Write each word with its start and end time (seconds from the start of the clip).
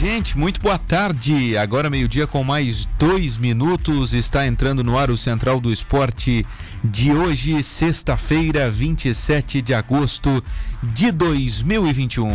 Gente, 0.00 0.38
muito 0.38 0.62
boa 0.62 0.78
tarde. 0.78 1.58
Agora, 1.58 1.90
meio-dia, 1.90 2.26
com 2.26 2.42
mais 2.42 2.88
dois 2.98 3.36
minutos, 3.36 4.14
está 4.14 4.46
entrando 4.46 4.82
no 4.82 4.96
ar 4.96 5.10
o 5.10 5.18
Central 5.18 5.60
do 5.60 5.70
Esporte 5.70 6.46
de 6.82 7.12
hoje, 7.12 7.62
sexta-feira, 7.62 8.70
27 8.70 9.60
de 9.60 9.74
agosto 9.74 10.42
de 10.82 11.12
2021. 11.12 12.30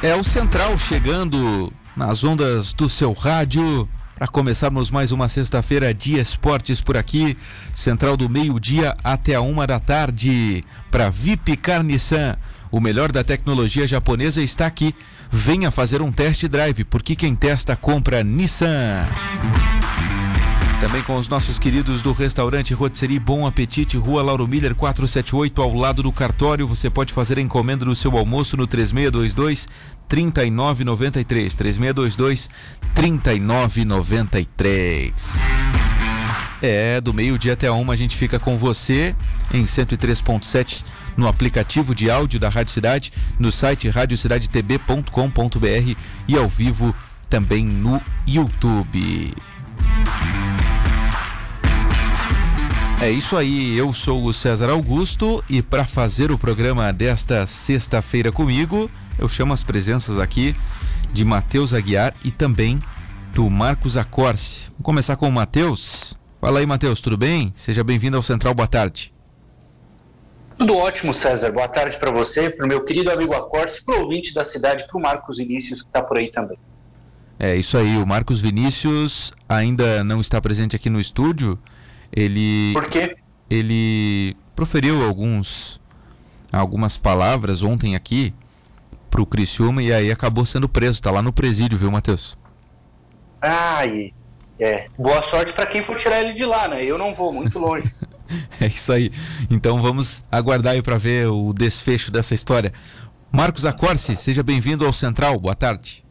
É 0.00 0.14
o 0.14 0.22
Central 0.22 0.78
chegando 0.78 1.72
nas 1.96 2.22
ondas 2.22 2.72
do 2.72 2.88
seu 2.88 3.12
rádio 3.12 3.88
para 4.14 4.28
começarmos 4.28 4.88
mais 4.88 5.10
uma 5.10 5.28
sexta-feira 5.28 5.92
de 5.92 6.20
esportes 6.20 6.80
por 6.80 6.96
aqui, 6.96 7.36
central 7.74 8.16
do 8.16 8.28
meio-dia 8.28 8.96
até 9.02 9.34
a 9.34 9.40
uma 9.40 9.66
da 9.66 9.80
tarde, 9.80 10.62
para 10.92 11.10
VIP 11.10 11.56
Carniçan. 11.56 12.36
O 12.74 12.80
melhor 12.80 13.12
da 13.12 13.22
tecnologia 13.22 13.86
japonesa 13.86 14.42
está 14.42 14.66
aqui. 14.66 14.92
Venha 15.30 15.70
fazer 15.70 16.02
um 16.02 16.10
test 16.10 16.48
drive, 16.48 16.82
porque 16.82 17.14
quem 17.14 17.32
testa 17.32 17.76
compra 17.76 18.24
Nissan. 18.24 19.06
Também 20.80 21.00
com 21.02 21.16
os 21.16 21.28
nossos 21.28 21.56
queridos 21.56 22.02
do 22.02 22.12
restaurante 22.12 22.74
Rotisserie 22.74 23.20
Bom 23.20 23.46
Apetite, 23.46 23.96
Rua 23.96 24.24
Lauro 24.24 24.48
Miller 24.48 24.74
478, 24.74 25.62
ao 25.62 25.72
lado 25.72 26.02
do 26.02 26.10
cartório. 26.10 26.66
Você 26.66 26.90
pode 26.90 27.12
fazer 27.12 27.38
a 27.38 27.40
encomenda 27.40 27.84
do 27.84 27.94
seu 27.94 28.18
almoço 28.18 28.56
no 28.56 28.66
3622 28.66 29.68
3993. 30.08 31.54
3622 31.54 32.50
3993. 32.92 35.38
É, 36.60 37.00
do 37.00 37.14
meio-dia 37.14 37.52
até 37.52 37.68
a 37.68 37.72
uma 37.72 37.92
a 37.92 37.96
gente 37.96 38.16
fica 38.16 38.40
com 38.40 38.58
você 38.58 39.14
em 39.52 39.62
103.7 39.62 40.84
no 41.16 41.28
aplicativo 41.28 41.94
de 41.94 42.10
áudio 42.10 42.40
da 42.40 42.48
Rádio 42.48 42.72
Cidade, 42.72 43.12
no 43.38 43.52
site 43.52 43.88
radiocidadetb.com.br 43.88 45.96
e 46.28 46.36
ao 46.36 46.48
vivo 46.48 46.94
também 47.28 47.64
no 47.64 48.00
YouTube. 48.26 49.34
É 53.00 53.10
isso 53.10 53.36
aí, 53.36 53.76
eu 53.76 53.92
sou 53.92 54.24
o 54.24 54.32
César 54.32 54.70
Augusto 54.70 55.44
e 55.48 55.60
para 55.60 55.84
fazer 55.84 56.30
o 56.30 56.38
programa 56.38 56.92
desta 56.92 57.46
sexta-feira 57.46 58.32
comigo, 58.32 58.90
eu 59.18 59.28
chamo 59.28 59.52
as 59.52 59.62
presenças 59.62 60.18
aqui 60.18 60.56
de 61.12 61.24
Matheus 61.24 61.74
Aguiar 61.74 62.14
e 62.24 62.30
também 62.30 62.80
do 63.34 63.50
Marcos 63.50 63.96
Acorce. 63.96 64.68
Vamos 64.70 64.84
começar 64.84 65.16
com 65.16 65.28
o 65.28 65.32
Matheus. 65.32 66.16
Fala 66.40 66.60
aí, 66.60 66.66
Matheus, 66.66 67.00
tudo 67.00 67.16
bem? 67.16 67.52
Seja 67.54 67.84
bem-vindo 67.84 68.16
ao 68.16 68.22
Central, 68.22 68.54
boa 68.54 68.68
tarde. 68.68 69.13
Tudo 70.58 70.76
ótimo, 70.76 71.12
César. 71.12 71.50
Boa 71.50 71.68
tarde 71.68 71.96
para 71.98 72.10
você, 72.10 72.48
para 72.48 72.64
o 72.64 72.68
meu 72.68 72.82
querido 72.84 73.10
amigo 73.10 73.34
Acorce, 73.34 73.84
para 73.84 73.96
o 73.96 74.02
ouvinte 74.02 74.32
da 74.32 74.44
cidade, 74.44 74.86
para 74.86 74.96
o 74.96 75.00
Marcos 75.00 75.38
Vinícius, 75.38 75.82
que 75.82 75.88
está 75.88 76.02
por 76.02 76.18
aí 76.18 76.30
também. 76.30 76.58
É 77.38 77.56
isso 77.56 77.76
aí, 77.76 77.96
o 77.96 78.06
Marcos 78.06 78.40
Vinícius 78.40 79.32
ainda 79.48 80.04
não 80.04 80.20
está 80.20 80.40
presente 80.40 80.76
aqui 80.76 80.88
no 80.88 81.00
estúdio, 81.00 81.58
ele. 82.12 82.72
Por 82.72 82.86
quê? 82.86 83.16
Ele 83.50 84.36
proferiu 84.54 85.04
alguns, 85.04 85.80
algumas 86.52 86.96
palavras 86.96 87.62
ontem 87.62 87.96
aqui 87.96 88.32
pro 89.10 89.26
Criciúma 89.26 89.82
e 89.82 89.92
aí 89.92 90.10
acabou 90.10 90.46
sendo 90.46 90.68
preso. 90.68 91.02
Tá 91.02 91.10
lá 91.10 91.20
no 91.20 91.32
presídio, 91.32 91.76
viu, 91.76 91.90
Matheus? 91.90 92.38
Ai, 93.42 94.12
é. 94.58 94.86
Boa 94.96 95.20
sorte 95.22 95.52
para 95.52 95.66
quem 95.66 95.82
for 95.82 95.96
tirar 95.96 96.20
ele 96.20 96.32
de 96.32 96.46
lá, 96.46 96.68
né? 96.68 96.84
Eu 96.84 96.96
não 96.96 97.14
vou, 97.14 97.32
muito 97.32 97.58
longe. 97.58 97.92
é 98.60 98.66
isso 98.66 98.92
aí. 98.92 99.10
Então 99.50 99.80
vamos 99.80 100.24
aguardar 100.30 100.74
aí 100.74 100.82
para 100.82 100.96
ver 100.96 101.28
o 101.28 101.52
desfecho 101.52 102.10
dessa 102.10 102.34
história. 102.34 102.72
Marcos 103.30 103.66
Acorce, 103.66 104.16
seja 104.16 104.42
bem-vindo 104.42 104.86
ao 104.86 104.92
Central. 104.92 105.38
Boa 105.38 105.54
tarde. 105.54 106.04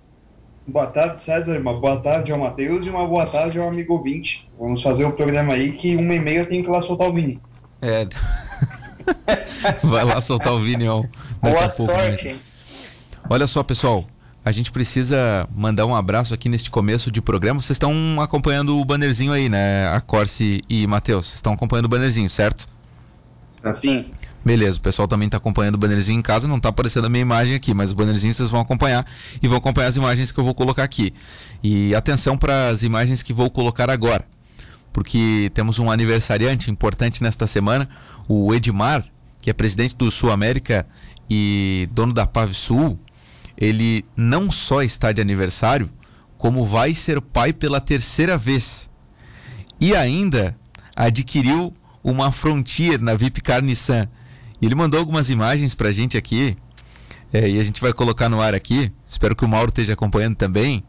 Boa 0.67 0.87
tarde, 0.87 1.21
César. 1.21 1.59
Uma 1.59 1.79
boa 1.79 1.99
tarde 1.99 2.31
ao 2.31 2.39
Matheus 2.39 2.85
e 2.85 2.89
uma 2.89 3.05
boa 3.07 3.25
tarde 3.25 3.59
ao 3.59 3.67
amigo 3.67 3.93
ouvinte. 3.93 4.49
Vamos 4.57 4.81
fazer 4.81 5.03
o 5.05 5.09
um 5.09 5.11
programa 5.11 5.53
aí 5.53 5.73
que 5.73 5.95
uma 5.95 6.13
e 6.13 6.19
meia 6.19 6.45
tem 6.45 6.61
que 6.61 6.69
ir 6.69 6.71
lá 6.71 6.81
soltar 6.81 7.09
o 7.09 7.13
Vini. 7.13 7.39
É. 7.81 8.07
Vai 9.83 10.05
lá 10.05 10.21
soltar 10.21 10.53
o 10.53 10.59
Vini, 10.61 10.87
ó. 10.87 11.03
Boa 11.41 11.69
sorte, 11.69 12.29
hein? 12.29 12.35
Olha 13.29 13.47
só, 13.47 13.63
pessoal. 13.63 14.05
A 14.45 14.51
gente 14.51 14.71
precisa 14.71 15.47
mandar 15.55 15.85
um 15.85 15.95
abraço 15.95 16.33
aqui 16.33 16.49
neste 16.49 16.69
começo 16.69 17.09
de 17.09 17.21
programa. 17.21 17.61
Vocês 17.61 17.75
estão 17.75 18.19
acompanhando 18.19 18.77
o 18.77 18.83
bannerzinho 18.83 19.31
aí, 19.31 19.47
né? 19.47 19.87
A 19.87 20.01
Corse 20.01 20.61
e 20.67 20.85
Matheus. 20.85 21.27
Vocês 21.27 21.35
estão 21.35 21.53
acompanhando 21.53 21.85
o 21.85 21.89
bannerzinho, 21.89 22.29
certo? 22.29 22.67
Sim. 23.73 24.11
Beleza, 24.43 24.77
o 24.77 24.81
pessoal 24.81 25.07
também 25.07 25.27
está 25.27 25.37
acompanhando 25.37 25.75
o 25.75 25.77
bannerzinho 25.77 26.19
em 26.19 26.21
casa, 26.21 26.49
não 26.49 26.57
está 26.57 26.67
aparecendo 26.67 27.05
a 27.05 27.09
minha 27.09 27.21
imagem 27.21 27.55
aqui, 27.55 27.73
mas 27.73 27.93
o 27.93 27.95
bannerzinho 27.95 28.33
vocês 28.33 28.49
vão 28.49 28.59
acompanhar 28.59 29.05
e 29.41 29.47
vão 29.47 29.57
acompanhar 29.57 29.87
as 29.87 29.95
imagens 29.95 30.33
que 30.33 30.39
eu 30.39 30.43
vou 30.43 30.53
colocar 30.53 30.83
aqui. 30.83 31.13
E 31.63 31.95
atenção 31.95 32.37
para 32.37 32.67
as 32.67 32.83
imagens 32.83 33.23
que 33.23 33.31
vou 33.31 33.49
colocar 33.49 33.89
agora, 33.89 34.27
porque 34.91 35.49
temos 35.53 35.79
um 35.79 35.89
aniversariante 35.89 36.69
importante 36.69 37.23
nesta 37.23 37.47
semana, 37.47 37.87
o 38.27 38.53
Edmar, 38.53 39.05
que 39.39 39.49
é 39.49 39.53
presidente 39.53 39.95
do 39.95 40.11
Sul 40.11 40.29
América 40.29 40.85
e 41.29 41.87
dono 41.93 42.11
da 42.11 42.27
Pave 42.27 42.53
Sul. 42.53 42.99
Ele 43.57 44.03
não 44.15 44.51
só 44.51 44.81
está 44.81 45.11
de 45.11 45.21
aniversário, 45.21 45.89
como 46.37 46.65
vai 46.65 46.93
ser 46.93 47.21
pai 47.21 47.53
pela 47.53 47.79
terceira 47.79 48.37
vez. 48.37 48.89
E 49.79 49.95
ainda 49.95 50.57
adquiriu 50.95 51.73
uma 52.03 52.31
Frontier 52.31 52.99
na 52.99 53.15
VIP 53.15 53.41
Nissan 53.61 54.09
ele 54.65 54.75
mandou 54.75 54.99
algumas 54.99 55.29
imagens 55.29 55.75
pra 55.75 55.91
gente 55.91 56.17
aqui. 56.17 56.55
É, 57.31 57.49
e 57.49 57.59
a 57.59 57.63
gente 57.63 57.81
vai 57.81 57.91
colocar 57.93 58.29
no 58.29 58.41
ar 58.41 58.53
aqui. 58.53 58.91
Espero 59.07 59.35
que 59.35 59.43
o 59.43 59.47
Mauro 59.47 59.69
esteja 59.69 59.93
acompanhando 59.93 60.35
também. 60.35 60.83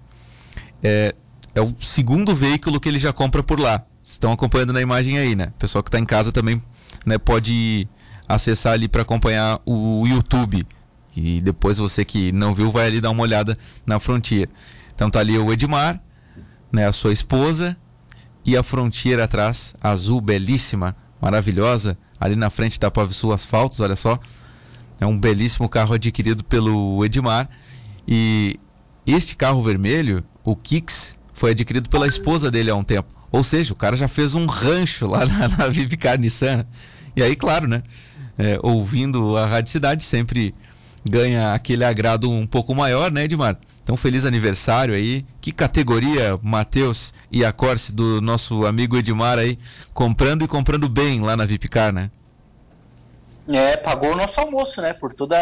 É, 0.83 1.15
é 1.55 1.61
o 1.61 1.75
segundo 1.81 2.35
veículo 2.35 2.79
que 2.79 2.89
ele 2.89 2.99
já 2.99 3.13
compra 3.13 3.43
por 3.43 3.59
lá. 3.59 3.85
Estão 4.03 4.33
acompanhando 4.33 4.73
na 4.73 4.81
imagem 4.81 5.19
aí, 5.19 5.35
né? 5.35 5.47
O 5.57 5.59
pessoal 5.59 5.83
que 5.83 5.89
está 5.89 5.99
em 5.99 6.05
casa 6.05 6.31
também 6.31 6.63
né, 7.07 7.17
pode 7.17 7.89
acessar 8.29 8.75
ali 8.75 8.87
para 8.87 9.03
acompanhar 9.03 9.61
o 9.65 10.07
YouTube. 10.07 10.67
E 11.17 11.41
depois 11.41 11.79
você 11.79 12.05
que 12.05 12.33
não 12.33 12.55
viu, 12.55 12.71
vai 12.71 12.87
ali 12.87 13.01
dar 13.01 13.11
uma 13.11 13.23
olhada 13.23 13.57
na 13.87 14.01
Frontier. 14.01 14.49
Então 14.95 15.11
tá 15.11 15.21
ali 15.21 15.39
o 15.39 15.53
Edmar, 15.53 16.01
né, 16.73 16.87
a 16.87 16.93
sua 16.93 17.13
esposa, 17.13 17.77
e 18.45 18.57
a 18.57 18.63
Frontier 18.63 19.21
atrás, 19.21 19.75
azul, 19.81 20.21
belíssima, 20.21 20.95
maravilhosa 21.21 21.97
ali 22.21 22.37
na 22.37 22.51
frente 22.51 22.79
da 22.79 22.91
Pavisul 22.91 23.33
Asfaltos, 23.33 23.81
olha 23.81 23.97
só. 23.97 24.19
É 25.01 25.07
um 25.07 25.19
belíssimo 25.19 25.69
carro 25.69 25.95
adquirido 25.95 26.45
pelo 26.45 27.05
Edmar. 27.05 27.49
E 28.07 28.59
este 29.07 29.35
carro 29.37 29.63
vermelho, 29.63 30.25
o 30.45 30.55
Kicks, 30.55 31.19
foi 31.33 31.51
adquirido 31.51 31.89
pela 31.89 32.07
esposa 32.07 32.51
dele 32.51 32.71
há 32.71 32.77
um 32.77 32.85
tempo. 32.85 33.09
Ou 33.31 33.43
seja, 33.43 33.73
o 33.73 33.77
cara 33.77 33.97
já 33.97 34.07
fez 34.07 34.35
um 34.35 34.47
rancho 34.47 35.07
lá 35.07 35.27
na, 35.27 35.49
na 35.49 35.69
Vivicar 35.69 36.19
Nissan. 36.19 36.65
E 37.17 37.23
aí, 37.23 37.35
claro, 37.35 37.67
né? 37.67 37.83
É, 38.39 38.59
ouvindo 38.63 39.37
a 39.37 39.47
Rádio 39.47 39.71
Cidade 39.71 40.03
sempre 40.03 40.55
ganha 41.05 41.53
aquele 41.53 41.85
agrado 41.85 42.31
um 42.31 42.47
pouco 42.47 42.75
maior, 42.75 43.11
né, 43.11 43.25
Edmar? 43.25 43.59
Então, 43.83 43.97
feliz 43.97 44.25
aniversário 44.25 44.95
aí. 44.95 45.25
Que 45.41 45.53
categoria, 45.53 46.39
Matheus 46.43 47.13
e 47.31 47.45
a 47.45 47.53
Corse 47.53 47.93
do 47.93 48.21
nosso 48.21 48.65
amigo 48.67 48.97
Edmar 48.97 49.39
aí, 49.39 49.59
comprando 49.93 50.45
e 50.45 50.49
comprando 50.49 50.89
bem 50.89 51.21
lá 51.21 51.37
na 51.37 51.45
Vipcar, 51.45 51.93
né? 51.93 52.11
É, 53.47 53.77
pagou 53.77 54.13
o 54.13 54.17
nosso 54.17 54.41
almoço, 54.41 54.81
né? 54.81 54.95
Por 54.95 55.13
toda 55.13 55.37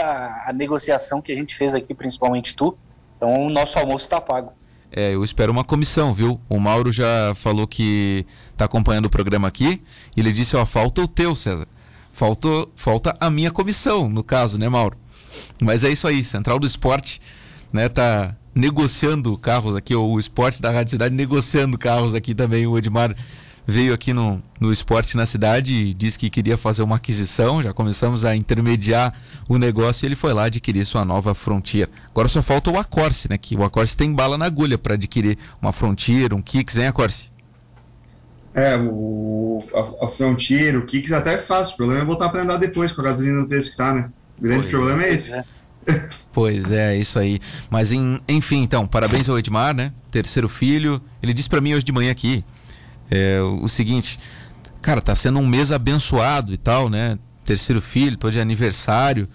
a 0.44 0.52
negociação 0.52 1.22
que 1.22 1.30
a 1.30 1.36
gente 1.36 1.54
fez 1.54 1.74
aqui, 1.74 1.94
principalmente 1.94 2.56
tu. 2.56 2.76
Então, 3.16 3.46
o 3.46 3.50
nosso 3.50 3.78
almoço 3.78 4.08
tá 4.08 4.20
pago. 4.20 4.52
É, 4.90 5.14
eu 5.14 5.22
espero 5.22 5.52
uma 5.52 5.62
comissão, 5.62 6.12
viu? 6.12 6.40
O 6.48 6.58
Mauro 6.58 6.92
já 6.92 7.32
falou 7.36 7.66
que 7.66 8.26
tá 8.56 8.64
acompanhando 8.64 9.06
o 9.06 9.10
programa 9.10 9.46
aqui. 9.46 9.80
E 10.16 10.20
ele 10.20 10.32
disse, 10.32 10.56
ó, 10.56 10.66
falta 10.66 11.00
o 11.00 11.08
teu, 11.08 11.36
César. 11.36 11.68
Falta, 12.12 12.48
falta 12.74 13.14
a 13.20 13.30
minha 13.30 13.50
comissão, 13.50 14.08
no 14.08 14.24
caso, 14.24 14.58
né, 14.58 14.68
Mauro? 14.68 14.98
Mas 15.60 15.84
é 15.84 15.90
isso 15.90 16.06
aí, 16.06 16.22
Central 16.24 16.58
do 16.58 16.66
Esporte 16.66 17.20
né, 17.72 17.88
tá 17.88 18.36
negociando 18.54 19.36
carros 19.38 19.74
aqui, 19.74 19.94
o 19.94 20.18
esporte 20.18 20.60
da 20.60 20.70
Rádio 20.70 20.90
Cidade 20.90 21.14
negociando 21.14 21.78
carros 21.78 22.14
aqui 22.14 22.34
também. 22.34 22.66
O 22.66 22.76
Edmar 22.76 23.16
veio 23.66 23.94
aqui 23.94 24.12
no, 24.12 24.42
no 24.60 24.72
esporte 24.72 25.16
na 25.16 25.24
cidade 25.24 25.72
e 25.72 25.94
disse 25.94 26.18
que 26.18 26.28
queria 26.28 26.58
fazer 26.58 26.82
uma 26.82 26.96
aquisição. 26.96 27.62
Já 27.62 27.72
começamos 27.72 28.24
a 28.24 28.36
intermediar 28.36 29.14
o 29.48 29.56
negócio 29.56 30.04
e 30.04 30.08
ele 30.08 30.16
foi 30.16 30.34
lá 30.34 30.44
adquirir 30.44 30.84
sua 30.84 31.04
nova 31.04 31.34
Frontier. 31.34 31.88
Agora 32.10 32.28
só 32.28 32.42
falta 32.42 32.70
o 32.70 32.78
Acorce, 32.78 33.28
né? 33.30 33.38
Que 33.38 33.56
o 33.56 33.64
Acorce 33.64 33.96
tem 33.96 34.12
bala 34.12 34.36
na 34.36 34.44
agulha 34.44 34.76
para 34.76 34.94
adquirir 34.94 35.38
uma 35.60 35.72
Frontier, 35.72 36.34
um 36.34 36.42
Kicks, 36.42 36.76
hein, 36.76 36.88
Acorce? 36.88 37.32
É, 38.54 38.76
o, 38.76 39.64
a, 39.72 40.06
a 40.06 40.08
Frontier, 40.10 40.76
o 40.76 40.84
Kicks 40.84 41.12
até 41.12 41.34
é 41.34 41.38
fácil. 41.38 41.72
O 41.72 41.76
problema 41.78 42.02
é 42.02 42.04
voltar 42.04 42.28
para 42.28 42.42
andar 42.42 42.58
depois 42.58 42.92
com 42.92 43.00
a 43.00 43.04
gasolina 43.04 43.40
no 43.40 43.48
preço 43.48 43.70
que 43.70 43.76
tá, 43.78 43.94
né? 43.94 44.10
O 44.42 44.44
grande 44.44 44.62
pois 44.62 44.70
problema 44.72 45.04
é, 45.04 45.08
é 45.08 45.14
esse. 45.14 45.32
É. 45.34 45.44
Pois 46.32 46.72
é, 46.72 46.96
isso 46.96 47.18
aí. 47.18 47.38
Mas 47.70 47.92
em, 47.92 48.18
enfim, 48.26 48.62
então, 48.62 48.86
parabéns 48.86 49.28
ao 49.28 49.38
Edmar, 49.38 49.74
né? 49.74 49.92
Terceiro 50.10 50.48
filho. 50.48 51.00
Ele 51.22 51.34
disse 51.34 51.48
para 51.48 51.60
mim 51.60 51.74
hoje 51.74 51.84
de 51.84 51.92
manhã 51.92 52.10
aqui 52.10 52.42
é, 53.10 53.40
o, 53.40 53.68
seguinte: 53.68 54.18
Cara, 54.80 55.00
tá 55.00 55.14
sendo 55.14 55.38
um 55.38 55.46
mês 55.46 55.70
abençoado 55.70 56.52
e 56.52 56.56
tal, 56.56 56.88
né? 56.88 57.18
Terceiro 57.44 57.82
filho, 57.82 58.16
tô 58.16 58.30
de 58.30 58.40
aniversário. 58.40 59.28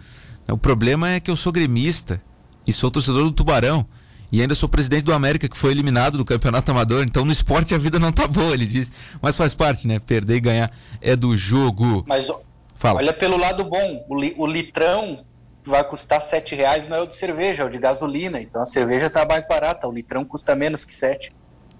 O 0.49 0.57
problema 0.57 1.09
é 1.09 1.19
que 1.19 1.29
eu 1.29 1.37
sou 1.37 1.51
gremista 1.51 2.21
e 2.65 2.73
sou 2.73 2.89
torcedor 2.89 3.23
do 3.23 3.31
Tubarão. 3.31 3.85
E 4.29 4.41
ainda 4.41 4.55
sou 4.55 4.67
presidente 4.67 5.03
do 5.03 5.13
América, 5.13 5.47
que 5.47 5.57
foi 5.57 5.71
eliminado 5.71 6.17
do 6.17 6.25
campeonato 6.25 6.69
amador. 6.71 7.03
Então 7.03 7.23
no 7.23 7.31
esporte 7.31 7.73
a 7.73 7.77
vida 7.77 7.97
não 7.99 8.11
tá 8.11 8.27
boa, 8.27 8.53
ele 8.53 8.65
diz. 8.65 8.91
Mas 9.21 9.37
faz 9.37 9.53
parte, 9.53 9.87
né? 9.87 9.99
Perder 9.99 10.35
e 10.35 10.39
ganhar 10.41 10.71
é 10.99 11.15
do 11.15 11.37
jogo. 11.37 12.03
Mas 12.07 12.29
Fala. 12.77 12.99
olha 12.99 13.13
pelo 13.13 13.37
lado 13.37 13.63
bom. 13.63 14.05
O, 14.07 14.19
li, 14.19 14.35
o 14.37 14.45
litrão 14.45 15.25
que 15.63 15.69
vai 15.69 15.83
custar 15.83 16.21
sete 16.21 16.55
reais 16.55 16.87
não 16.87 16.97
é 16.97 17.01
o 17.01 17.07
de 17.07 17.15
cerveja, 17.15 17.63
é 17.63 17.65
o 17.65 17.69
de 17.69 17.79
gasolina. 17.79 18.39
Então 18.39 18.61
a 18.61 18.65
cerveja 18.65 19.09
tá 19.09 19.25
mais 19.25 19.47
barata. 19.47 19.87
O 19.87 19.91
litrão 19.91 20.23
custa 20.23 20.55
menos 20.55 20.85
que 20.85 20.93
sete. 20.93 21.33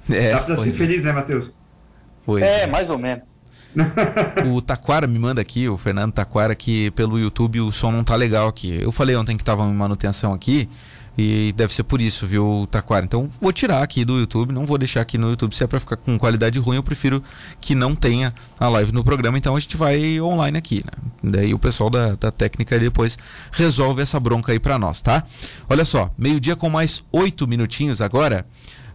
É, 0.10 0.32
Dá 0.32 0.42
pra 0.42 0.58
ser 0.58 0.70
é. 0.70 0.72
feliz, 0.72 1.04
né, 1.04 1.12
Matheus? 1.12 1.54
Foi. 2.26 2.42
É, 2.42 2.68
mais 2.68 2.90
ou 2.90 2.98
menos. 2.98 3.38
o 4.52 4.62
Taquara 4.62 5.06
me 5.06 5.20
manda 5.20 5.42
aqui, 5.42 5.70
o 5.70 5.78
Fernando 5.78 6.12
Taquara, 6.12 6.56
que 6.56 6.90
pelo 6.92 7.20
YouTube 7.20 7.62
o 7.62 7.72
som 7.72 7.92
não 7.92 8.04
tá 8.04 8.16
legal 8.16 8.48
aqui. 8.48 8.82
Eu 8.82 8.92
falei 8.92 9.16
ontem 9.16 9.38
que 9.38 9.44
tava 9.44 9.64
em 9.64 9.74
manutenção 9.74 10.34
aqui. 10.34 10.70
E 11.18 11.52
deve 11.54 11.74
ser 11.74 11.84
por 11.84 12.00
isso, 12.00 12.28
viu, 12.28 12.68
Taquara? 12.69 13.04
Então 13.04 13.28
vou 13.42 13.52
tirar 13.52 13.81
aqui 13.81 14.06
do 14.06 14.19
YouTube, 14.19 14.54
não 14.54 14.66
vou 14.66 14.78
deixar 14.78 15.02
aqui 15.02 15.18
no 15.18 15.30
YouTube. 15.30 15.56
Se 15.56 15.64
é 15.64 15.68
pra 15.68 15.80
ficar 15.80 15.98
com 15.98 16.18
qualidade 16.18 16.60
ruim, 16.60 16.75
eu 16.75 16.84
prefiro 16.84 17.24
que 17.60 17.74
não 17.74 17.96
tenha 17.96 18.34
a 18.60 18.69
live 18.69 18.92
no 18.92 19.04
programa. 19.04 19.38
Então 19.38 19.56
a 19.56 19.60
gente 19.60 19.75
vai 19.75 20.22
online 20.22 20.58
aqui, 20.58 20.84
né? 20.86 20.92
Daí 21.24 21.54
o 21.54 21.60
pessoal 21.60 21.90
da, 21.90 22.16
da 22.16 22.31
técnica 22.31 22.78
depois 22.80 23.18
resolve 23.52 24.02
essa 24.02 24.19
bronca 24.19 24.52
aí 24.52 24.60
pra 24.60 24.78
nós, 24.78 25.02
tá? 25.02 25.24
Olha 25.68 25.86
só, 25.86 26.12
meio-dia 26.18 26.56
com 26.56 26.69
mais 26.69 27.04
oito 27.12 27.48
minutinhos 27.48 28.00
agora. 28.00 28.46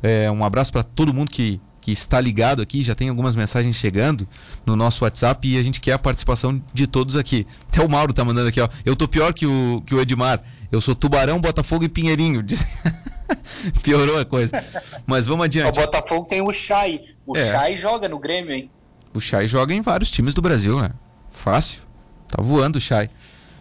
É, 0.01 0.31
um 0.31 0.45
abraço 0.45 0.73
para 0.73 0.83
todo 0.83 1.13
mundo 1.13 1.31
que 1.31 1.61
que 1.83 1.91
está 1.91 2.21
ligado 2.21 2.63
aqui, 2.63 2.83
já 2.85 2.95
tem 2.95 3.09
algumas 3.09 3.35
mensagens 3.35 3.75
chegando 3.75 4.27
no 4.65 4.77
nosso 4.77 5.05
WhatsApp 5.05 5.47
e 5.47 5.59
a 5.59 5.63
gente 5.63 5.81
quer 5.81 5.93
a 5.93 5.99
participação 5.99 6.63
de 6.73 6.87
todos 6.87 7.17
aqui. 7.17 7.45
Até 7.69 7.85
o 7.85 7.89
Mauro 7.89 8.13
tá 8.13 8.25
mandando 8.25 8.49
aqui, 8.49 8.61
ó. 8.61 8.69
Eu 8.87 8.95
tô 8.95 9.09
pior 9.09 9.35
que 9.35 9.45
o, 9.45 9.83
que 9.85 9.95
o 9.95 10.01
Edmar. 10.01 10.41
Eu 10.71 10.81
sou 10.81 10.95
Tubarão, 10.95 11.41
Botafogo 11.41 11.85
e 11.85 11.89
Pinheirinho. 11.89 12.43
Piorou 13.83 14.19
a 14.19 14.25
coisa. 14.25 14.65
Mas 15.05 15.27
vamos 15.27 15.45
adiante. 15.45 15.77
O 15.77 15.83
Botafogo 15.83 16.27
tem 16.27 16.41
o 16.41 16.53
Chay. 16.53 17.01
O 17.27 17.37
é. 17.37 17.51
Chay 17.51 17.77
joga 17.77 18.09
no 18.09 18.19
Grêmio, 18.19 18.53
hein? 18.53 18.71
O 19.13 19.21
Chay 19.21 19.49
joga 19.49 19.75
em 19.75 19.81
vários 19.81 20.11
times 20.11 20.35
do 20.35 20.41
Brasil, 20.41 20.81
né? 20.81 20.91
Fácil. 21.33 21.83
Tá 22.29 22.41
voando 22.41 22.79
o 22.79 22.81
Chay. 22.81 23.11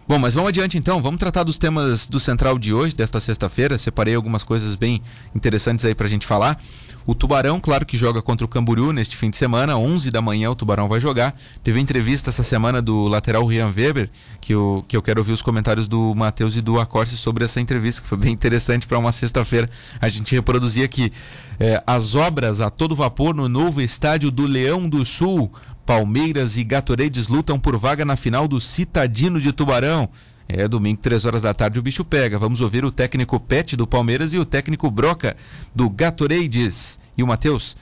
Bom, 0.06 0.18
mas 0.18 0.34
vamos 0.34 0.50
adiante 0.50 0.78
então. 0.78 1.02
Vamos 1.02 1.18
tratar 1.18 1.42
dos 1.42 1.58
temas 1.58 2.06
do 2.06 2.20
Central 2.20 2.58
de 2.58 2.72
hoje, 2.72 2.94
desta 2.94 3.18
sexta-feira. 3.18 3.78
Separei 3.78 4.14
algumas 4.14 4.44
coisas 4.44 4.74
bem 4.74 5.02
interessantes 5.34 5.84
aí 5.84 5.94
pra 5.94 6.08
gente 6.08 6.26
falar. 6.26 6.58
O 7.06 7.14
Tubarão, 7.14 7.60
claro 7.60 7.84
que 7.84 7.96
joga 7.96 8.22
contra 8.22 8.44
o 8.44 8.48
Camboriú 8.48 8.92
neste 8.92 9.16
fim 9.16 9.30
de 9.30 9.36
semana, 9.36 9.76
11 9.76 10.10
da 10.10 10.22
manhã 10.22 10.50
o 10.50 10.54
Tubarão 10.54 10.88
vai 10.88 11.00
jogar. 11.00 11.34
Teve 11.62 11.80
entrevista 11.80 12.30
essa 12.30 12.42
semana 12.42 12.80
do 12.80 13.08
lateral 13.08 13.44
Rian 13.44 13.72
Weber, 13.74 14.08
que 14.40 14.54
eu, 14.54 14.84
que 14.86 14.96
eu 14.96 15.02
quero 15.02 15.20
ouvir 15.20 15.32
os 15.32 15.42
comentários 15.42 15.88
do 15.88 16.14
Matheus 16.14 16.56
e 16.56 16.60
do 16.60 16.78
Acorte 16.78 17.16
sobre 17.16 17.44
essa 17.44 17.60
entrevista, 17.60 18.02
que 18.02 18.08
foi 18.08 18.18
bem 18.18 18.32
interessante 18.32 18.86
para 18.86 18.98
uma 18.98 19.12
sexta-feira. 19.12 19.68
A 20.00 20.08
gente 20.08 20.34
reproduzia 20.34 20.84
aqui 20.84 21.12
é, 21.58 21.82
as 21.86 22.14
obras 22.14 22.60
a 22.60 22.70
todo 22.70 22.94
vapor 22.94 23.34
no 23.34 23.48
novo 23.48 23.80
estádio 23.80 24.30
do 24.30 24.46
Leão 24.46 24.88
do 24.88 25.04
Sul. 25.04 25.50
Palmeiras 25.84 26.56
e 26.56 26.64
Gatorades 26.64 27.26
lutam 27.26 27.58
por 27.58 27.76
vaga 27.76 28.04
na 28.04 28.14
final 28.14 28.46
do 28.46 28.60
Citadino 28.60 29.40
de 29.40 29.52
Tubarão. 29.52 30.08
É 30.54 30.68
domingo, 30.68 31.00
3 31.00 31.24
horas 31.24 31.42
da 31.42 31.54
tarde, 31.54 31.78
o 31.78 31.82
bicho 31.82 32.04
pega. 32.04 32.38
Vamos 32.38 32.60
ouvir 32.60 32.84
o 32.84 32.92
técnico 32.92 33.40
Pet 33.40 33.74
do 33.74 33.86
Palmeiras 33.86 34.34
e 34.34 34.38
o 34.38 34.44
técnico 34.44 34.90
Broca 34.90 35.34
do 35.74 35.88
Gatorades. 35.88 37.00
E 37.16 37.22
o 37.22 37.26
Matheus, 37.26 37.74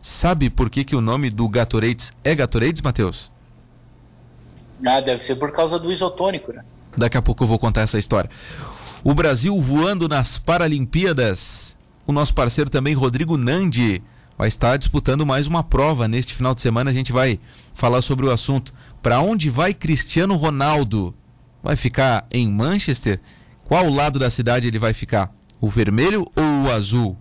sabe 0.00 0.50
por 0.50 0.68
que, 0.68 0.82
que 0.82 0.96
o 0.96 1.00
nome 1.00 1.30
do 1.30 1.48
Gatorades 1.48 2.12
é 2.24 2.34
Gatorades, 2.34 2.82
Matheus? 2.82 3.30
Ah, 4.84 5.00
deve 5.00 5.22
ser 5.22 5.36
por 5.36 5.52
causa 5.52 5.78
do 5.78 5.90
isotônico, 5.92 6.52
né? 6.52 6.64
Daqui 6.96 7.16
a 7.16 7.22
pouco 7.22 7.44
eu 7.44 7.48
vou 7.48 7.60
contar 7.60 7.82
essa 7.82 7.96
história. 7.96 8.28
O 9.04 9.14
Brasil 9.14 9.60
voando 9.62 10.08
nas 10.08 10.36
Paralimpíadas. 10.36 11.76
O 12.04 12.12
nosso 12.12 12.34
parceiro 12.34 12.68
também, 12.68 12.92
Rodrigo 12.92 13.36
Nandi, 13.36 14.02
vai 14.36 14.48
estar 14.48 14.76
disputando 14.76 15.24
mais 15.24 15.46
uma 15.46 15.62
prova 15.62 16.08
neste 16.08 16.34
final 16.34 16.56
de 16.56 16.60
semana. 16.60 16.90
A 16.90 16.94
gente 16.94 17.12
vai 17.12 17.38
falar 17.72 18.02
sobre 18.02 18.26
o 18.26 18.32
assunto. 18.32 18.74
Para 19.00 19.20
onde 19.20 19.48
vai 19.48 19.72
Cristiano 19.72 20.34
Ronaldo? 20.34 21.14
Vai 21.66 21.74
ficar 21.74 22.24
em 22.30 22.48
Manchester? 22.48 23.18
Qual 23.64 23.90
lado 23.90 24.20
da 24.20 24.30
cidade 24.30 24.68
ele 24.68 24.78
vai 24.78 24.94
ficar? 24.94 25.34
O 25.60 25.68
vermelho 25.68 26.24
ou 26.36 26.62
o 26.62 26.70
azul? 26.70 27.18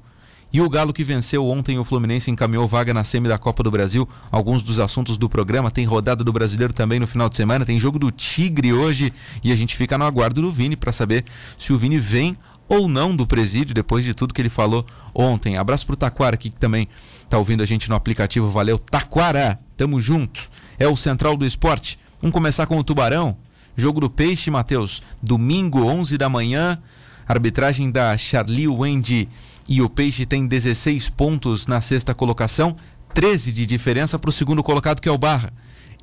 E 0.53 0.61
o 0.61 0.69
Galo 0.69 0.93
que 0.93 1.03
venceu 1.03 1.43
ontem 1.47 1.79
o 1.79 1.83
Fluminense 1.83 2.29
encaminhou 2.29 2.67
vaga 2.67 2.93
na 2.93 3.03
semi 3.03 3.27
da 3.27 3.39
Copa 3.39 3.63
do 3.63 3.71
Brasil. 3.71 4.07
Alguns 4.31 4.61
dos 4.61 4.79
assuntos 4.79 5.17
do 5.17 5.27
programa. 5.27 5.71
Tem 5.71 5.83
rodada 5.83 6.23
do 6.23 6.31
Brasileiro 6.31 6.71
também 6.73 6.99
no 6.99 7.07
final 7.07 7.27
de 7.27 7.35
semana. 7.35 7.65
Tem 7.65 7.79
jogo 7.79 7.97
do 7.97 8.11
Tigre 8.11 8.71
hoje. 8.71 9.11
E 9.43 9.51
a 9.51 9.55
gente 9.55 9.75
fica 9.75 9.97
no 9.97 10.05
aguardo 10.05 10.39
do 10.39 10.51
Vini 10.51 10.75
para 10.75 10.91
saber 10.91 11.25
se 11.57 11.73
o 11.73 11.79
Vini 11.79 11.97
vem 11.97 12.37
ou 12.69 12.87
não 12.87 13.15
do 13.15 13.25
presídio 13.25 13.73
depois 13.73 14.05
de 14.05 14.13
tudo 14.13 14.31
que 14.31 14.43
ele 14.43 14.49
falou 14.49 14.85
ontem. 15.11 15.57
Abraço 15.57 15.87
pro 15.87 15.97
Taquara 15.97 16.35
aqui 16.35 16.51
que 16.51 16.57
também 16.57 16.87
tá 17.31 17.39
ouvindo 17.39 17.63
a 17.63 17.65
gente 17.65 17.89
no 17.89 17.95
aplicativo. 17.95 18.51
Valeu, 18.51 18.77
Taquara. 18.77 19.57
Tamo 19.75 19.99
junto. 19.99 20.51
É 20.77 20.87
o 20.87 20.95
Central 20.95 21.35
do 21.35 21.47
Esporte. 21.47 21.97
Vamos 22.21 22.31
começar 22.35 22.67
com 22.67 22.77
o 22.77 22.83
Tubarão. 22.83 23.35
Jogo 23.75 23.99
do 23.99 24.09
Peixe, 24.09 24.49
Matheus, 24.49 25.01
domingo, 25.21 25.83
11 25.83 26.17
da 26.17 26.29
manhã. 26.29 26.79
Arbitragem 27.27 27.89
da 27.89 28.15
Charlie 28.17 28.67
Wendy 28.67 29.27
e 29.67 29.81
o 29.81 29.89
Peixe 29.89 30.25
tem 30.25 30.45
16 30.45 31.09
pontos 31.09 31.65
na 31.65 31.81
sexta 31.81 32.13
colocação, 32.13 32.75
13 33.13 33.51
de 33.51 33.65
diferença 33.65 34.19
para 34.19 34.29
o 34.29 34.33
segundo 34.33 34.63
colocado, 34.63 35.01
que 35.01 35.09
é 35.09 35.11
o 35.11 35.17
Barra, 35.17 35.51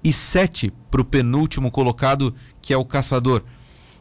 e 0.03 0.13
7 0.13 0.73
para 0.91 1.01
o 1.01 1.05
penúltimo 1.05 1.71
colocado, 1.71 2.35
que 2.61 2.73
é 2.73 2.77
o 2.77 2.85
Caçador. 2.85 3.43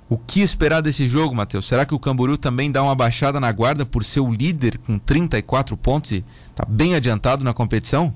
O 0.09 0.17
que 0.17 0.41
esperar 0.41 0.81
desse 0.81 1.07
jogo, 1.07 1.33
Matheus? 1.33 1.67
Será 1.67 1.85
que 1.85 1.93
o 1.93 1.99
Camboriú 1.99 2.37
também 2.37 2.71
dá 2.71 2.83
uma 2.83 2.95
baixada 2.95 3.39
na 3.39 3.51
guarda 3.51 3.85
por 3.85 4.03
ser 4.03 4.19
o 4.19 4.33
líder 4.33 4.77
com 4.79 4.97
34 4.97 5.77
pontos 5.77 6.11
e 6.11 6.25
está 6.49 6.65
bem 6.67 6.95
adiantado 6.95 7.45
na 7.45 7.53
competição? 7.53 8.13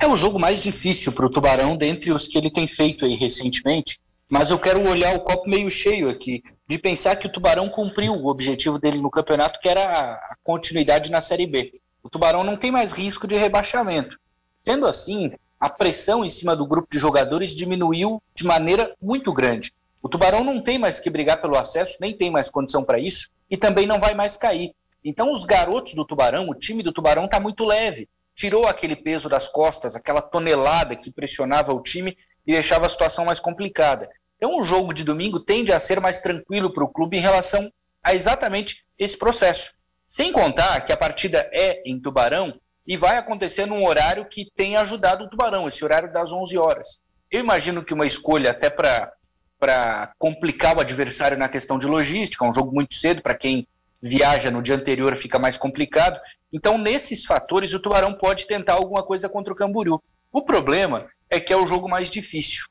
É 0.00 0.06
o 0.06 0.16
jogo 0.16 0.38
mais 0.38 0.62
difícil 0.62 1.12
para 1.12 1.26
o 1.26 1.30
Tubarão 1.30 1.76
dentre 1.76 2.10
os 2.10 2.26
que 2.26 2.38
ele 2.38 2.50
tem 2.50 2.66
feito 2.66 3.04
aí 3.04 3.14
recentemente, 3.14 4.00
mas 4.30 4.50
eu 4.50 4.58
quero 4.58 4.88
olhar 4.88 5.14
o 5.14 5.20
copo 5.20 5.46
meio 5.46 5.70
cheio 5.70 6.08
aqui, 6.08 6.42
de 6.66 6.78
pensar 6.78 7.16
que 7.16 7.26
o 7.26 7.30
Tubarão 7.30 7.68
cumpriu 7.68 8.14
o 8.14 8.26
objetivo 8.28 8.78
dele 8.78 8.98
no 8.98 9.10
campeonato, 9.10 9.60
que 9.60 9.68
era 9.68 9.82
a 9.82 10.36
continuidade 10.42 11.10
na 11.10 11.20
Série 11.20 11.46
B. 11.46 11.74
O 12.02 12.08
Tubarão 12.08 12.42
não 12.42 12.56
tem 12.56 12.70
mais 12.70 12.92
risco 12.92 13.26
de 13.26 13.36
rebaixamento. 13.36 14.18
Sendo 14.56 14.86
assim, 14.86 15.32
a 15.60 15.68
pressão 15.68 16.24
em 16.24 16.30
cima 16.30 16.56
do 16.56 16.66
grupo 16.66 16.88
de 16.90 16.98
jogadores 16.98 17.54
diminuiu 17.54 18.22
de 18.34 18.44
maneira 18.44 18.94
muito 19.02 19.34
grande. 19.34 19.70
O 20.02 20.08
Tubarão 20.08 20.42
não 20.42 20.62
tem 20.62 20.78
mais 20.78 20.98
que 20.98 21.10
brigar 21.10 21.42
pelo 21.42 21.58
acesso, 21.58 21.98
nem 22.00 22.16
tem 22.16 22.30
mais 22.30 22.48
condição 22.48 22.82
para 22.82 22.98
isso, 22.98 23.28
e 23.50 23.56
também 23.56 23.86
não 23.86 24.00
vai 24.00 24.14
mais 24.14 24.34
cair. 24.38 24.72
Então, 25.04 25.30
os 25.30 25.44
garotos 25.44 25.92
do 25.92 26.06
Tubarão, 26.06 26.48
o 26.48 26.54
time 26.54 26.82
do 26.82 26.90
Tubarão 26.90 27.26
está 27.26 27.38
muito 27.38 27.66
leve 27.66 28.08
tirou 28.34 28.66
aquele 28.66 28.96
peso 28.96 29.28
das 29.28 29.48
costas, 29.48 29.96
aquela 29.96 30.22
tonelada 30.22 30.96
que 30.96 31.10
pressionava 31.10 31.72
o 31.72 31.82
time 31.82 32.16
e 32.46 32.52
deixava 32.52 32.86
a 32.86 32.88
situação 32.88 33.24
mais 33.24 33.40
complicada. 33.40 34.08
Então, 34.36 34.58
o 34.58 34.64
jogo 34.64 34.94
de 34.94 35.04
domingo 35.04 35.38
tende 35.38 35.72
a 35.72 35.78
ser 35.78 36.00
mais 36.00 36.20
tranquilo 36.20 36.72
para 36.72 36.84
o 36.84 36.88
clube 36.88 37.18
em 37.18 37.20
relação 37.20 37.70
a 38.02 38.14
exatamente 38.14 38.84
esse 38.98 39.16
processo. 39.16 39.72
Sem 40.06 40.32
contar 40.32 40.80
que 40.80 40.92
a 40.92 40.96
partida 40.96 41.48
é 41.52 41.82
em 41.84 42.00
Tubarão 42.00 42.58
e 42.86 42.96
vai 42.96 43.18
acontecer 43.18 43.66
num 43.66 43.86
horário 43.86 44.26
que 44.26 44.50
tem 44.56 44.76
ajudado 44.76 45.24
o 45.24 45.28
Tubarão, 45.28 45.68
esse 45.68 45.84
horário 45.84 46.12
das 46.12 46.32
11 46.32 46.56
horas. 46.56 47.00
Eu 47.30 47.40
imagino 47.40 47.84
que 47.84 47.94
uma 47.94 48.06
escolha 48.06 48.50
até 48.50 48.70
para 48.70 50.12
complicar 50.18 50.76
o 50.76 50.80
adversário 50.80 51.38
na 51.38 51.48
questão 51.48 51.78
de 51.78 51.86
logística, 51.86 52.44
um 52.44 52.54
jogo 52.54 52.74
muito 52.74 52.94
cedo 52.94 53.22
para 53.22 53.36
quem 53.36 53.68
viaja 54.02 54.50
no 54.50 54.62
dia 54.62 54.76
anterior 54.76 55.14
fica 55.16 55.38
mais 55.38 55.56
complicado. 55.56 56.18
Então, 56.52 56.78
nesses 56.78 57.24
fatores, 57.24 57.74
o 57.74 57.80
Tubarão 57.80 58.14
pode 58.14 58.46
tentar 58.46 58.74
alguma 58.74 59.02
coisa 59.02 59.28
contra 59.28 59.52
o 59.52 59.56
Camboriú. 59.56 60.02
O 60.32 60.42
problema 60.42 61.06
é 61.28 61.38
que 61.38 61.52
é 61.52 61.56
o 61.56 61.66
jogo 61.66 61.88
mais 61.88 62.10
difícil. 62.10 62.66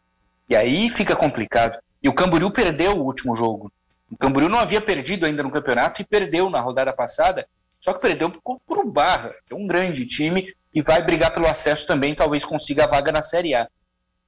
E 0.50 0.56
aí 0.56 0.90
fica 0.90 1.16
complicado. 1.16 1.78
E 2.02 2.10
o 2.10 2.14
Camboriú 2.14 2.50
perdeu 2.50 2.98
o 2.98 3.04
último 3.04 3.36
jogo. 3.36 3.72
O 4.12 4.18
Camboriú 4.18 4.50
não 4.50 4.60
havia 4.60 4.82
perdido 4.82 5.26
ainda 5.26 5.44
no 5.44 5.52
campeonato 5.52 6.02
e 6.02 6.06
perdeu 6.06 6.50
na 6.50 6.60
rodada 6.60 6.92
passada, 6.92 7.48
só 7.80 7.94
que 7.94 8.02
perdeu 8.02 8.32
por, 8.32 8.80
um 8.80 8.90
Barra, 8.90 9.32
que 9.46 9.54
é 9.54 9.56
um 9.56 9.68
grande 9.68 10.06
time 10.06 10.52
e 10.74 10.82
vai 10.82 11.02
brigar 11.04 11.34
pelo 11.34 11.48
acesso 11.48 11.86
também, 11.86 12.16
talvez 12.16 12.44
consiga 12.44 12.86
a 12.86 12.88
vaga 12.88 13.12
na 13.12 13.22
Série 13.22 13.54
A. 13.54 13.68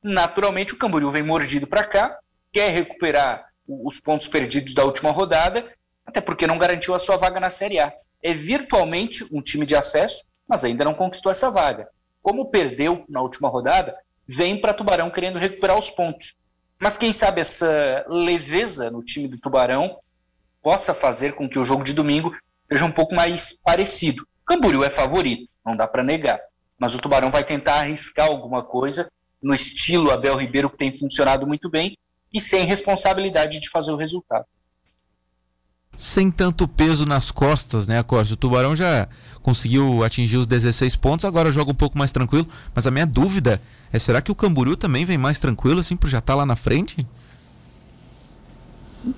Naturalmente, 0.04 0.74
o 0.74 0.78
Camboriú 0.78 1.10
vem 1.10 1.24
mordido 1.24 1.66
para 1.66 1.84
cá, 1.84 2.18
quer 2.52 2.70
recuperar 2.70 3.46
os 3.68 4.00
pontos 4.00 4.28
perdidos 4.28 4.74
da 4.74 4.84
última 4.84 5.12
rodada 5.12 5.72
até 6.06 6.22
porque 6.22 6.48
não 6.48 6.58
garantiu 6.58 6.94
a 6.94 7.00
sua 7.00 7.18
vaga 7.18 7.40
na 7.40 7.50
Série 7.50 7.80
A. 7.80 7.94
É 8.22 8.34
virtualmente 8.34 9.26
um 9.32 9.42
time 9.42 9.66
de 9.66 9.76
acesso, 9.76 10.24
mas 10.48 10.64
ainda 10.64 10.86
não 10.86 10.94
conquistou 10.94 11.32
essa 11.32 11.50
vaga. 11.50 11.88
Como 12.22 12.50
perdeu 12.50 13.04
na 13.10 13.22
última 13.22 13.50
rodada, 13.50 13.96
vem 14.28 14.60
para 14.60 14.74
Tubarão 14.74 15.10
querendo 15.10 15.40
recuperar 15.40 15.78
os 15.78 15.90
pontos. 15.90 16.36
Mas 16.80 16.98
quem 16.98 17.14
sabe 17.14 17.42
essa 17.42 18.06
leveza 18.08 18.90
no 18.90 19.04
time 19.04 19.28
do 19.28 19.38
Tubarão 19.38 19.98
possa 20.62 20.94
fazer 20.94 21.34
com 21.34 21.50
que 21.50 21.60
o 21.60 21.66
jogo 21.66 21.84
de 21.84 21.94
domingo 21.94 22.36
seja 22.70 22.86
um 22.86 22.92
pouco 22.92 23.14
mais 23.14 23.60
parecido. 23.64 24.26
Camboriú 24.46 24.84
é 24.84 24.90
favorito, 24.90 25.50
não 25.66 25.76
dá 25.76 25.88
para 25.88 26.04
negar. 26.04 26.40
Mas 26.78 26.96
o 26.96 27.00
Tubarão 27.00 27.30
vai 27.30 27.44
tentar 27.44 27.76
arriscar 27.76 28.28
alguma 28.28 28.64
coisa 28.64 29.12
no 29.42 29.54
estilo 29.54 30.12
Abel 30.12 30.36
Ribeiro, 30.36 30.70
que 30.70 30.78
tem 30.78 30.92
funcionado 30.92 31.48
muito 31.48 31.70
bem, 31.70 31.98
e 32.34 32.40
sem 32.40 32.66
responsabilidade 32.66 33.60
de 33.60 33.70
fazer 33.70 33.92
o 33.92 33.98
resultado. 33.98 34.46
Sem 36.02 36.32
tanto 36.32 36.68
peso 36.68 37.06
nas 37.06 37.30
costas, 37.30 37.88
né, 37.88 38.02
Corte? 38.02 38.34
O 38.34 38.36
Tubarão 38.36 38.76
já 38.76 39.08
conseguiu 39.44 40.04
atingir 40.04 40.38
os 40.38 40.48
16 40.48 40.96
pontos, 40.96 41.26
agora 41.26 41.52
joga 41.52 41.70
um 41.70 41.76
pouco 41.76 41.96
mais 41.96 42.12
tranquilo. 42.12 42.48
Mas 42.74 42.88
a 42.88 42.92
minha 42.92 43.06
dúvida 43.06 43.62
é: 43.94 44.00
será 44.00 44.20
que 44.20 44.32
o 44.32 44.36
Camboriú 44.36 44.76
também 44.76 45.06
vem 45.06 45.16
mais 45.16 45.38
tranquilo, 45.38 45.80
assim, 45.80 45.96
por 45.96 46.10
já 46.10 46.18
estar 46.18 46.34
tá 46.34 46.38
lá 46.38 46.44
na 46.44 46.56
frente? 46.56 47.06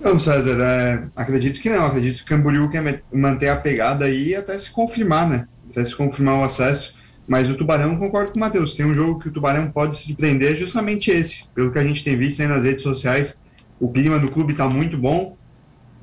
Não, 0.01 0.19
César, 0.19 0.57
é, 0.59 1.03
acredito 1.15 1.61
que 1.61 1.69
não. 1.69 1.85
Acredito 1.85 2.17
que 2.17 2.23
o 2.23 2.25
Camboriú 2.25 2.69
quer 2.69 3.01
manter 3.13 3.47
a 3.47 3.55
pegada 3.55 4.03
aí 4.03 4.35
até 4.35 4.59
se 4.59 4.69
confirmar, 4.69 5.25
né? 5.25 5.47
Até 5.71 5.85
se 5.85 5.95
confirmar 5.95 6.37
o 6.39 6.43
acesso. 6.43 6.95
Mas 7.25 7.49
o 7.49 7.55
Tubarão, 7.55 7.95
concordo 7.95 8.33
com 8.33 8.37
o 8.37 8.41
Matheus, 8.41 8.75
tem 8.75 8.85
um 8.85 8.93
jogo 8.93 9.21
que 9.21 9.29
o 9.29 9.31
Tubarão 9.31 9.71
pode 9.71 9.95
se 9.95 10.03
surpreender, 10.03 10.57
justamente 10.57 11.11
esse. 11.11 11.45
Pelo 11.55 11.71
que 11.71 11.79
a 11.79 11.83
gente 11.83 12.03
tem 12.03 12.17
visto 12.17 12.41
aí 12.41 12.47
nas 12.49 12.65
redes 12.65 12.83
sociais, 12.83 13.39
o 13.79 13.89
clima 13.89 14.19
no 14.19 14.29
clube 14.29 14.51
está 14.51 14.67
muito 14.67 14.97
bom. 14.97 15.37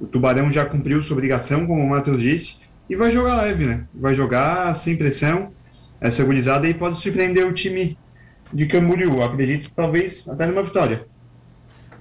O 0.00 0.06
Tubarão 0.06 0.50
já 0.50 0.64
cumpriu 0.64 1.02
sua 1.02 1.14
obrigação, 1.14 1.66
como 1.66 1.84
o 1.84 1.88
Matheus 1.90 2.20
disse, 2.20 2.56
e 2.88 2.96
vai 2.96 3.10
jogar 3.10 3.42
leve, 3.42 3.66
né? 3.66 3.84
Vai 3.94 4.14
jogar 4.14 4.74
sem 4.76 4.96
pressão. 4.96 5.52
Essa 6.00 6.24
gurizada 6.24 6.66
aí 6.66 6.74
pode 6.74 6.96
surpreender 6.96 7.46
o 7.46 7.52
time 7.52 7.96
de 8.52 8.66
Camboriú. 8.66 9.22
Acredito, 9.22 9.70
talvez, 9.76 10.24
até 10.28 10.46
numa 10.46 10.62
vitória. 10.62 11.06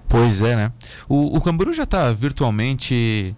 Pois 0.07 0.41
é, 0.41 0.55
né? 0.55 0.71
O, 1.07 1.37
o 1.37 1.41
Camboriú 1.41 1.73
já 1.73 1.83
está 1.83 2.11
virtualmente 2.11 3.35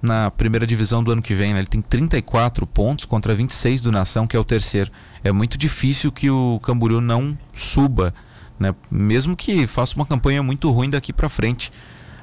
na 0.00 0.30
primeira 0.30 0.66
divisão 0.66 1.02
do 1.02 1.10
ano 1.10 1.20
que 1.20 1.34
vem. 1.34 1.52
Né? 1.52 1.60
Ele 1.60 1.66
tem 1.66 1.82
34 1.82 2.66
pontos 2.66 3.04
contra 3.04 3.34
26 3.34 3.82
do 3.82 3.92
Nação, 3.92 4.26
que 4.26 4.36
é 4.36 4.40
o 4.40 4.44
terceiro. 4.44 4.90
É 5.22 5.32
muito 5.32 5.58
difícil 5.58 6.12
que 6.12 6.30
o 6.30 6.60
Camboriú 6.62 7.00
não 7.00 7.36
suba, 7.52 8.14
né? 8.58 8.74
mesmo 8.90 9.36
que 9.36 9.66
faça 9.66 9.96
uma 9.96 10.06
campanha 10.06 10.42
muito 10.42 10.70
ruim 10.70 10.88
daqui 10.88 11.12
para 11.12 11.28
frente. 11.28 11.70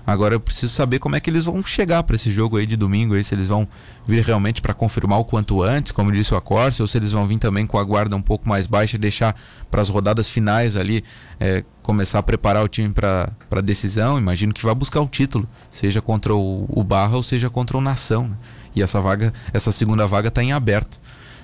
Agora 0.06 0.36
eu 0.36 0.40
preciso 0.40 0.74
saber 0.74 1.00
como 1.00 1.16
é 1.16 1.20
que 1.20 1.30
eles 1.30 1.46
vão 1.46 1.64
chegar 1.64 2.04
para 2.04 2.16
esse 2.16 2.30
jogo 2.30 2.58
aí 2.58 2.66
de 2.66 2.76
domingo, 2.76 3.14
aí, 3.14 3.24
se 3.24 3.34
eles 3.34 3.48
vão 3.48 3.66
vir 4.06 4.22
realmente 4.22 4.62
para 4.62 4.74
confirmar 4.74 5.20
o 5.20 5.24
quanto 5.24 5.64
antes, 5.64 5.94
como 5.94 6.12
disse 6.12 6.34
o 6.34 6.38
Acorce, 6.38 6.82
ou 6.82 6.88
se 6.88 6.98
eles 6.98 7.14
vão 7.14 7.26
vir 7.26 7.38
também 7.38 7.66
com 7.66 7.78
a 7.78 7.84
guarda 7.84 8.14
um 8.14 8.22
pouco 8.22 8.48
mais 8.48 8.68
baixa 8.68 8.98
e 8.98 9.00
deixar 9.00 9.34
para 9.72 9.82
as 9.82 9.88
rodadas 9.88 10.30
finais 10.30 10.76
ali 10.76 11.06
é, 11.40 11.64
começar 11.82 12.20
a 12.20 12.24
preparar 12.24 12.64
o 12.64 12.68
time 12.68 12.90
para 12.90 13.32
a 13.50 13.62
decisão. 13.62 14.18
Imagino 14.18 14.54
que 14.54 14.64
vai 14.64 14.76
buscar 14.76 15.00
o 15.00 15.08
título, 15.08 15.48
seja 15.72 16.02
contra 16.02 16.36
o, 16.36 16.66
o 16.68 16.84
Barra 16.84 17.16
ou 17.16 17.24
seja 17.24 17.50
contra 17.50 17.78
o 17.78 17.82
Nação. 17.82 18.28
Né? 18.28 18.36
E 18.76 18.82
essa 18.84 19.00
vaga, 19.00 19.32
essa 19.54 19.72
segunda 19.72 20.06
vaga 20.06 20.28
está 20.28 20.44
em 20.44 20.52
aberto. 20.52 21.00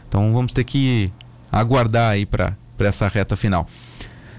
Então 0.07 0.33
vamos 0.33 0.51
ter 0.51 0.65
que 0.65 1.11
aguardar 1.49 2.11
aí 2.11 2.25
para 2.25 2.55
essa 2.79 3.07
reta 3.07 3.37
final. 3.37 3.65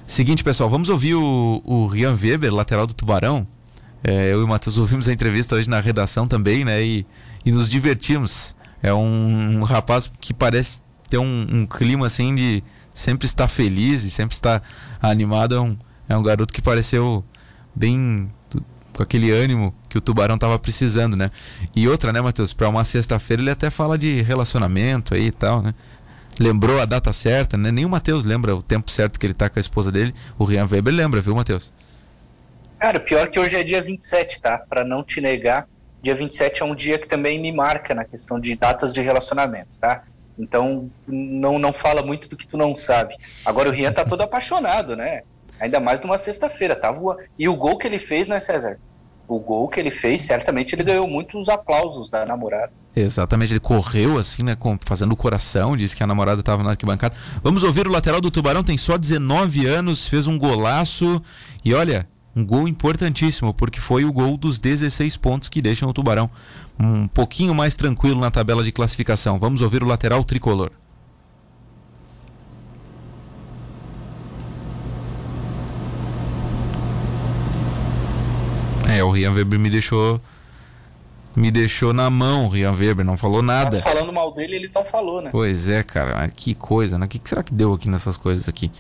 Seguinte, 0.07 0.43
pessoal, 0.43 0.69
vamos 0.69 0.89
ouvir 0.89 1.15
o, 1.15 1.62
o 1.65 1.87
Rian 1.87 2.19
Weber, 2.21 2.53
lateral 2.53 2.87
do 2.87 2.93
Tubarão. 2.93 3.47
É, 4.02 4.33
eu 4.33 4.40
e 4.40 4.45
o 4.45 4.49
Matheus 4.49 4.78
ouvimos 4.78 5.09
a 5.09 5.12
entrevista 5.12 5.54
hoje 5.54 5.69
na 5.69 5.80
redação 5.80 6.26
também, 6.26 6.64
né? 6.64 6.83
E, 6.83 7.07
e 7.45 7.52
nos 7.52 7.69
divertimos. 7.69 8.57
É 8.83 8.92
um, 8.95 9.59
um 9.59 9.62
rapaz 9.62 10.11
que 10.21 10.33
parece 10.33 10.80
ter 11.09 11.19
um, 11.19 11.47
um, 11.52 11.66
clima 11.66 12.07
assim 12.07 12.35
de 12.35 12.62
sempre 12.95 13.26
estar 13.26 13.47
feliz 13.47 14.04
e 14.04 14.11
sempre 14.11 14.35
estar 14.35 14.62
animado. 15.02 15.54
É 15.54 15.61
um, 15.61 15.78
é 16.09 16.16
um 16.16 16.23
garoto 16.23 16.52
que 16.52 16.62
pareceu 16.62 17.25
bem 17.75 18.28
com 18.92 19.02
aquele 19.02 19.30
ânimo 19.30 19.75
que 19.88 19.99
o 19.99 20.00
Tubarão 20.00 20.35
estava 20.35 20.59
precisando, 20.59 21.16
né? 21.16 21.30
E 21.75 21.88
outra, 21.88 22.12
né, 22.12 22.21
Matheus? 22.21 22.52
Para 22.52 22.69
uma 22.69 22.85
sexta-feira 22.85 23.42
ele 23.42 23.50
até 23.50 23.71
fala 23.71 23.99
de 23.99 24.23
relacionamento 24.23 25.14
aí 25.14 25.26
e 25.26 25.33
tal, 25.33 25.62
né? 25.62 25.75
Lembrou 26.38 26.80
a 26.80 26.87
data 26.87 27.12
certa, 27.12 27.57
né? 27.57 27.71
Nem 27.71 27.85
o 27.85 27.88
Matheus 27.88 28.25
lembra 28.25 28.57
o 28.57 28.62
tempo 28.62 28.90
certo 28.90 29.21
que 29.21 29.26
ele 29.26 29.35
tá 29.35 29.50
com 29.50 29.59
a 29.59 29.61
esposa 29.61 29.92
dele. 29.92 30.14
O 30.38 30.45
Rian 30.45 30.66
Weber 30.66 30.95
lembra, 30.95 31.21
viu, 31.21 31.35
Matheus? 31.35 31.73
Cara, 32.80 32.99
pior 32.99 33.28
que 33.28 33.38
hoje 33.38 33.56
é 33.56 33.62
dia 33.62 33.82
27, 33.82 34.40
tá? 34.40 34.56
Para 34.56 34.82
não 34.82 35.04
te 35.04 35.20
negar, 35.20 35.68
dia 36.02 36.14
27 36.14 36.62
é 36.62 36.64
um 36.64 36.75
dia 36.75 36.99
que 36.99 37.06
também 37.06 37.38
me 37.38 37.52
marca 37.52 37.94
na 37.94 38.06
questão 38.06 38.40
de 38.40 38.56
datas 38.56 38.94
de 38.94 39.02
relacionamento, 39.02 39.78
tá? 39.78 40.04
Então, 40.38 40.90
não, 41.06 41.58
não 41.58 41.75
fala 41.75 42.00
muito 42.00 42.26
do 42.26 42.38
que 42.38 42.49
tu 42.49 42.56
não 42.56 42.75
sabe. 42.75 43.14
Agora 43.44 43.68
o 43.68 43.72
Rian 43.72 43.92
tá 43.92 44.02
todo 44.02 44.22
apaixonado, 44.22 44.96
né? 44.96 45.20
Ainda 45.60 45.78
mais 45.78 46.00
numa 46.00 46.16
sexta-feira, 46.16 46.75
tá 46.75 46.90
voando. 46.90 47.20
E 47.38 47.46
o 47.46 47.54
gol 47.54 47.76
que 47.76 47.87
ele 47.87 47.99
fez, 47.99 48.28
né, 48.28 48.40
César? 48.40 48.78
O 49.28 49.38
gol 49.38 49.68
que 49.68 49.78
ele 49.78 49.90
fez, 49.90 50.22
certamente 50.22 50.75
ele 50.75 50.82
ganhou 50.82 51.06
muitos 51.06 51.50
aplausos 51.50 52.08
da 52.08 52.25
namorada. 52.25 52.72
Exatamente, 52.96 53.52
ele 53.52 53.60
correu 53.60 54.16
assim, 54.16 54.42
né, 54.42 54.56
fazendo 54.80 55.12
o 55.12 55.16
coração, 55.16 55.76
disse 55.76 55.94
que 55.94 56.02
a 56.02 56.06
namorada 56.06 56.40
estava 56.40 56.64
na 56.64 56.70
arquibancada. 56.70 57.14
Vamos 57.42 57.62
ouvir 57.62 57.87
o 57.87 57.90
lateral 57.90 58.22
do 58.22 58.30
Tubarão, 58.30 58.64
tem 58.64 58.78
só 58.78 58.96
19 58.96 59.66
anos, 59.66 60.08
fez 60.08 60.26
um 60.26 60.38
golaço 60.38 61.22
e 61.62 61.75
olha, 61.75 62.08
um 62.40 62.44
gol 62.44 62.66
importantíssimo, 62.66 63.52
porque 63.52 63.80
foi 63.80 64.04
o 64.04 64.12
gol 64.12 64.37
dos 64.37 64.59
16 64.59 65.16
pontos 65.18 65.49
que 65.49 65.61
deixam 65.61 65.88
o 65.88 65.92
Tubarão 65.92 66.30
um 66.78 67.06
pouquinho 67.06 67.54
mais 67.54 67.75
tranquilo 67.75 68.20
na 68.20 68.30
tabela 68.30 68.64
de 68.64 68.73
classificação. 68.73 69.38
Vamos 69.38 69.61
ouvir 69.61 69.82
o 69.82 69.87
lateral 69.87 70.25
tricolor. 70.25 70.70
É, 78.88 79.04
o 79.04 79.11
Rian 79.11 79.32
Weber 79.32 79.59
me 79.59 79.70
deixou 79.70 80.20
me 81.37 81.50
deixou 81.50 81.92
na 81.92 82.11
mão, 82.11 82.47
o 82.47 82.49
Rian 82.49 82.73
Weber, 82.73 83.04
não 83.04 83.16
falou 83.16 83.40
nada. 83.40 83.70
Mas 83.70 83.80
falando 83.80 84.12
mal 84.12 84.32
dele, 84.32 84.56
ele 84.56 84.70
não 84.75 84.85
falou, 84.85 85.23
né? 85.23 85.30
Pois 85.30 85.68
é, 85.68 85.82
cara, 85.82 86.28
que 86.28 86.56
coisa, 86.56 86.99
né? 86.99 87.06
O 87.06 87.09
que 87.09 87.20
será 87.25 87.42
que 87.42 87.54
deu 87.54 87.73
aqui 87.73 87.88
nessas 87.88 88.16
coisas 88.16 88.49
aqui? 88.49 88.70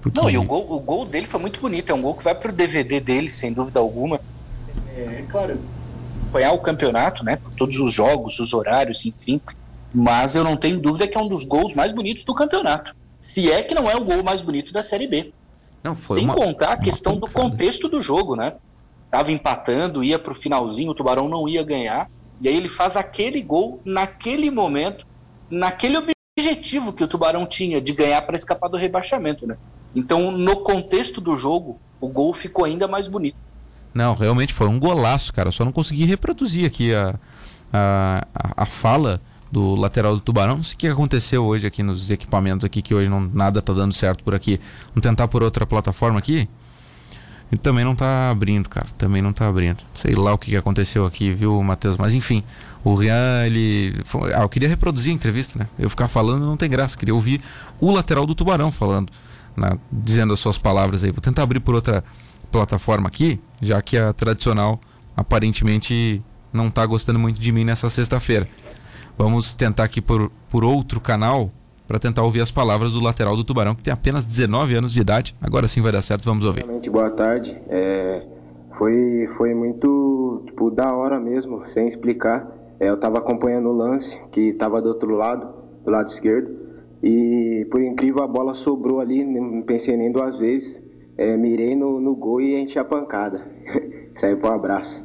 Porque... 0.00 0.18
Não, 0.20 0.30
e 0.30 0.38
o 0.38 0.42
gol, 0.42 0.66
o 0.70 0.80
gol 0.80 1.04
dele 1.04 1.26
foi 1.26 1.40
muito 1.40 1.60
bonito. 1.60 1.90
É 1.90 1.94
um 1.94 2.02
gol 2.02 2.14
que 2.14 2.24
vai 2.24 2.34
pro 2.34 2.52
DVD 2.52 3.00
dele, 3.00 3.30
sem 3.30 3.52
dúvida 3.52 3.80
alguma. 3.80 4.20
É, 4.96 5.00
é 5.00 5.24
claro, 5.28 5.58
acompanhar 6.30 6.52
o 6.52 6.58
campeonato, 6.60 7.24
né? 7.24 7.36
Por 7.36 7.54
todos 7.54 7.78
os 7.78 7.92
jogos, 7.92 8.38
os 8.38 8.54
horários, 8.54 9.04
enfim. 9.04 9.40
Mas 9.92 10.36
eu 10.36 10.44
não 10.44 10.56
tenho 10.56 10.80
dúvida 10.80 11.08
que 11.08 11.18
é 11.18 11.20
um 11.20 11.28
dos 11.28 11.44
gols 11.44 11.74
mais 11.74 11.92
bonitos 11.92 12.24
do 12.24 12.34
campeonato. 12.34 12.94
Se 13.20 13.50
é 13.50 13.62
que 13.62 13.74
não 13.74 13.90
é 13.90 13.96
o 13.96 14.04
gol 14.04 14.22
mais 14.22 14.40
bonito 14.40 14.72
da 14.72 14.82
Série 14.82 15.08
B. 15.08 15.32
Não, 15.82 15.96
Sem 15.96 16.24
uma, 16.24 16.34
contar 16.34 16.72
a 16.72 16.76
questão 16.76 17.16
do 17.16 17.28
contexto 17.28 17.88
do 17.88 18.00
jogo, 18.00 18.36
né? 18.36 18.54
Tava 19.10 19.32
empatando, 19.32 20.04
ia 20.04 20.18
pro 20.18 20.34
finalzinho, 20.34 20.92
o 20.92 20.94
Tubarão 20.94 21.28
não 21.28 21.48
ia 21.48 21.64
ganhar. 21.64 22.08
E 22.40 22.48
aí 22.48 22.56
ele 22.56 22.68
faz 22.68 22.96
aquele 22.96 23.42
gol 23.42 23.80
naquele 23.84 24.50
momento, 24.50 25.06
naquele 25.50 25.96
objetivo 26.38 26.92
que 26.92 27.02
o 27.02 27.08
Tubarão 27.08 27.46
tinha 27.46 27.80
de 27.80 27.92
ganhar 27.92 28.22
para 28.22 28.36
escapar 28.36 28.68
do 28.68 28.76
rebaixamento, 28.76 29.46
né? 29.46 29.56
Então, 29.94 30.30
no 30.30 30.56
contexto 30.56 31.20
do 31.20 31.36
jogo, 31.36 31.78
o 32.00 32.08
gol 32.08 32.32
ficou 32.32 32.64
ainda 32.64 32.86
mais 32.86 33.08
bonito. 33.08 33.36
Não, 33.92 34.14
realmente 34.14 34.54
foi 34.54 34.68
um 34.68 34.78
golaço, 34.78 35.32
cara. 35.32 35.48
Eu 35.48 35.52
só 35.52 35.64
não 35.64 35.72
consegui 35.72 36.04
reproduzir 36.04 36.66
aqui 36.66 36.94
a, 36.94 37.14
a, 37.72 38.24
a 38.56 38.66
fala 38.66 39.20
do 39.50 39.74
lateral 39.74 40.14
do 40.14 40.20
Tubarão. 40.20 40.56
Não 40.56 40.64
sei 40.64 40.74
o 40.74 40.78
que 40.78 40.88
aconteceu 40.88 41.44
hoje 41.44 41.66
aqui 41.66 41.82
nos 41.82 42.08
equipamentos 42.08 42.64
aqui, 42.64 42.80
que 42.82 42.94
hoje 42.94 43.10
não, 43.10 43.20
nada 43.20 43.60
tá 43.60 43.72
dando 43.72 43.92
certo 43.92 44.22
por 44.22 44.34
aqui. 44.34 44.60
Vamos 44.88 45.02
tentar 45.02 45.26
por 45.28 45.42
outra 45.42 45.66
plataforma 45.66 46.18
aqui? 46.18 46.48
E 47.52 47.56
também 47.56 47.84
não 47.84 47.96
tá 47.96 48.30
abrindo, 48.30 48.68
cara. 48.68 48.86
Também 48.96 49.20
não 49.20 49.32
tá 49.32 49.48
abrindo. 49.48 49.78
Sei 49.94 50.14
lá 50.14 50.32
o 50.32 50.38
que 50.38 50.56
aconteceu 50.56 51.04
aqui, 51.04 51.32
viu, 51.32 51.60
Matheus? 51.64 51.96
Mas 51.96 52.14
enfim, 52.14 52.44
o 52.84 52.94
Rian, 52.94 53.44
ele. 53.44 53.92
Ah, 54.36 54.42
eu 54.42 54.48
queria 54.48 54.68
reproduzir 54.68 55.10
a 55.10 55.14
entrevista, 55.16 55.58
né? 55.58 55.66
Eu 55.76 55.90
ficar 55.90 56.06
falando 56.06 56.46
não 56.46 56.56
tem 56.56 56.70
graça. 56.70 56.96
Queria 56.96 57.14
ouvir 57.14 57.42
o 57.80 57.90
lateral 57.90 58.24
do 58.24 58.36
Tubarão 58.36 58.70
falando 58.70 59.10
né, 59.60 59.78
dizendo 59.92 60.32
as 60.32 60.40
suas 60.40 60.56
palavras 60.56 61.04
aí. 61.04 61.10
Vou 61.10 61.20
tentar 61.20 61.42
abrir 61.42 61.60
por 61.60 61.74
outra 61.74 62.02
plataforma 62.50 63.08
aqui, 63.08 63.38
já 63.60 63.80
que 63.82 63.98
a 63.98 64.12
tradicional 64.12 64.80
aparentemente 65.16 66.22
não 66.52 66.68
está 66.68 66.84
gostando 66.86 67.18
muito 67.18 67.40
de 67.40 67.52
mim 67.52 67.64
nessa 67.64 67.90
sexta-feira. 67.90 68.48
Vamos 69.18 69.52
tentar 69.52 69.84
aqui 69.84 70.00
por, 70.00 70.32
por 70.48 70.64
outro 70.64 70.98
canal 70.98 71.50
para 71.86 71.98
tentar 71.98 72.22
ouvir 72.22 72.40
as 72.40 72.50
palavras 72.50 72.92
do 72.92 73.00
lateral 73.00 73.36
do 73.36 73.44
Tubarão, 73.44 73.74
que 73.74 73.82
tem 73.82 73.92
apenas 73.92 74.24
19 74.24 74.76
anos 74.76 74.92
de 74.92 75.00
idade. 75.00 75.34
Agora 75.42 75.68
sim 75.68 75.80
vai 75.80 75.92
dar 75.92 76.02
certo, 76.02 76.24
vamos 76.24 76.44
ouvir. 76.44 76.64
Boa 76.90 77.10
tarde. 77.10 77.56
É, 77.68 78.22
foi, 78.78 79.28
foi 79.36 79.54
muito 79.54 80.42
tipo, 80.46 80.70
da 80.70 80.94
hora 80.94 81.20
mesmo, 81.20 81.68
sem 81.68 81.88
explicar. 81.88 82.46
É, 82.78 82.88
eu 82.88 82.94
estava 82.94 83.18
acompanhando 83.18 83.68
o 83.68 83.76
lance, 83.76 84.18
que 84.32 84.40
estava 84.40 84.80
do 84.80 84.88
outro 84.88 85.14
lado, 85.14 85.48
do 85.84 85.90
lado 85.90 86.08
esquerdo. 86.08 86.48
E 87.02 87.66
por 87.70 87.82
incrível 87.82 88.22
a 88.22 88.26
bola 88.26 88.54
sobrou 88.54 89.00
ali, 89.00 89.24
não 89.24 89.62
pensei 89.62 89.96
nem 89.96 90.12
duas 90.12 90.38
vezes. 90.38 90.82
É, 91.16 91.36
mirei 91.36 91.74
no, 91.74 92.00
no 92.00 92.14
gol 92.14 92.40
e 92.40 92.56
enchi 92.56 92.78
a 92.78 92.84
pancada. 92.84 93.46
Saiu 94.16 94.38
pro 94.38 94.52
abraço. 94.52 95.02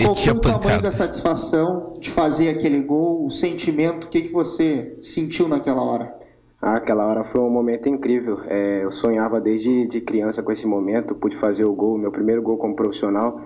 Qual 0.00 0.14
foi 0.14 0.32
o 0.32 0.40
tamanho 0.40 0.80
da 0.80 0.92
satisfação 0.92 1.98
de 2.00 2.10
fazer 2.10 2.48
aquele 2.48 2.80
gol, 2.82 3.26
o 3.26 3.30
sentimento, 3.30 4.04
o 4.04 4.08
que, 4.08 4.22
que 4.22 4.32
você 4.32 4.96
sentiu 5.02 5.48
naquela 5.48 5.82
hora? 5.82 6.14
Ah, 6.60 6.76
aquela 6.76 7.04
hora 7.06 7.24
foi 7.24 7.40
um 7.40 7.50
momento 7.50 7.88
incrível. 7.88 8.40
É, 8.46 8.84
eu 8.84 8.92
sonhava 8.92 9.40
desde 9.40 9.86
de 9.88 10.00
criança 10.00 10.42
com 10.42 10.52
esse 10.52 10.66
momento, 10.66 11.14
pude 11.14 11.36
fazer 11.36 11.64
o 11.64 11.74
gol, 11.74 11.98
meu 11.98 12.10
primeiro 12.12 12.40
gol 12.40 12.56
como 12.56 12.74
profissional 12.74 13.40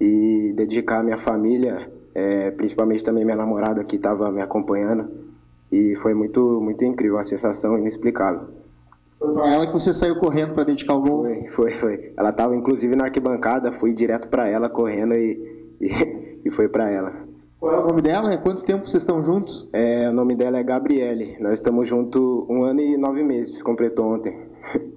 e 0.00 0.52
dedicar 0.56 1.00
a 1.00 1.02
minha 1.02 1.18
família, 1.18 1.88
é, 2.14 2.50
principalmente 2.50 3.04
também 3.04 3.24
minha 3.24 3.36
namorada 3.36 3.84
que 3.84 3.96
estava 3.96 4.30
me 4.32 4.40
acompanhando 4.40 5.21
e 5.72 5.96
foi 5.96 6.12
muito, 6.12 6.60
muito 6.60 6.84
incrível, 6.84 7.16
uma 7.16 7.24
sensação 7.24 7.78
inexplicável. 7.78 8.48
Foi 9.18 9.32
pra 9.32 9.54
ela 9.54 9.66
que 9.66 9.72
você 9.72 9.94
saiu 9.94 10.16
correndo 10.16 10.52
para 10.52 10.64
dedicar 10.64 10.94
o 10.94 11.00
gol? 11.00 11.22
Foi, 11.22 11.48
foi, 11.48 11.74
foi. 11.76 12.12
Ela 12.16 12.32
tava 12.32 12.54
inclusive 12.54 12.94
na 12.94 13.04
arquibancada, 13.04 13.72
fui 13.80 13.94
direto 13.94 14.28
para 14.28 14.46
ela 14.48 14.68
correndo 14.68 15.14
e, 15.14 15.72
e, 15.80 16.42
e 16.44 16.50
foi 16.50 16.68
para 16.68 16.90
ela. 16.90 17.12
Qual 17.58 17.72
é 17.72 17.78
o 17.78 17.86
nome 17.86 18.02
dela? 18.02 18.36
Quanto 18.38 18.64
tempo 18.64 18.86
vocês 18.86 19.02
estão 19.02 19.22
juntos? 19.22 19.68
É, 19.72 20.08
o 20.10 20.12
nome 20.12 20.34
dela 20.34 20.58
é 20.58 20.62
Gabriele. 20.64 21.36
Nós 21.40 21.54
estamos 21.54 21.88
juntos 21.88 22.20
um 22.48 22.64
ano 22.64 22.80
e 22.80 22.96
nove 22.98 23.22
meses, 23.22 23.62
completou 23.62 24.12
ontem. 24.12 24.36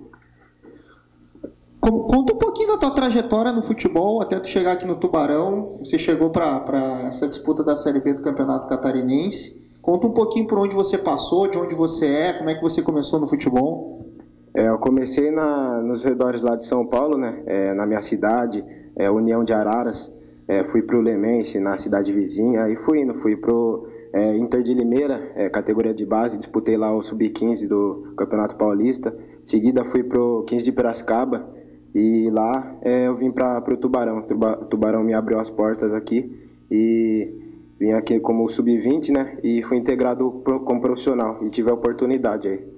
Conta 1.79 2.33
um 2.33 2.37
pouquinho 2.39 2.69
da 2.69 2.79
tua 2.79 2.95
trajetória 2.95 3.51
no 3.51 3.61
futebol 3.61 4.19
até 4.19 4.39
tu 4.39 4.47
chegar 4.47 4.71
aqui 4.71 4.87
no 4.87 4.95
Tubarão. 4.95 5.77
Você 5.83 5.99
chegou 5.99 6.31
para 6.31 7.03
essa 7.07 7.27
disputa 7.27 7.63
da 7.63 7.75
Série 7.75 7.99
B 7.99 8.15
do 8.15 8.23
Campeonato 8.23 8.67
Catarinense. 8.67 9.63
Conta 9.85 10.07
um 10.07 10.13
pouquinho 10.13 10.47
por 10.47 10.57
onde 10.57 10.73
você 10.73 10.97
passou, 10.97 11.47
de 11.47 11.59
onde 11.59 11.75
você 11.75 12.07
é, 12.07 12.33
como 12.33 12.49
é 12.49 12.55
que 12.55 12.61
você 12.63 12.81
começou 12.81 13.19
no 13.19 13.27
futebol. 13.27 14.03
É, 14.51 14.67
eu 14.67 14.79
comecei 14.79 15.29
na, 15.29 15.79
nos 15.79 16.03
redores 16.03 16.41
lá 16.41 16.55
de 16.55 16.65
São 16.65 16.87
Paulo, 16.87 17.19
né? 17.19 17.43
É, 17.45 17.71
na 17.75 17.85
minha 17.85 18.01
cidade, 18.01 18.65
é, 18.95 19.11
União 19.11 19.43
de 19.43 19.53
Araras. 19.53 20.11
É, 20.47 20.63
fui 20.63 20.81
pro 20.81 21.01
Lemense, 21.01 21.59
na 21.59 21.77
cidade 21.77 22.11
vizinha. 22.11 22.63
Aí 22.63 22.75
fui 22.77 23.01
indo, 23.01 23.13
fui 23.21 23.35
pro 23.35 23.87
é, 24.11 24.35
Inter 24.35 24.63
de 24.63 24.73
Limeira, 24.73 25.21
é, 25.35 25.49
categoria 25.49 25.93
de 25.93 26.03
base. 26.03 26.35
Disputei 26.35 26.75
lá 26.75 26.91
o 26.91 27.03
Sub-15 27.03 27.67
do 27.67 28.11
Campeonato 28.17 28.55
Paulista. 28.55 29.15
Em 29.43 29.47
seguida 29.47 29.85
fui 29.85 30.01
pro 30.01 30.45
15 30.47 30.65
de 30.65 30.71
Piracicaba. 30.71 31.47
E 31.93 32.31
lá 32.31 32.75
eu 32.81 33.15
vim 33.15 33.29
para 33.29 33.63
o 33.71 33.77
Tubarão. 33.77 34.17
O 34.17 34.65
Tubarão 34.65 35.03
me 35.03 35.13
abriu 35.13 35.39
as 35.39 35.51
portas 35.51 35.93
aqui 35.93 36.43
e 36.71 37.44
vim 37.79 37.91
aqui 37.91 38.19
como 38.19 38.49
sub-20, 38.49 39.09
né? 39.09 39.37
E 39.43 39.63
fui 39.63 39.77
integrado 39.77 40.41
como 40.65 40.81
profissional 40.81 41.39
e 41.45 41.49
tive 41.49 41.69
a 41.69 41.73
oportunidade 41.73 42.47
aí. 42.47 42.75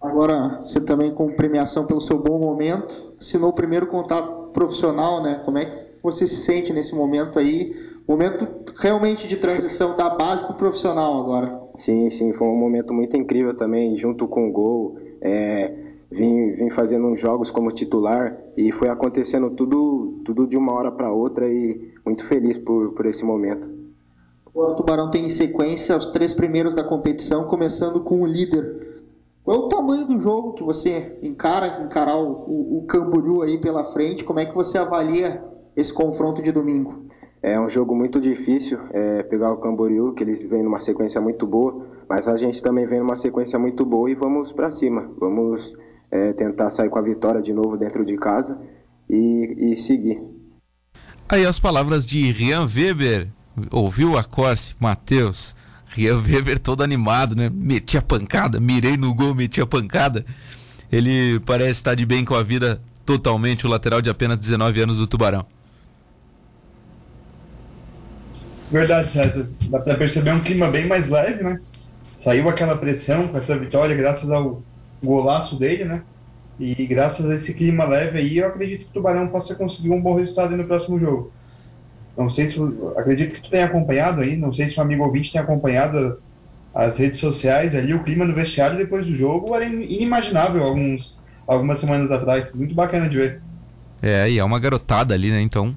Agora, 0.00 0.60
você 0.64 0.80
também 0.80 1.14
com 1.14 1.32
premiação 1.32 1.86
pelo 1.86 2.00
seu 2.00 2.18
bom 2.18 2.38
momento, 2.38 3.14
assinou 3.18 3.50
o 3.50 3.54
primeiro 3.54 3.86
contato 3.86 4.52
profissional, 4.52 5.22
né? 5.22 5.40
Como 5.44 5.56
é 5.56 5.64
que 5.64 5.76
você 6.02 6.26
se 6.26 6.36
sente 6.36 6.72
nesse 6.72 6.94
momento 6.94 7.38
aí? 7.38 7.74
Momento 8.06 8.46
realmente 8.76 9.26
de 9.26 9.38
transição 9.38 9.96
da 9.96 10.10
base 10.10 10.44
para 10.44 10.52
o 10.52 10.58
profissional 10.58 11.20
agora. 11.20 11.58
Sim, 11.78 12.10
sim, 12.10 12.34
foi 12.34 12.46
um 12.46 12.56
momento 12.56 12.92
muito 12.92 13.16
incrível 13.16 13.56
também, 13.56 13.96
junto 13.96 14.28
com 14.28 14.48
o 14.48 14.52
gol. 14.52 14.98
É, 15.22 15.72
vim, 16.10 16.52
vim 16.52 16.68
fazendo 16.68 17.06
uns 17.06 17.18
jogos 17.18 17.50
como 17.50 17.72
titular 17.72 18.36
e 18.58 18.70
foi 18.72 18.90
acontecendo 18.90 19.50
tudo, 19.50 20.20
tudo 20.22 20.46
de 20.46 20.56
uma 20.56 20.74
hora 20.74 20.92
para 20.92 21.10
outra 21.10 21.48
e 21.48 21.92
muito 22.04 22.26
feliz 22.26 22.58
por, 22.58 22.92
por 22.92 23.06
esse 23.06 23.24
momento. 23.24 23.73
O 24.54 24.72
Tubarão 24.74 25.10
tem 25.10 25.26
em 25.26 25.28
sequência 25.28 25.96
os 25.96 26.06
três 26.08 26.32
primeiros 26.32 26.74
da 26.74 26.84
competição, 26.84 27.44
começando 27.44 28.04
com 28.04 28.22
o 28.22 28.26
líder. 28.26 29.02
Qual 29.42 29.56
é 29.56 29.60
o 29.60 29.68
tamanho 29.68 30.06
do 30.06 30.20
jogo 30.20 30.54
que 30.54 30.62
você 30.62 31.18
encara, 31.22 31.82
encarar 31.82 32.16
o, 32.16 32.30
o, 32.30 32.78
o 32.78 32.86
Camboriú 32.86 33.42
aí 33.42 33.58
pela 33.58 33.92
frente? 33.92 34.22
Como 34.22 34.38
é 34.38 34.46
que 34.46 34.54
você 34.54 34.78
avalia 34.78 35.42
esse 35.76 35.92
confronto 35.92 36.40
de 36.40 36.52
domingo? 36.52 37.04
É 37.42 37.60
um 37.60 37.68
jogo 37.68 37.96
muito 37.96 38.20
difícil 38.20 38.78
é, 38.92 39.24
pegar 39.24 39.52
o 39.52 39.56
Camboriú, 39.56 40.14
que 40.14 40.22
eles 40.22 40.48
vêm 40.48 40.62
numa 40.62 40.80
sequência 40.80 41.20
muito 41.20 41.46
boa, 41.46 41.84
mas 42.08 42.28
a 42.28 42.36
gente 42.36 42.62
também 42.62 42.86
vem 42.86 43.00
numa 43.00 43.16
sequência 43.16 43.58
muito 43.58 43.84
boa 43.84 44.08
e 44.08 44.14
vamos 44.14 44.52
para 44.52 44.70
cima. 44.70 45.10
Vamos 45.18 45.76
é, 46.12 46.32
tentar 46.32 46.70
sair 46.70 46.88
com 46.88 46.98
a 46.98 47.02
vitória 47.02 47.42
de 47.42 47.52
novo 47.52 47.76
dentro 47.76 48.04
de 48.04 48.16
casa 48.16 48.56
e, 49.10 49.74
e 49.74 49.82
seguir. 49.82 50.22
Aí 51.28 51.44
as 51.44 51.58
palavras 51.58 52.06
de 52.06 52.30
Rian 52.30 52.66
Weber. 52.66 53.28
Ouviu 53.70 54.16
a 54.18 54.24
Corse, 54.24 54.74
Matheus? 54.78 55.54
Weber 55.96 56.58
todo 56.58 56.82
animado, 56.82 57.36
né? 57.36 57.50
Meti 57.52 57.96
a 57.96 58.02
pancada, 58.02 58.58
mirei 58.58 58.96
no 58.96 59.14
gol, 59.14 59.34
meti 59.34 59.60
a 59.60 59.66
pancada. 59.66 60.24
Ele 60.90 61.38
parece 61.40 61.70
estar 61.70 61.94
de 61.94 62.04
bem 62.04 62.24
com 62.24 62.34
a 62.34 62.42
vida 62.42 62.80
totalmente, 63.06 63.66
o 63.66 63.70
lateral 63.70 64.02
de 64.02 64.10
apenas 64.10 64.38
19 64.38 64.80
anos 64.80 64.98
do 64.98 65.06
Tubarão. 65.06 65.46
Verdade, 68.70 69.10
César. 69.10 69.48
Dá 69.68 69.78
para 69.78 69.96
perceber 69.96 70.32
um 70.32 70.40
clima 70.40 70.68
bem 70.68 70.86
mais 70.86 71.08
leve, 71.08 71.44
né? 71.44 71.60
Saiu 72.16 72.48
aquela 72.48 72.76
pressão 72.76 73.28
com 73.28 73.36
essa 73.36 73.56
vitória 73.56 73.94
graças 73.94 74.30
ao 74.30 74.62
golaço 75.02 75.56
dele, 75.56 75.84
né? 75.84 76.02
E 76.58 76.86
graças 76.86 77.28
a 77.30 77.34
esse 77.36 77.54
clima 77.54 77.84
leve 77.84 78.18
aí, 78.18 78.38
eu 78.38 78.48
acredito 78.48 78.84
que 78.84 78.90
o 78.90 78.94
Tubarão 78.94 79.28
possa 79.28 79.54
conseguir 79.54 79.90
um 79.90 80.00
bom 80.00 80.16
resultado 80.16 80.56
no 80.56 80.64
próximo 80.64 80.98
jogo. 80.98 81.32
Não 82.16 82.30
sei 82.30 82.46
se. 82.46 82.58
Acredito 82.96 83.32
que 83.32 83.42
tu 83.42 83.50
tenha 83.50 83.66
acompanhado 83.66 84.20
aí, 84.20 84.36
não 84.36 84.52
sei 84.52 84.68
se 84.68 84.78
o 84.78 84.82
amigo 84.82 85.04
ouvinte 85.04 85.32
tem 85.32 85.40
acompanhado 85.40 86.18
as 86.74 86.98
redes 86.98 87.20
sociais 87.20 87.74
ali, 87.74 87.94
o 87.94 88.02
clima 88.02 88.24
no 88.24 88.34
vestiário 88.34 88.76
depois 88.76 89.06
do 89.06 89.14
jogo 89.14 89.54
era 89.54 89.64
inimaginável 89.64 90.64
alguns, 90.64 91.16
algumas 91.46 91.78
semanas 91.78 92.10
atrás. 92.10 92.52
Muito 92.52 92.74
bacana 92.74 93.08
de 93.08 93.16
ver. 93.16 93.42
É, 94.02 94.28
e 94.28 94.38
é 94.38 94.44
uma 94.44 94.58
garotada 94.58 95.14
ali, 95.14 95.30
né? 95.30 95.40
Então, 95.40 95.74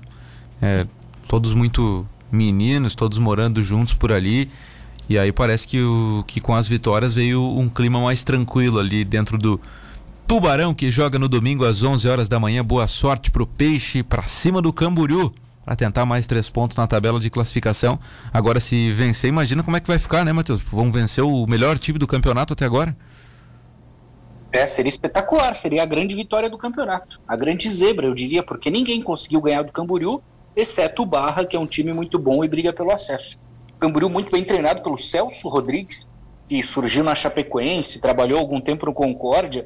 é, 0.61 0.85
todos 1.27 1.53
muito 1.53 2.05
meninos, 2.31 2.95
todos 2.95 3.17
morando 3.17 3.63
juntos 3.63 3.93
por 3.93 4.11
ali. 4.11 4.49
E 5.07 5.17
aí 5.17 5.31
parece 5.31 5.67
que, 5.67 5.81
o, 5.81 6.23
que 6.27 6.41
com 6.41 6.53
as 6.53 6.67
vitórias 6.67 7.15
veio 7.15 7.41
um 7.41 7.69
clima 7.69 8.01
mais 8.01 8.23
tranquilo 8.23 8.79
ali 8.79 9.05
dentro 9.05 9.37
do 9.37 9.59
Tubarão, 10.27 10.73
que 10.73 10.91
joga 10.91 11.17
no 11.17 11.29
domingo 11.29 11.63
às 11.63 11.83
11 11.83 12.07
horas 12.09 12.27
da 12.27 12.39
manhã. 12.39 12.65
Boa 12.65 12.87
sorte 12.87 13.31
pro 13.31 13.47
Peixe, 13.47 14.03
para 14.03 14.23
cima 14.23 14.61
do 14.61 14.73
Camboriú, 14.73 15.31
para 15.67 15.75
tentar 15.75 16.05
mais 16.05 16.25
três 16.25 16.47
pontos 16.47 16.77
na 16.77 16.87
tabela 16.87 17.19
de 17.19 17.29
classificação. 17.29 17.99
Agora, 18.31 18.57
se 18.57 18.89
vencer, 18.93 19.27
imagina 19.27 19.61
como 19.61 19.75
é 19.75 19.81
que 19.81 19.87
vai 19.89 19.99
ficar, 19.99 20.23
né, 20.23 20.31
Matheus? 20.31 20.61
Vamos 20.71 20.93
vencer 20.93 21.21
o 21.25 21.45
melhor 21.45 21.77
time 21.77 21.99
do 21.99 22.07
campeonato 22.07 22.53
até 22.53 22.63
agora? 22.63 22.95
É, 24.49 24.65
seria 24.65 24.87
espetacular, 24.87 25.53
seria 25.53 25.83
a 25.83 25.85
grande 25.85 26.15
vitória 26.15 26.49
do 26.49 26.57
campeonato. 26.57 27.19
A 27.27 27.35
grande 27.35 27.69
zebra, 27.69 28.07
eu 28.07 28.13
diria, 28.13 28.41
porque 28.41 28.71
ninguém 28.71 29.01
conseguiu 29.01 29.41
ganhar 29.41 29.61
do 29.61 29.73
Camboriú, 29.73 30.21
exceto 30.55 31.03
o 31.03 31.05
Barra, 31.05 31.45
que 31.45 31.57
é 31.57 31.59
um 31.59 31.67
time 31.67 31.91
muito 31.91 32.17
bom 32.17 32.45
e 32.45 32.47
briga 32.47 32.71
pelo 32.71 32.93
acesso. 32.93 33.37
Camboriú 33.77 34.09
muito 34.09 34.31
bem 34.31 34.45
treinado 34.45 34.81
pelo 34.81 34.97
Celso 34.97 35.49
Rodrigues, 35.49 36.07
que 36.47 36.63
surgiu 36.63 37.03
na 37.03 37.13
Chapecoense, 37.13 37.99
trabalhou 37.99 38.39
algum 38.39 38.61
tempo 38.61 38.85
no 38.85 38.93
Concórdia. 38.93 39.65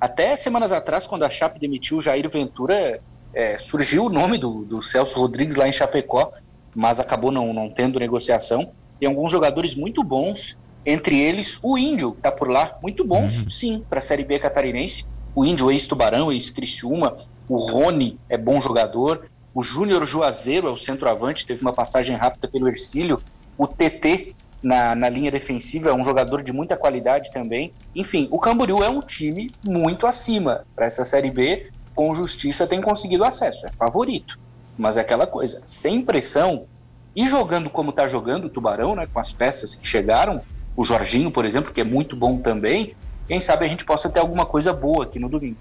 Até 0.00 0.34
semanas 0.36 0.72
atrás, 0.72 1.06
quando 1.06 1.22
a 1.22 1.28
Chape 1.28 1.60
demitiu 1.60 1.98
o 1.98 2.00
Jair 2.00 2.30
Ventura, 2.30 2.98
é, 3.34 3.58
surgiu 3.58 4.06
o 4.06 4.08
nome 4.08 4.38
do, 4.38 4.64
do, 4.64 4.82
Celso 4.82 5.18
Rodrigues 5.18 5.56
lá 5.56 5.68
em 5.68 5.72
Chapecó, 5.72 6.30
mas 6.74 7.00
acabou 7.00 7.30
não, 7.30 7.52
não 7.52 7.70
tendo 7.70 7.98
negociação. 7.98 8.70
Tem 8.98 9.08
alguns 9.08 9.30
jogadores 9.30 9.74
muito 9.74 10.02
bons, 10.02 10.58
entre 10.86 11.20
eles 11.20 11.58
o 11.62 11.76
Índio, 11.78 12.12
que 12.12 12.18
está 12.18 12.30
por 12.30 12.48
lá, 12.48 12.78
muito 12.82 13.04
bons, 13.04 13.42
uhum. 13.42 13.50
sim, 13.50 13.84
para 13.88 13.98
a 13.98 14.02
Série 14.02 14.24
B 14.24 14.38
catarinense. 14.38 15.06
O 15.34 15.44
Índio, 15.44 15.70
ex-Tubarão, 15.70 16.32
ex-Criciúma, 16.32 17.16
o 17.48 17.56
Rony 17.56 18.18
é 18.28 18.38
bom 18.38 18.60
jogador, 18.60 19.28
o 19.54 19.62
Júnior 19.62 20.04
Juazeiro 20.04 20.68
é 20.68 20.70
o 20.70 20.76
centroavante, 20.76 21.46
teve 21.46 21.62
uma 21.62 21.72
passagem 21.72 22.16
rápida 22.16 22.48
pelo 22.48 22.68
Ercílio, 22.68 23.20
o 23.56 23.66
TT 23.66 24.34
na, 24.64 24.94
na 24.94 25.08
linha 25.08 25.30
defensiva 25.30 25.90
é 25.90 25.92
um 25.92 26.04
jogador 26.04 26.42
de 26.42 26.52
muita 26.52 26.76
qualidade 26.76 27.30
também. 27.30 27.72
Enfim, 27.94 28.26
o 28.30 28.38
Camboriú 28.38 28.82
é 28.82 28.88
um 28.88 29.00
time 29.00 29.50
muito 29.62 30.06
acima 30.06 30.64
para 30.74 30.86
essa 30.86 31.04
Série 31.04 31.30
B. 31.30 31.70
Com 31.94 32.14
justiça 32.14 32.66
tem 32.66 32.80
conseguido 32.80 33.24
acesso, 33.24 33.66
é 33.66 33.70
favorito. 33.72 34.38
Mas 34.76 34.96
é 34.96 35.00
aquela 35.00 35.26
coisa, 35.26 35.60
sem 35.64 36.02
pressão 36.02 36.66
e 37.14 37.28
jogando 37.28 37.70
como 37.70 37.90
está 37.90 38.08
jogando 38.08 38.46
o 38.46 38.50
Tubarão, 38.50 38.96
né, 38.96 39.06
com 39.12 39.20
as 39.20 39.32
peças 39.32 39.74
que 39.74 39.86
chegaram, 39.86 40.42
o 40.76 40.82
Jorginho, 40.82 41.30
por 41.30 41.46
exemplo, 41.46 41.72
que 41.72 41.80
é 41.80 41.84
muito 41.84 42.16
bom 42.16 42.38
também, 42.38 42.94
quem 43.28 43.38
sabe 43.38 43.64
a 43.64 43.68
gente 43.68 43.84
possa 43.84 44.10
ter 44.10 44.20
alguma 44.20 44.44
coisa 44.44 44.72
boa 44.72 45.04
aqui 45.04 45.18
no 45.18 45.28
domingo. 45.28 45.56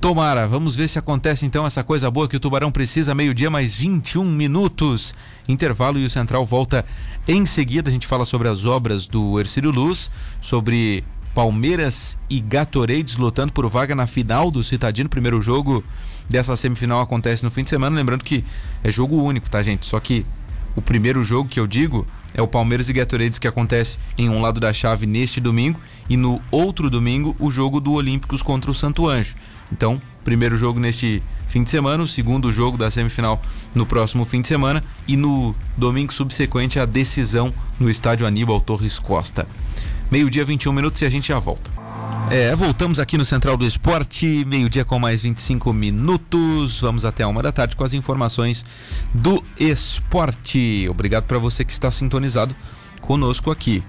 Tomara, 0.00 0.48
vamos 0.48 0.74
ver 0.74 0.88
se 0.88 0.98
acontece 0.98 1.46
então 1.46 1.64
essa 1.64 1.84
coisa 1.84 2.10
boa 2.10 2.26
que 2.26 2.36
o 2.36 2.40
Tubarão 2.40 2.72
precisa, 2.72 3.14
meio-dia 3.14 3.48
mais 3.48 3.76
21 3.76 4.24
minutos. 4.24 5.14
Intervalo 5.48 5.96
e 5.96 6.04
o 6.04 6.10
Central 6.10 6.44
volta 6.44 6.84
em 7.28 7.46
seguida. 7.46 7.88
A 7.88 7.92
gente 7.92 8.08
fala 8.08 8.24
sobre 8.24 8.48
as 8.48 8.64
obras 8.64 9.06
do 9.06 9.38
Ercílio 9.38 9.70
Luz, 9.70 10.10
sobre 10.40 11.04
Palmeiras 11.34 12.18
e 12.28 12.40
Gatorades 12.40 13.16
lutando 13.16 13.52
por 13.52 13.68
vaga 13.68 13.94
na 13.94 14.06
final 14.06 14.50
do 14.50 14.62
Citadino. 14.62 15.08
Primeiro 15.08 15.40
jogo 15.40 15.82
dessa 16.28 16.56
semifinal 16.56 17.00
acontece 17.00 17.44
no 17.44 17.50
fim 17.50 17.62
de 17.62 17.70
semana. 17.70 17.96
Lembrando 17.96 18.24
que 18.24 18.44
é 18.84 18.90
jogo 18.90 19.22
único, 19.22 19.48
tá, 19.48 19.62
gente? 19.62 19.86
Só 19.86 19.98
que 19.98 20.26
o 20.76 20.82
primeiro 20.82 21.22
jogo 21.22 21.48
que 21.48 21.60
eu 21.60 21.66
digo 21.66 22.06
é 22.34 22.40
o 22.40 22.48
Palmeiras 22.48 22.88
e 22.88 22.92
Gatorades 22.92 23.38
que 23.38 23.48
acontece 23.48 23.98
em 24.16 24.28
um 24.28 24.40
lado 24.40 24.60
da 24.60 24.72
chave 24.72 25.06
neste 25.06 25.40
domingo 25.40 25.78
e 26.08 26.16
no 26.16 26.40
outro 26.50 26.88
domingo 26.88 27.36
o 27.38 27.50
jogo 27.50 27.80
do 27.80 27.92
Olímpicos 27.92 28.42
contra 28.42 28.70
o 28.70 28.74
Santo 28.74 29.06
Anjo. 29.06 29.34
Então, 29.70 30.00
primeiro 30.24 30.56
jogo 30.56 30.80
neste 30.80 31.22
fim 31.48 31.62
de 31.62 31.70
semana, 31.70 32.02
o 32.02 32.08
segundo 32.08 32.52
jogo 32.52 32.78
da 32.78 32.90
semifinal 32.90 33.40
no 33.74 33.84
próximo 33.84 34.24
fim 34.24 34.40
de 34.40 34.48
semana 34.48 34.82
e 35.06 35.16
no 35.16 35.54
domingo 35.76 36.12
subsequente 36.12 36.78
a 36.78 36.86
decisão 36.86 37.52
no 37.78 37.90
estádio 37.90 38.26
Aníbal 38.26 38.60
Torres 38.60 38.98
Costa. 38.98 39.46
Meio-dia, 40.12 40.44
21 40.44 40.74
minutos 40.74 41.00
e 41.00 41.06
a 41.06 41.10
gente 41.10 41.28
já 41.28 41.38
volta. 41.38 41.70
É, 42.30 42.54
voltamos 42.54 43.00
aqui 43.00 43.16
no 43.16 43.24
Central 43.24 43.56
do 43.56 43.64
Esporte, 43.64 44.44
meio-dia 44.46 44.84
com 44.84 44.98
mais 44.98 45.22
25 45.22 45.72
minutos. 45.72 46.78
Vamos 46.78 47.06
até 47.06 47.26
uma 47.26 47.42
da 47.42 47.50
tarde 47.50 47.74
com 47.74 47.82
as 47.82 47.94
informações 47.94 48.62
do 49.14 49.42
esporte. 49.58 50.86
Obrigado 50.90 51.24
para 51.24 51.38
você 51.38 51.64
que 51.64 51.72
está 51.72 51.90
sintonizado 51.90 52.54
conosco 53.00 53.50
aqui. 53.50 53.82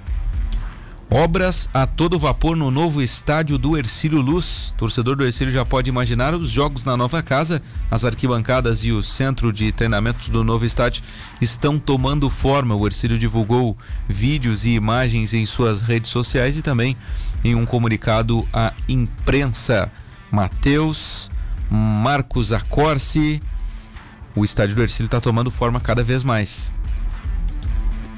Obras 1.15 1.69
a 1.75 1.85
todo 1.85 2.17
vapor 2.17 2.57
no 2.57 2.71
novo 2.71 2.99
estádio 2.99 3.55
do 3.59 3.77
Ercílio 3.77 4.19
Luz. 4.19 4.73
Torcedor 4.75 5.15
do 5.15 5.23
Ercílio 5.23 5.53
já 5.53 5.63
pode 5.63 5.87
imaginar 5.87 6.33
os 6.33 6.49
jogos 6.49 6.85
na 6.85 6.97
nova 6.97 7.21
casa. 7.21 7.61
As 7.91 8.03
arquibancadas 8.03 8.83
e 8.83 8.91
o 8.91 9.03
centro 9.03 9.53
de 9.53 9.71
treinamentos 9.71 10.29
do 10.29 10.43
novo 10.43 10.65
estádio 10.65 11.03
estão 11.39 11.77
tomando 11.77 12.31
forma. 12.31 12.73
O 12.73 12.87
Ercílio 12.87 13.19
divulgou 13.19 13.77
vídeos 14.07 14.65
e 14.65 14.71
imagens 14.71 15.35
em 15.35 15.45
suas 15.45 15.83
redes 15.83 16.09
sociais 16.09 16.57
e 16.57 16.63
também 16.63 16.97
em 17.43 17.53
um 17.53 17.63
comunicado 17.63 18.47
à 18.51 18.73
imprensa. 18.89 19.91
Matheus, 20.31 21.29
Marcos 21.69 22.51
Acorce. 22.51 23.39
O 24.35 24.43
estádio 24.43 24.75
do 24.75 24.81
Ercílio 24.81 25.05
está 25.05 25.21
tomando 25.21 25.51
forma 25.51 25.79
cada 25.79 26.03
vez 26.03 26.23
mais. 26.23 26.73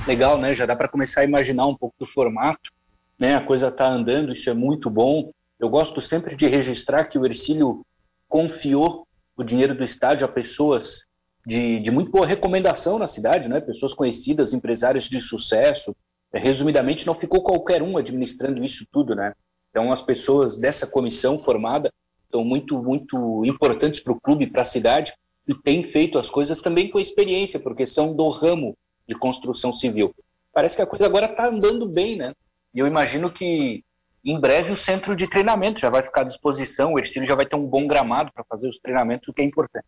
Legal, 0.08 0.40
né? 0.40 0.54
Já 0.54 0.66
dá 0.66 0.78
para 0.78 0.88
começar 0.88 1.22
a 1.22 1.26
imaginar 1.26 1.68
um 1.68 1.76
pouco 1.76 1.94
do 2.00 2.06
formato 2.06 2.75
né? 3.20 3.36
A 3.36 3.42
coisa 3.42 3.68
está 3.68 3.88
andando, 3.88 4.32
isso 4.32 4.50
é 4.50 4.54
muito 4.54 4.90
bom. 4.90 5.32
Eu 5.60 5.70
gosto 5.70 6.02
sempre 6.02 6.36
de 6.36 6.48
registrar 6.48 7.06
que 7.06 7.18
o 7.18 7.26
Ercílio 7.26 7.86
confiou 8.28 9.08
o 9.38 9.44
dinheiro 9.44 9.74
do 9.76 9.84
estádio 9.84 10.26
a 10.26 10.30
pessoas 10.30 11.06
de, 11.46 11.80
de 11.80 11.92
muito 11.92 12.12
boa 12.12 12.26
recomendação 12.26 12.98
na 12.98 13.08
cidade, 13.08 13.50
né? 13.50 13.62
Pessoas 13.62 13.94
conhecidas, 13.94 14.54
empresários 14.54 15.08
de 15.08 15.22
sucesso. 15.22 15.96
É, 16.34 16.40
resumidamente, 16.40 17.06
não 17.06 17.14
ficou 17.14 17.44
qualquer 17.44 17.82
um 17.82 17.98
administrando 17.98 18.64
isso 18.64 18.86
tudo, 18.92 19.16
né? 19.16 19.34
Então, 19.70 19.92
as 19.92 20.02
pessoas 20.02 20.58
dessa 20.58 20.88
comissão 20.88 21.38
formada 21.38 21.92
são 22.32 22.44
muito, 22.44 22.82
muito 22.82 23.46
importantes 23.46 24.00
para 24.00 24.14
o 24.14 24.20
clube, 24.20 24.48
para 24.48 24.64
a 24.64 24.66
cidade, 24.66 25.14
e 25.48 25.54
têm 25.54 25.84
feito 25.84 26.18
as 26.18 26.30
coisas 26.30 26.62
também 26.62 26.90
com 26.90 27.00
experiência, 27.00 27.60
porque 27.60 27.86
são 27.86 28.14
do 28.14 28.28
ramo 28.30 28.76
de 29.08 29.16
construção 29.16 29.72
civil. 29.72 30.14
Parece 30.52 30.76
que 30.76 30.82
a 30.82 30.88
coisa 30.88 31.06
agora 31.06 31.28
está 31.28 31.48
andando 31.48 31.88
bem, 31.88 32.18
né? 32.18 32.34
E 32.76 32.80
eu 32.80 32.86
imagino 32.86 33.32
que 33.32 33.84
em 34.24 34.40
breve 34.40 34.74
o 34.74 34.78
centro 34.78 35.16
de 35.16 35.28
treinamento 35.28 35.80
já 35.80 35.90
vai 35.90 36.04
ficar 36.04 36.22
à 36.22 36.26
disposição, 36.26 36.94
o 36.94 37.00
Ercílio 37.00 37.28
já 37.28 37.36
vai 37.36 37.46
ter 37.46 37.56
um 37.56 37.66
bom 37.66 37.88
gramado 37.88 38.32
para 38.34 38.44
fazer 38.44 38.68
os 38.68 38.80
treinamentos, 38.80 39.30
o 39.30 39.34
que 39.34 39.42
é 39.42 39.46
importante. 39.46 39.88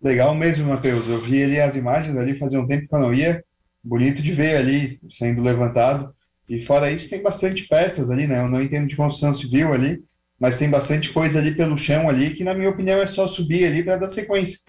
Legal 0.00 0.34
mesmo, 0.34 0.68
Matheus. 0.68 1.08
Eu 1.08 1.18
vi 1.18 1.42
ali 1.42 1.60
as 1.60 1.76
imagens 1.76 2.16
ali, 2.16 2.38
fazia 2.38 2.60
um 2.60 2.66
tempo 2.66 2.88
que 2.88 2.94
eu 2.94 3.00
não 3.00 3.12
ia. 3.12 3.44
Bonito 3.82 4.22
de 4.22 4.32
ver 4.32 4.56
ali 4.56 5.00
sendo 5.10 5.42
levantado. 5.42 6.14
E 6.48 6.64
fora 6.64 6.90
isso, 6.90 7.10
tem 7.10 7.20
bastante 7.20 7.66
peças 7.66 8.10
ali, 8.10 8.26
né? 8.26 8.38
Eu 8.38 8.48
não 8.48 8.62
entendo 8.62 8.88
de 8.88 8.96
construção 8.96 9.34
civil 9.34 9.74
ali, 9.74 10.02
mas 10.38 10.58
tem 10.58 10.70
bastante 10.70 11.12
coisa 11.12 11.40
ali 11.40 11.54
pelo 11.54 11.76
chão 11.76 12.08
ali 12.08 12.30
que, 12.30 12.44
na 12.44 12.54
minha 12.54 12.70
opinião, 12.70 13.02
é 13.02 13.06
só 13.06 13.26
subir 13.26 13.66
ali 13.66 13.82
para 13.82 13.96
dar 13.96 14.08
sequência. 14.08 14.60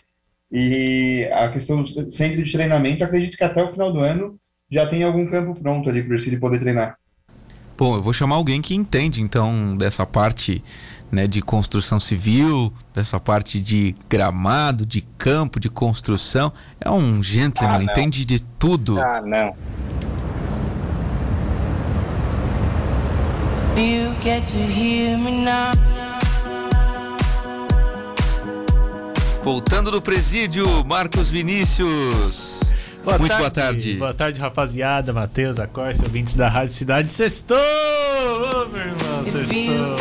E 0.51 1.29
a 1.32 1.49
questão 1.51 1.84
do 1.84 2.12
centro 2.12 2.43
de 2.43 2.51
treinamento, 2.51 3.03
acredito 3.03 3.38
que 3.38 3.43
até 3.43 3.63
o 3.63 3.71
final 3.71 3.93
do 3.93 3.99
ano 3.99 4.39
já 4.69 4.86
tem 4.88 5.03
algum 5.03 5.25
campo 5.25 5.60
pronto 5.60 5.89
ali 5.89 6.03
para 6.03 6.12
o 6.12 6.15
Ercílio 6.15 6.39
poder 6.39 6.60
treinar. 6.60 6.97
Bom, 7.77 7.95
eu 7.95 8.03
vou 8.03 8.12
chamar 8.12 8.36
alguém 8.36 8.62
que 8.62 8.75
entende 8.75 9.21
então 9.21 9.75
dessa 9.77 10.05
parte 10.05 10.62
né, 11.12 11.25
de 11.27 11.41
construção 11.41 11.99
civil, 11.99 12.73
dessa 12.93 13.19
parte 13.19 13.62
de 13.62 13.95
gramado, 14.10 14.86
de 14.86 15.01
campo, 15.17 15.60
de 15.60 15.69
construção. 15.69 16.51
É 16.79 16.89
um 16.89 17.23
gentleman, 17.23 17.77
ah, 17.79 17.84
entende 17.84 18.25
de 18.25 18.39
tudo. 18.39 18.99
Ah, 18.99 19.21
não. 19.21 19.55
You 23.77 24.13
get 24.21 24.43
to 24.43 24.58
hear 24.58 25.17
me 25.17 25.32
now. 25.32 25.71
Voltando 29.41 29.89
do 29.89 30.01
presídio, 30.01 30.86
Marcos 30.86 31.29
Vinícius. 31.29 32.73
Boa 33.10 33.17
Muito 33.17 33.32
tarde. 33.32 33.41
boa 33.41 33.52
tarde. 33.52 33.93
Boa 33.98 34.13
tarde, 34.13 34.39
rapaziada. 34.39 35.12
Matheus, 35.12 35.60
Acorce, 35.60 36.04
ouvintes 36.04 36.36
da 36.36 36.48
Rádio 36.48 36.76
Cidade. 36.76 37.10
Sextou! 37.10 37.58
Ô, 37.58 38.65
oh, 38.65 38.69
meu 38.69 38.82
irmão, 38.82 39.26
sextou. 39.26 39.98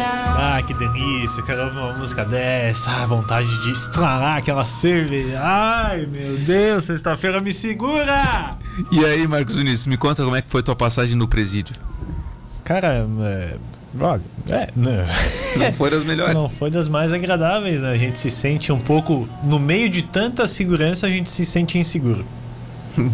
Ah, 0.00 0.60
que 0.66 0.74
delícia. 0.74 1.42
Quero 1.44 1.64
ouvir 1.64 1.78
uma 1.78 1.94
música 1.94 2.26
dessa. 2.26 2.90
Ah, 2.90 3.06
vontade 3.06 3.48
de 3.62 3.70
estralar 3.72 4.36
aquela 4.36 4.66
cerveja. 4.66 5.40
Ai, 5.42 6.04
meu 6.04 6.36
Deus, 6.36 6.84
sexta-feira 6.84 7.40
me 7.40 7.54
segura! 7.54 8.58
E 8.92 9.04
aí, 9.06 9.26
Marcos 9.26 9.56
Vinícius, 9.56 9.86
me 9.86 9.96
conta 9.96 10.22
como 10.22 10.36
é 10.36 10.42
que 10.42 10.50
foi 10.50 10.62
tua 10.62 10.76
passagem 10.76 11.16
no 11.16 11.26
presídio. 11.26 11.74
Cara, 12.64 12.88
é 12.88 13.56
Olha, 13.98 14.22
é, 14.50 14.68
não. 14.76 14.92
não 15.56 15.72
foi 15.72 15.90
das 15.90 16.04
melhores. 16.04 16.34
Não 16.34 16.48
foi 16.48 16.70
das 16.70 16.88
mais 16.88 17.12
agradáveis, 17.12 17.80
né? 17.80 17.90
A 17.90 17.96
gente 17.96 18.18
se 18.18 18.30
sente 18.30 18.70
um 18.70 18.78
pouco. 18.78 19.28
No 19.46 19.58
meio 19.58 19.88
de 19.88 20.02
tanta 20.02 20.46
segurança, 20.46 21.06
a 21.06 21.10
gente 21.10 21.30
se 21.30 21.46
sente 21.46 21.78
inseguro. 21.78 22.24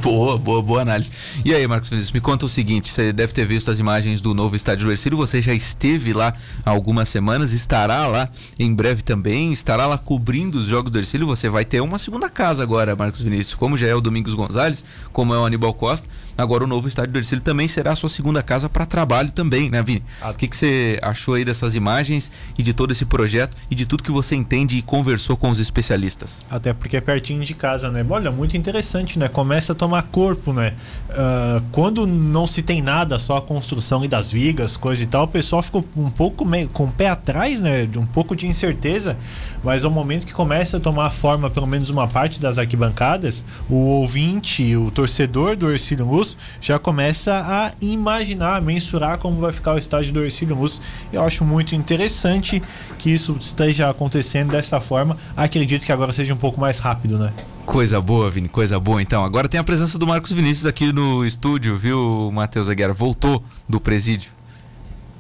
Boa, 0.03 0.39
boa, 0.39 0.63
boa 0.63 0.81
análise. 0.81 1.13
E 1.45 1.55
aí, 1.55 1.67
Marcos 1.67 1.91
Vinícius, 1.91 2.13
me 2.13 2.21
conta 2.21 2.47
o 2.47 2.49
seguinte: 2.49 2.91
você 2.91 3.13
deve 3.13 3.33
ter 3.33 3.47
visto 3.47 3.71
as 3.71 3.79
imagens 3.79 4.21
do 4.21 4.33
novo 4.33 4.57
estádio 4.57 4.87
do 4.87 4.91
Ercílio, 4.91 5.19
você 5.19 5.43
já 5.43 5.53
esteve 5.53 6.13
lá 6.13 6.33
há 6.65 6.71
algumas 6.71 7.09
semanas, 7.09 7.53
estará 7.53 8.07
lá 8.07 8.29
em 8.59 8.73
breve 8.73 9.03
também, 9.03 9.53
estará 9.53 9.87
lá 9.87 9.99
cobrindo 9.99 10.59
os 10.59 10.67
jogos 10.67 10.91
do 10.91 10.99
Ercílio. 10.99 11.27
Você 11.27 11.49
vai 11.49 11.65
ter 11.65 11.81
uma 11.81 11.99
segunda 11.99 12.31
casa 12.31 12.63
agora, 12.63 12.97
Marcos 12.97 13.21
Vinícius, 13.21 13.55
como 13.55 13.77
já 13.77 13.87
é 13.87 13.95
o 13.95 14.01
Domingos 14.01 14.33
Gonzalez, 14.33 14.85
como 15.13 15.35
é 15.35 15.39
o 15.39 15.45
Aníbal 15.45 15.75
Costa. 15.75 16.09
Agora 16.37 16.65
o 16.65 16.67
novo 16.67 16.89
estádio 16.89 17.13
do 17.13 17.19
Ercílio 17.19 17.43
também 17.43 17.69
será 17.69 17.93
a 17.93 17.97
sua 17.97 18.09
segunda 18.09 18.43
casa 18.43 18.69
para 18.69 18.85
trabalho 18.85 19.31
também, 19.31 19.71
né, 19.71 19.83
Vini? 19.83 20.03
Ah. 20.21 20.31
O 20.31 20.35
que, 20.35 20.49
que 20.49 20.57
você 20.57 20.99
achou 21.01 21.35
aí 21.35 21.45
dessas 21.45 21.77
imagens 21.77 22.33
e 22.59 22.63
de 22.63 22.75
todo 22.75 22.91
esse 22.91 23.05
projeto 23.05 23.57
e 23.71 23.75
de 23.75 23.87
tudo 23.87 24.03
que 24.03 24.11
você 24.11 24.35
entende 24.35 24.77
e 24.77 24.83
conversou 24.83 25.37
com 25.37 25.51
os 25.51 25.61
especialistas? 25.61 26.45
Até 26.51 26.73
porque 26.73 26.97
é 26.97 27.01
pertinho 27.01 27.45
de 27.45 27.55
casa, 27.55 27.91
né? 27.91 28.05
Olha, 28.09 28.31
muito 28.31 28.57
interessante, 28.57 29.19
né? 29.19 29.29
Começa 29.29 29.73
a 29.73 29.75
tomar 29.75 30.03
corpo, 30.03 30.53
né? 30.53 30.75
Uh, 31.11 31.63
quando 31.71 32.07
não 32.07 32.47
se 32.47 32.63
tem 32.63 32.83
nada, 32.83 33.19
só 33.19 33.37
a 33.37 33.43
construção 33.43 34.05
e 34.05 34.09
das 34.09 34.33
vigas, 34.33 34.77
coisa 34.77 35.05
e 35.05 35.07
tal, 35.07 35.25
o 35.25 35.29
pessoal 35.29 35.63
fica 35.63 35.83
um 35.97 36.11
pouco 36.11 36.45
meio, 36.45 36.69
com 36.69 36.85
o 36.85 36.93
pé 36.93 37.09
atrás, 37.09 37.61
né? 37.61 37.87
De 37.87 37.99
um 37.99 38.07
pouco 38.07 38.35
de 38.35 38.47
incerteza, 38.47 39.17
mas 39.63 39.85
ao 39.85 39.91
momento 39.91 40.27
que 40.27 40.33
começa 40.33 40.79
a 40.79 40.81
tomar 40.81 41.11
forma, 41.11 41.49
pelo 41.49 41.67
menos 41.67 41.91
uma 41.91 42.09
parte 42.09 42.41
das 42.41 42.59
arquibancadas, 42.59 43.45
o 43.69 43.77
ouvinte, 43.77 44.75
o 44.77 44.91
torcedor 44.91 45.57
do 45.57 45.71
Ercílio 45.71 46.07
Luz 46.07 46.24
já 46.61 46.79
começa 46.79 47.33
a 47.35 47.73
imaginar, 47.81 48.57
a 48.57 48.61
mensurar 48.61 49.19
como 49.19 49.41
vai 49.41 49.53
ficar 49.53 49.75
o 49.75 49.79
estádio 49.79 50.13
do 50.13 50.23
Ercílio 50.23 50.57
Luz. 50.57 50.81
Eu 51.13 51.23
acho 51.23 51.45
muito 51.45 51.75
interessante 51.75 52.63
que 52.99 53.11
isso 53.11 53.37
esteja 53.41 53.91
acontecendo 53.91 54.53
dessa 54.53 54.81
forma. 54.81 55.17
Acredito 55.37 55.85
que 55.85 55.93
agora 55.93 56.13
seja 56.13 56.33
um 56.33 56.39
pouco 56.39 56.61
mais 56.61 56.79
rápido, 56.79 57.19
né? 57.19 57.33
Coisa 57.67 58.01
boa, 58.01 58.31
Vini, 58.31 58.49
coisa 58.49 58.79
boa. 58.79 59.01
Então, 59.01 59.25
agora 59.25 59.49
tem 59.49 59.59
a 59.59 59.65
presença 59.65 59.99
do 59.99 60.07
Marcos 60.07 60.33
Vinícius 60.33 60.67
aqui 60.67 60.93
no 60.93 61.25
estúdio, 61.25 61.77
viu, 61.77 62.31
Matheus 62.33 62.69
Aguiar? 62.69 62.93
Voltou 62.93 63.43
do 63.69 63.81
presídio. 63.81 64.33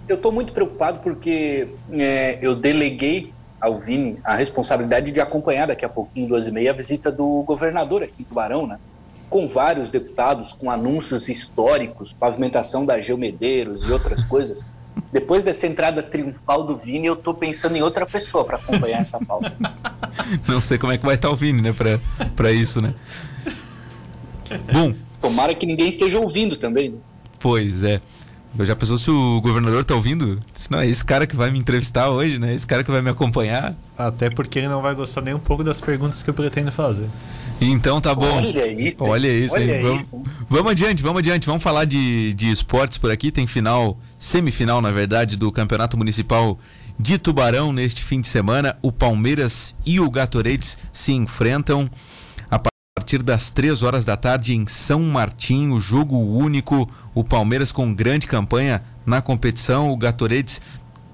Eu 0.06 0.16
estou 0.16 0.30
muito 0.30 0.52
preocupado 0.52 1.00
porque 1.00 1.68
é, 1.90 2.38
eu 2.42 2.54
deleguei 2.54 3.32
ao 3.58 3.76
Vini 3.76 4.18
a 4.22 4.36
responsabilidade 4.36 5.10
de 5.10 5.20
acompanhar 5.20 5.66
daqui 5.66 5.84
a 5.84 5.88
pouquinho, 5.88 6.28
duas 6.28 6.46
e 6.46 6.52
meia, 6.52 6.70
a 6.70 6.74
visita 6.74 7.10
do 7.10 7.42
governador 7.44 8.02
aqui 8.02 8.20
em 8.20 8.24
Tubarão, 8.24 8.66
né? 8.66 8.78
Com 9.28 9.48
vários 9.48 9.90
deputados 9.90 10.52
com 10.52 10.70
anúncios 10.70 11.28
históricos, 11.28 12.12
pavimentação 12.12 12.84
da 12.84 13.00
Geomedeiros 13.00 13.84
e 13.84 13.92
outras 13.92 14.24
coisas. 14.24 14.64
Depois 15.12 15.42
dessa 15.42 15.66
entrada 15.66 16.02
triunfal 16.02 16.64
do 16.64 16.76
Vini, 16.76 17.06
eu 17.06 17.16
tô 17.16 17.34
pensando 17.34 17.76
em 17.76 17.82
outra 17.82 18.06
pessoa 18.06 18.44
para 18.44 18.56
acompanhar 18.56 19.00
essa 19.00 19.18
pauta. 19.18 19.52
Não 20.46 20.60
sei 20.60 20.78
como 20.78 20.92
é 20.92 20.98
que 20.98 21.04
vai 21.04 21.16
estar 21.16 21.30
o 21.30 21.36
Vini, 21.36 21.60
né, 21.60 21.74
para 22.36 22.52
isso, 22.52 22.80
né? 22.80 22.94
Bom. 24.72 24.94
Tomara 25.20 25.54
que 25.54 25.66
ninguém 25.66 25.88
esteja 25.88 26.20
ouvindo 26.20 26.56
também. 26.56 26.90
Né? 26.90 26.98
Pois 27.38 27.82
é. 27.82 28.00
Já 28.60 28.76
pensou 28.76 28.96
se 28.96 29.10
o 29.10 29.40
governador 29.40 29.84
tá 29.84 29.94
ouvindo? 29.96 30.40
Não, 30.70 30.78
é 30.78 30.86
esse 30.86 31.04
cara 31.04 31.26
que 31.26 31.34
vai 31.34 31.50
me 31.50 31.58
entrevistar 31.58 32.08
hoje, 32.10 32.38
né? 32.38 32.54
Esse 32.54 32.66
cara 32.66 32.84
que 32.84 32.90
vai 32.90 33.02
me 33.02 33.10
acompanhar. 33.10 33.74
Até 33.98 34.30
porque 34.30 34.60
ele 34.60 34.68
não 34.68 34.80
vai 34.80 34.94
gostar 34.94 35.22
nem 35.22 35.34
um 35.34 35.40
pouco 35.40 35.64
das 35.64 35.80
perguntas 35.80 36.22
que 36.22 36.30
eu 36.30 36.34
pretendo 36.34 36.70
fazer. 36.70 37.08
Então 37.60 38.00
tá 38.00 38.14
bom. 38.14 38.36
Olha 38.36 38.66
isso. 38.66 39.04
Olha 39.04 39.28
isso, 39.28 39.54
Olha 39.54 39.82
Vamos, 39.82 40.04
isso. 40.04 40.22
vamos 40.48 40.72
adiante, 40.72 41.02
vamos 41.02 41.18
adiante. 41.18 41.46
Vamos 41.46 41.62
falar 41.62 41.84
de, 41.84 42.32
de 42.34 42.50
esportes 42.50 42.98
por 42.98 43.10
aqui. 43.10 43.32
Tem 43.32 43.46
final, 43.46 43.98
semifinal, 44.18 44.80
na 44.80 44.90
verdade, 44.90 45.36
do 45.36 45.50
Campeonato 45.50 45.96
Municipal 45.96 46.58
de 46.98 47.18
Tubarão 47.18 47.72
neste 47.72 48.04
fim 48.04 48.20
de 48.20 48.28
semana. 48.28 48.76
O 48.82 48.92
Palmeiras 48.92 49.74
e 49.84 49.98
o 49.98 50.08
Gatorades 50.10 50.78
se 50.92 51.12
enfrentam 51.12 51.90
partir 53.04 53.22
das 53.22 53.50
3 53.50 53.82
horas 53.82 54.06
da 54.06 54.16
tarde 54.16 54.54
em 54.54 54.66
São 54.66 55.02
Martinho, 55.02 55.78
jogo 55.78 56.16
único. 56.16 56.90
O 57.14 57.22
Palmeiras 57.22 57.70
com 57.70 57.92
grande 57.92 58.26
campanha 58.26 58.82
na 59.04 59.20
competição, 59.20 59.90
o 59.90 59.96
Gatorades 59.98 60.62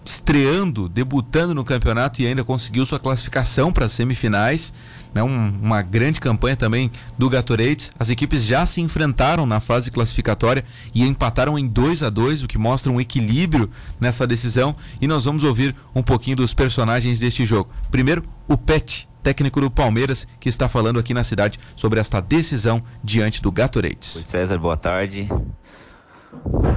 estreando, 0.05 0.89
debutando 0.89 1.55
no 1.55 1.65
campeonato 1.65 2.23
e 2.23 2.27
ainda 2.27 2.43
conseguiu 2.45 2.85
sua 2.87 2.99
classificação 2.99 3.73
para 3.73 3.87
as 3.87 3.93
semifinais 3.93 4.73
né, 5.15 5.23
um, 5.23 5.49
uma 5.61 5.83
grande 5.83 6.21
campanha 6.21 6.57
também 6.57 6.91
do 7.19 7.29
Gatorade. 7.29 7.91
As 7.99 8.11
equipes 8.11 8.45
já 8.45 8.65
se 8.67 8.81
enfrentaram 8.81 9.47
na 9.47 9.61
fase 9.61 9.91
classificatória 9.91 10.65
e 10.95 11.03
empataram 11.03 11.59
em 11.59 11.67
2 11.67 12.03
a 12.03 12.11
2 12.11 12.45
o 12.45 12.49
que 12.49 12.59
mostra 12.59 12.91
um 12.91 13.01
equilíbrio 13.01 13.71
nessa 13.99 14.27
decisão. 14.27 14.75
E 15.01 15.07
nós 15.07 15.25
vamos 15.25 15.45
ouvir 15.45 15.75
um 15.95 16.03
pouquinho 16.03 16.37
dos 16.37 16.55
personagens 16.55 17.21
deste 17.21 17.45
jogo. 17.45 17.71
Primeiro, 17.91 18.25
o 18.49 18.57
Pet, 18.57 19.09
técnico 19.23 19.61
do 19.61 19.71
Palmeiras, 19.71 20.27
que 20.39 20.49
está 20.49 20.69
falando 20.69 20.99
aqui 20.99 21.13
na 21.13 21.25
cidade 21.25 21.59
sobre 21.77 22.01
esta 22.01 22.21
decisão 22.21 22.83
diante 23.03 23.43
do 23.43 23.53
Gatorade. 23.53 23.99
Oi, 24.17 24.25
César, 24.25 24.59
boa 24.59 24.77
tarde. 24.77 25.29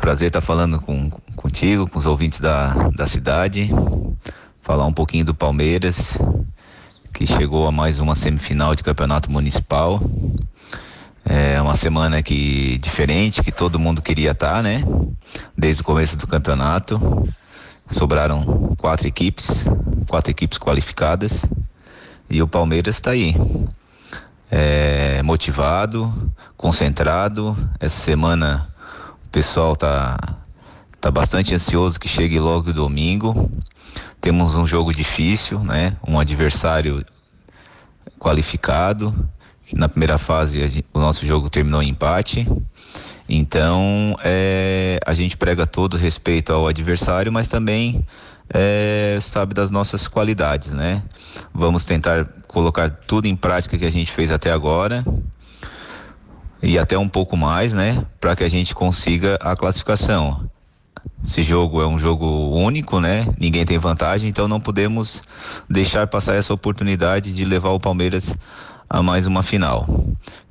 Prazer 0.02 0.28
estar 0.28 0.42
falando 0.42 0.80
com, 0.80 1.10
contigo, 1.36 1.88
com 1.88 2.00
os 2.00 2.06
ouvintes 2.06 2.40
da, 2.40 2.74
da 2.96 3.08
cidade. 3.08 3.70
Falar 4.62 4.86
um 4.86 4.94
pouquinho 4.94 5.26
do 5.26 5.36
Palmeiras, 5.36 6.18
que 7.14 7.28
chegou 7.28 7.68
a 7.68 7.72
mais 7.72 8.00
uma 8.00 8.16
semifinal 8.16 8.76
de 8.76 8.84
campeonato 8.84 9.32
municipal. 9.32 10.02
É 11.24 11.62
uma 11.62 11.76
semana 11.76 12.22
que 12.24 12.78
diferente, 12.80 13.44
que 13.44 13.52
todo 13.52 13.80
mundo 13.80 14.02
queria 14.02 14.32
estar, 14.32 14.62
né? 14.64 14.84
Desde 15.58 15.82
o 15.82 15.86
começo 15.86 16.18
do 16.18 16.28
campeonato. 16.28 17.30
Sobraram 17.90 18.76
quatro 18.78 19.08
equipes, 19.08 19.66
quatro 20.08 20.32
equipes 20.32 20.58
qualificadas. 20.58 21.46
E 22.30 22.42
o 22.42 22.48
Palmeiras 22.48 22.96
está 22.96 23.12
aí. 23.12 23.36
É, 24.50 25.22
motivado, 25.24 26.32
concentrado. 26.58 27.56
Essa 27.80 28.02
semana 28.02 28.73
pessoal 29.34 29.76
tá, 29.76 30.16
tá 31.02 31.10
bastante 31.10 31.56
ansioso 31.56 32.00
que 32.00 32.08
chegue 32.08 32.40
logo 32.40 32.72
domingo. 32.72 33.50
Temos 34.22 34.54
um 34.54 34.66
jogo 34.66 34.94
difícil, 34.94 35.58
né? 35.60 35.98
Um 36.08 36.20
adversário 36.20 37.04
qualificado. 38.20 39.28
Na 39.74 39.90
primeira 39.90 40.20
fase 40.20 40.86
o 40.94 41.00
nosso 41.00 41.26
jogo 41.26 41.50
terminou 41.50 41.82
em 41.82 41.90
empate. 41.90 42.48
Então 43.28 44.16
é, 44.24 45.00
a 45.04 45.16
gente 45.16 45.36
prega 45.36 45.66
todo 45.66 45.98
respeito 45.98 46.54
ao 46.54 46.68
adversário, 46.68 47.32
mas 47.32 47.50
também 47.50 48.06
é, 48.54 49.18
sabe 49.20 49.56
das 49.56 49.72
nossas 49.72 50.08
qualidades, 50.08 50.72
né? 50.72 51.02
Vamos 51.52 51.86
tentar 51.86 52.26
colocar 52.48 52.92
tudo 53.08 53.28
em 53.28 53.36
prática 53.36 53.80
que 53.80 53.86
a 53.86 53.92
gente 53.92 54.12
fez 54.12 54.32
até 54.32 54.52
agora 54.52 55.04
e 56.64 56.80
até 56.80 56.98
um 56.98 57.10
pouco 57.10 57.36
mais, 57.36 57.74
né? 57.74 58.06
Para 58.22 58.38
que 58.38 58.44
a 58.44 58.50
gente 58.50 58.74
consiga 58.74 59.38
a 59.42 59.54
classificação. 59.54 60.50
Esse 61.22 61.44
jogo 61.44 61.82
é 61.82 61.88
um 61.88 62.00
jogo 62.00 62.26
único, 62.56 63.02
né? 63.02 63.28
Ninguém 63.38 63.66
tem 63.66 63.78
vantagem, 63.78 64.30
então 64.30 64.48
não 64.48 64.62
podemos 64.62 65.22
deixar 65.70 66.08
passar 66.08 66.36
essa 66.36 66.54
oportunidade 66.54 67.34
de 67.34 67.44
levar 67.44 67.72
o 67.72 67.80
Palmeiras 67.80 68.34
a 68.94 69.02
mais 69.02 69.26
uma 69.26 69.42
final. 69.42 70.06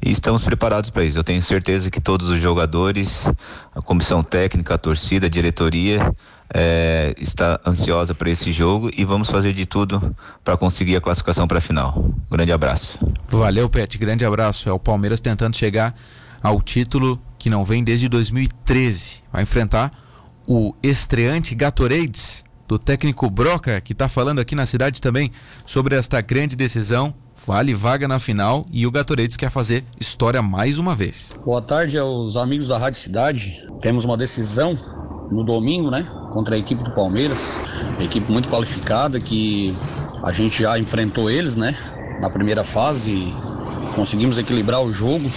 E 0.04 0.10
estamos 0.10 0.42
preparados 0.42 0.90
para 0.90 1.04
isso. 1.04 1.16
Eu 1.16 1.22
tenho 1.22 1.40
certeza 1.40 1.88
que 1.88 2.00
todos 2.00 2.28
os 2.28 2.42
jogadores, 2.42 3.24
a 3.72 3.80
comissão 3.80 4.20
técnica, 4.24 4.74
a 4.74 4.78
torcida, 4.78 5.26
a 5.26 5.30
diretoria 5.30 6.12
é, 6.52 7.14
está 7.18 7.60
ansiosa 7.64 8.16
para 8.16 8.28
esse 8.28 8.50
jogo 8.50 8.90
e 8.96 9.04
vamos 9.04 9.30
fazer 9.30 9.52
de 9.52 9.64
tudo 9.64 10.14
para 10.42 10.56
conseguir 10.56 10.96
a 10.96 11.00
classificação 11.00 11.46
para 11.46 11.58
a 11.58 11.60
final. 11.60 12.12
Grande 12.28 12.50
abraço. 12.50 12.98
Valeu, 13.28 13.70
Pet. 13.70 13.96
Grande 13.96 14.24
abraço. 14.24 14.68
É 14.68 14.72
o 14.72 14.78
Palmeiras 14.78 15.20
tentando 15.20 15.56
chegar 15.56 15.94
ao 16.42 16.60
título 16.60 17.22
que 17.38 17.48
não 17.48 17.64
vem 17.64 17.84
desde 17.84 18.08
2013. 18.08 19.22
Vai 19.32 19.44
enfrentar 19.44 19.92
o 20.48 20.74
estreante 20.82 21.54
Gatorades 21.54 22.44
do 22.66 22.76
técnico 22.76 23.30
Broca, 23.30 23.80
que 23.80 23.92
está 23.92 24.08
falando 24.08 24.40
aqui 24.40 24.56
na 24.56 24.66
cidade 24.66 25.00
também 25.00 25.30
sobre 25.64 25.94
esta 25.94 26.20
grande 26.20 26.56
decisão 26.56 27.14
vale 27.46 27.74
vaga 27.74 28.06
na 28.06 28.18
final 28.18 28.66
e 28.72 28.86
o 28.86 28.90
Gatorades 28.90 29.36
quer 29.36 29.50
fazer 29.50 29.84
história 30.00 30.40
mais 30.42 30.78
uma 30.78 30.94
vez. 30.94 31.32
Boa 31.44 31.60
tarde 31.60 31.98
aos 31.98 32.36
amigos 32.36 32.68
da 32.68 32.78
Rádio 32.78 33.00
Cidade. 33.00 33.68
Temos 33.80 34.04
uma 34.04 34.16
decisão 34.16 34.76
no 35.30 35.42
domingo, 35.42 35.90
né, 35.90 36.06
contra 36.32 36.56
a 36.56 36.58
equipe 36.58 36.82
do 36.82 36.90
Palmeiras, 36.92 37.60
equipe 37.98 38.30
muito 38.30 38.48
qualificada 38.48 39.18
que 39.18 39.74
a 40.22 40.30
gente 40.30 40.62
já 40.62 40.78
enfrentou 40.78 41.30
eles, 41.30 41.56
né, 41.56 41.76
na 42.20 42.28
primeira 42.28 42.64
fase, 42.64 43.32
conseguimos 43.94 44.38
equilibrar 44.38 44.82
o 44.82 44.92
jogo 44.92 45.30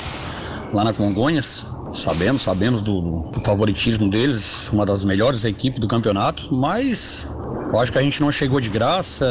lá 0.73 0.83
na 0.83 0.93
Congonhas. 0.93 1.65
Sabemos, 1.95 2.41
sabemos 2.41 2.81
do, 2.81 3.21
do 3.31 3.39
favoritismo 3.39 4.09
deles, 4.09 4.69
uma 4.71 4.85
das 4.85 5.05
melhores 5.05 5.45
equipes 5.45 5.79
do 5.79 5.87
campeonato, 5.87 6.53
mas 6.53 7.25
eu 7.71 7.79
acho 7.79 7.91
que 7.91 7.97
a 7.97 8.01
gente 8.01 8.21
não 8.21 8.31
chegou 8.31 8.59
de 8.59 8.69
graça. 8.69 9.25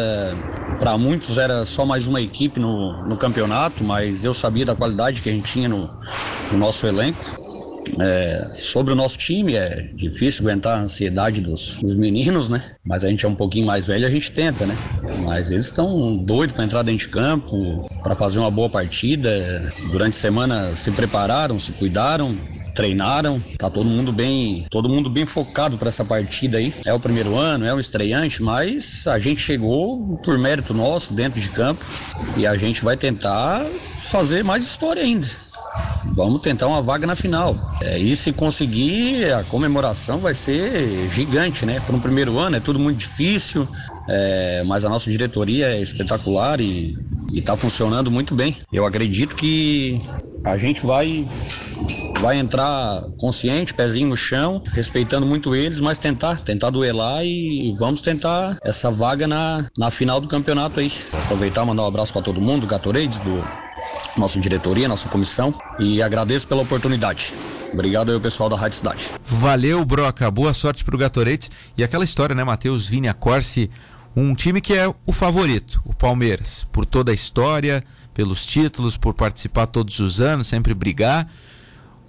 Para 0.79 0.97
muitos 0.99 1.39
era 1.39 1.65
só 1.65 1.85
mais 1.85 2.07
uma 2.07 2.21
equipe 2.21 2.59
no, 2.59 3.07
no 3.07 3.17
campeonato, 3.17 3.85
mas 3.85 4.25
eu 4.25 4.35
sabia 4.35 4.65
da 4.65 4.75
qualidade 4.75 5.21
que 5.21 5.29
a 5.29 5.33
gente 5.33 5.53
tinha 5.53 5.69
no, 5.69 5.91
no 6.51 6.59
nosso 6.59 6.87
elenco. 6.87 7.45
É, 8.01 8.49
sobre 8.55 8.93
o 8.93 8.97
nosso 8.97 9.19
time, 9.19 9.55
é 9.55 9.93
difícil 9.95 10.43
aguentar 10.43 10.79
a 10.79 10.83
ansiedade 10.83 11.41
dos, 11.41 11.75
dos, 11.75 11.95
meninos, 11.95 12.49
né? 12.49 12.63
Mas 12.85 13.05
a 13.05 13.09
gente 13.09 13.25
é 13.25 13.29
um 13.29 13.35
pouquinho 13.35 13.67
mais 13.67 13.87
velho, 13.87 14.07
a 14.07 14.11
gente 14.11 14.33
tenta, 14.33 14.67
né? 14.67 14.77
Mas 15.23 15.51
eles 15.51 15.67
estão 15.67 16.17
doidos 16.17 16.57
para 16.57 16.65
entrar 16.65 16.83
dentro 16.83 17.07
de 17.07 17.11
campo, 17.13 17.89
para 18.03 18.17
fazer 18.17 18.39
uma 18.39 18.51
boa 18.51 18.71
partida. 18.71 19.31
Durante 19.93 20.15
a 20.15 20.21
semana 20.21 20.75
se 20.75 20.91
prepararam, 20.91 21.59
se 21.59 21.73
cuidaram, 21.73 22.37
treinaram, 22.75 23.43
tá 23.59 23.71
todo 23.71 23.87
mundo 23.87 24.13
bem, 24.13 24.67
todo 24.71 24.89
mundo 24.89 25.09
bem 25.09 25.25
focado 25.25 25.79
para 25.79 25.89
essa 25.89 26.05
partida 26.05 26.59
aí. 26.59 26.75
É 26.85 26.93
o 26.93 27.01
primeiro 27.01 27.37
ano, 27.37 27.65
é 27.65 27.73
o 27.73 27.79
estreante, 27.79 28.43
mas 28.43 29.07
a 29.07 29.19
gente 29.19 29.41
chegou 29.41 30.19
por 30.25 30.39
mérito 30.39 30.75
nosso 30.75 31.15
dentro 31.15 31.41
de 31.41 31.49
campo 31.49 31.85
e 32.37 32.47
a 32.47 32.57
gente 32.57 32.85
vai 32.85 32.97
tentar 32.97 33.65
fazer 34.11 34.43
mais 34.43 34.65
história 34.65 35.03
ainda. 35.03 35.27
Vamos 36.15 36.41
tentar 36.43 36.69
uma 36.69 36.81
vaga 36.81 37.07
na 37.07 37.17
final. 37.17 37.57
É, 37.81 37.99
e 37.99 38.15
se 38.15 38.33
conseguir, 38.33 39.33
a 39.33 39.43
comemoração 39.45 40.19
vai 40.19 40.33
ser 40.33 41.09
gigante, 41.13 41.67
né? 41.67 41.81
Para 41.81 41.97
um 41.97 42.01
primeiro 42.01 42.39
ano 42.39 42.57
é 42.57 42.61
tudo 42.61 42.79
muito 42.79 42.99
difícil, 42.99 43.67
é, 44.09 44.63
mas 44.65 44.85
a 44.85 44.89
nossa 44.89 45.11
diretoria 45.11 45.67
é 45.67 45.81
espetacular 45.81 46.61
e 46.61 46.97
está 47.33 47.57
funcionando 47.57 48.11
muito 48.11 48.35
bem. 48.35 48.57
Eu 48.73 48.87
acredito 48.87 49.35
que 49.35 50.01
a 50.45 50.57
gente 50.57 50.87
vai 50.87 51.27
vai 52.25 52.39
entrar 52.39 53.03
consciente, 53.19 53.75
pezinho 53.75 54.09
no 54.09 54.17
chão, 54.17 54.63
respeitando 54.73 55.27
muito 55.27 55.55
eles, 55.55 55.79
mas 55.79 55.99
tentar, 55.99 56.41
tentar 56.41 56.71
duelar 56.71 57.23
e 57.23 57.77
vamos 57.79 58.01
tentar 58.01 58.57
essa 58.65 58.91
vaga 58.91 59.29
na, 59.29 59.69
na 59.77 59.91
final 59.91 60.19
do 60.23 60.27
campeonato 60.27 60.81
aí. 60.81 60.91
Aproveitar, 61.13 61.67
mandar 61.67 61.83
um 61.83 61.87
abraço 61.87 62.15
para 62.15 62.23
todo 62.23 62.41
mundo, 62.41 62.67
Gatorades, 62.67 63.21
do 63.21 63.45
nossa 64.17 64.41
diretoria, 64.41 64.89
nossa 64.89 65.07
comissão 65.07 65.53
e 65.79 66.01
agradeço 66.01 66.49
pela 66.49 66.63
oportunidade. 66.63 67.35
Obrigado 67.75 68.11
aí, 68.11 68.19
pessoal 68.19 68.49
da 68.49 68.57
Rádio 68.57 68.79
Cidade. 68.79 69.11
Valeu, 69.27 69.85
Broca. 69.85 70.31
Boa 70.31 70.55
sorte 70.55 70.83
pro 70.83 70.97
Gatorades. 70.97 71.51
E 71.77 71.85
aquela 71.85 72.05
história, 72.05 72.35
né, 72.35 72.43
Matheus, 72.43 72.89
Vini, 72.89 73.13
Corse, 73.13 73.71
um 74.17 74.35
time 74.35 74.63
que 74.63 74.73
é 74.73 74.89
o 74.89 75.13
favorito, 75.13 75.83
o 75.85 75.93
Palmeiras, 75.93 76.67
por 76.73 76.87
toda 76.87 77.11
a 77.11 77.15
história, 77.15 77.85
pelos 78.15 78.47
títulos, 78.47 78.97
por 78.97 79.13
participar 79.13 79.67
todos 79.67 80.01
os 80.01 80.23
anos, 80.23 80.47
sempre 80.47 80.73
brigar. 80.73 81.29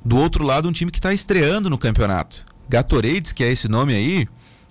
Do 0.05 0.17
outro 0.17 0.45
lado, 0.45 0.69
um 0.69 0.71
time 0.71 0.91
que 0.91 0.99
está 0.99 1.11
estreando 1.11 1.67
no 1.67 1.79
campeonato. 1.79 2.45
Gatorades, 2.69 3.33
que 3.33 3.43
é 3.43 3.51
esse 3.51 3.67
nome 3.67 3.95
aí, 3.95 4.27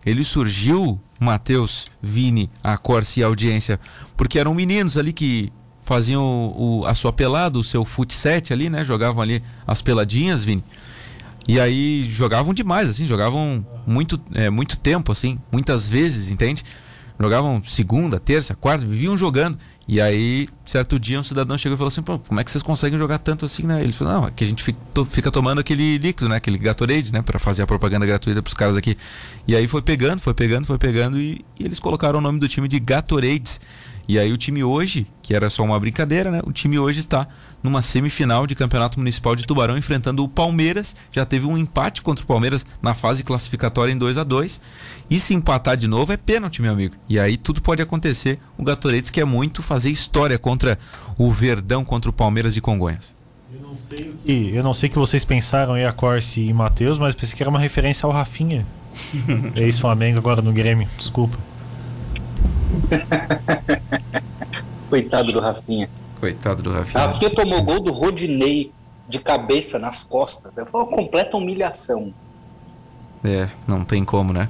ele 0.07 0.23
surgiu, 0.23 1.01
Matheus, 1.19 1.89
Vini, 2.01 2.49
a 2.63 2.79
Corse 2.79 3.19
e 3.19 3.25
a 3.25 3.27
audiência, 3.27 3.81
porque 4.17 4.39
eram 4.39 4.55
meninos 4.55 4.97
ali 4.97 5.13
que 5.13 5.53
faziam 5.85 6.23
o, 6.23 6.81
o, 6.81 6.87
a 6.87 6.95
sua 6.95 7.13
pelada, 7.13 7.59
o 7.59 7.65
seu 7.65 7.85
futset 7.85 8.53
ali, 8.53 8.71
né? 8.71 8.85
Jogavam 8.85 9.21
ali 9.21 9.43
as 9.67 9.83
peladinhas, 9.83 10.45
Vini. 10.45 10.63
E 11.49 11.59
aí 11.59 12.09
jogavam 12.11 12.55
demais, 12.55 12.89
assim, 12.89 13.07
jogavam 13.07 13.67
muito, 13.87 14.21
é, 14.35 14.49
muito 14.49 14.79
tempo, 14.79 15.11
assim, 15.11 15.39
muitas 15.51 15.87
vezes, 15.87 16.31
entende? 16.31 16.65
Jogavam 17.21 17.63
segunda, 17.65 18.19
terça, 18.19 18.55
quarta, 18.55 18.87
viviam 18.87 19.17
jogando. 19.17 19.59
E 19.87 20.01
aí, 20.01 20.49
certo 20.65 20.99
dia, 20.99 21.21
um 21.21 21.23
cidadão 21.23 21.59
chegou 21.59 21.75
e 21.75 21.79
falou 21.79 21.89
assim: 21.89 22.03
Pô, 22.03 22.19
como 22.19 22.41
é 22.41 22.45
que 22.45 22.51
vocês 22.51 22.63
conseguem 22.63 22.99
jogar 22.99 23.19
tanto 23.19 23.45
assim, 23.45 23.65
né? 23.65 23.83
Ele 23.83 23.93
falou: 23.93 24.15
Não, 24.15 24.29
é 24.29 24.31
que 24.31 24.43
a 24.43 24.47
gente 24.47 24.63
fica, 24.63 25.31
tomando 25.31 25.61
aquele 25.61 25.99
líquido, 25.99 26.29
né? 26.29 26.37
Aquele 26.37 26.57
Gatorade, 26.57 27.13
né? 27.13 27.21
Pra 27.21 27.39
fazer 27.39 27.63
a 27.63 27.67
propaganda 27.67 28.07
gratuita 28.07 28.43
pros 28.43 28.55
caras 28.55 28.77
aqui. 28.77 28.97
E 29.47 29.55
aí 29.55 29.69
foi 29.69 29.83
pegando, 29.83 30.21
foi 30.21 30.33
pegando, 30.33 30.67
foi 30.67 30.79
pegando 30.79 31.19
e, 31.19 31.45
e 31.61 31.65
eles 31.65 31.79
colocaram 31.79 32.19
o 32.19 32.23
nome 32.23 32.41
do 32.41 32.49
time 32.49 32.67
de 32.67 32.79
Gatorades. 32.79 33.61
E 34.07 34.19
aí 34.19 34.33
o 34.33 34.37
time 34.37 34.63
hoje, 34.63 35.07
que 35.23 35.35
era 35.35 35.49
só 35.49 35.63
uma 35.63 35.81
brincadeira, 35.81 36.31
né? 36.31 36.41
O 36.45 36.53
time 36.53 36.79
hoje 36.79 37.01
está 37.01 37.27
numa 37.63 37.81
semifinal 37.81 38.47
de 38.47 38.55
Campeonato 38.55 38.99
Municipal 38.99 39.35
de 39.35 39.47
Tubarão 39.47 39.79
enfrentando 39.79 40.23
o 40.23 40.29
Palmeiras. 40.29 40.95
Já 41.11 41.25
teve 41.25 41.47
um 41.47 41.57
empate 41.57 42.03
contra 42.03 42.23
o 42.23 42.27
Palmeiras 42.27 42.67
na 42.83 42.93
fase 42.93 43.25
classificatória 43.25 43.93
em 43.93 43.99
2 43.99 44.19
a 44.19 44.25
2 44.25 44.61
E 45.09 45.19
se 45.19 45.35
empatar 45.35 45.77
de 45.77 45.89
novo 45.89 46.13
é 46.13 46.17
pênalti, 46.17 46.61
meu 46.61 46.73
amigo. 46.73 46.95
E 47.09 47.19
aí 47.19 47.37
tudo 47.37 47.63
pode 47.63 47.81
acontecer. 47.81 48.39
O 48.59 48.65
Gatorades 48.65 49.11
quer 49.11 49.25
muito 49.25 49.63
fazer 49.63 49.91
história 49.91 50.39
contra 50.39 50.79
o 51.19 51.33
Verdão, 51.33 51.85
contra 51.85 52.11
o 52.11 52.13
Palmeiras 52.13 52.53
de 52.53 52.61
Congonhas. 52.61 53.15
Eu 53.53 53.61
não 53.61 53.79
sei 53.79 54.09
o 54.09 54.15
que, 54.25 54.51
eu 54.55 54.63
não 54.63 54.75
sei 54.75 54.89
o 54.89 54.93
que 54.93 54.99
vocês 54.99 55.25
pensaram 55.25 55.75
aí, 55.75 55.87
a 55.87 55.93
Corse 55.93 56.41
e 56.41 56.53
Matheus, 56.53 56.99
mas 56.99 57.15
pensei 57.15 57.37
que 57.37 57.43
era 57.43 57.51
uma 57.51 57.61
referência 57.61 58.07
ao 58.07 58.13
Rafinha. 58.13 58.67
Ex-Flamengo 59.57 60.19
agora 60.19 60.43
no 60.43 60.53
Grêmio, 60.53 60.89
desculpa. 60.99 61.39
Coitado 64.89 65.33
do 65.33 65.41
Rafinha. 65.41 65.89
Coitado 66.21 66.63
do 66.63 66.71
Rafinha. 66.71 67.05
Rafinha 67.05 67.31
tomou 67.31 67.63
gol 67.63 67.81
do 67.81 67.93
Rodinei 67.93 68.73
de 69.09 69.19
cabeça 69.19 69.79
nas 69.79 70.05
costas. 70.05 70.53
Foi 70.71 70.81
uma 70.81 70.91
completa 70.91 71.37
humilhação. 71.37 72.13
É, 73.23 73.49
não 73.67 73.85
tem 73.85 74.05
como, 74.05 74.33
né? 74.33 74.49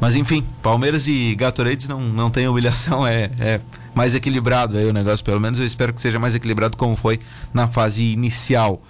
Mas 0.00 0.16
enfim, 0.16 0.44
Palmeiras 0.60 1.06
e 1.06 1.34
Gatorades 1.36 1.88
não, 1.88 2.00
não 2.00 2.28
tem 2.28 2.48
humilhação, 2.48 3.06
é, 3.06 3.30
é 3.38 3.60
mais 3.94 4.16
equilibrado 4.16 4.76
aí 4.76 4.84
o 4.84 4.92
negócio, 4.92 5.24
pelo 5.24 5.40
menos 5.40 5.60
eu 5.60 5.64
espero 5.64 5.94
que 5.94 6.00
seja 6.00 6.18
mais 6.18 6.34
equilibrado 6.34 6.76
como 6.76 6.96
foi 6.96 7.20
na 7.54 7.68
fase 7.68 8.12
inicial. 8.12 8.80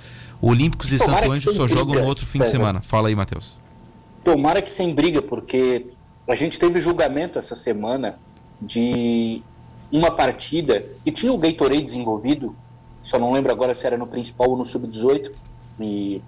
Olímpicos 0.41 0.93
e 0.93 0.99
Tomara 0.99 1.19
Santo 1.19 1.33
Anjo 1.33 1.53
só 1.53 1.65
briga, 1.65 1.79
jogam 1.79 1.95
no 1.97 2.05
outro 2.05 2.25
fim 2.25 2.39
de 2.39 2.47
César. 2.47 2.57
semana. 2.57 2.81
Fala 2.81 3.09
aí, 3.09 3.15
Matheus. 3.15 3.59
Tomara 4.25 4.63
que 4.63 4.71
sem 4.71 4.95
briga, 4.95 5.21
porque 5.21 5.87
a 6.29 6.35
gente 6.35 6.59
teve 6.59 6.81
julgamento 6.81 7.39
essa 7.39 7.55
semana 7.55 8.19
de 8.61 9.43
uma 9.93 10.11
partida 10.11 10.85
que 11.05 11.13
tinha 11.13 11.33
o 11.33 11.39
Gatorade 11.39 11.83
desenvolvido, 11.83 12.55
só 13.01 13.19
não 13.19 13.33
lembro 13.33 13.53
agora 13.53 13.75
se 13.75 13.87
era 13.87 13.97
no 13.97 14.07
principal 14.07 14.51
ou 14.51 14.57
no 14.57 14.67
sub-18, 14.67 15.31
e 15.81 16.23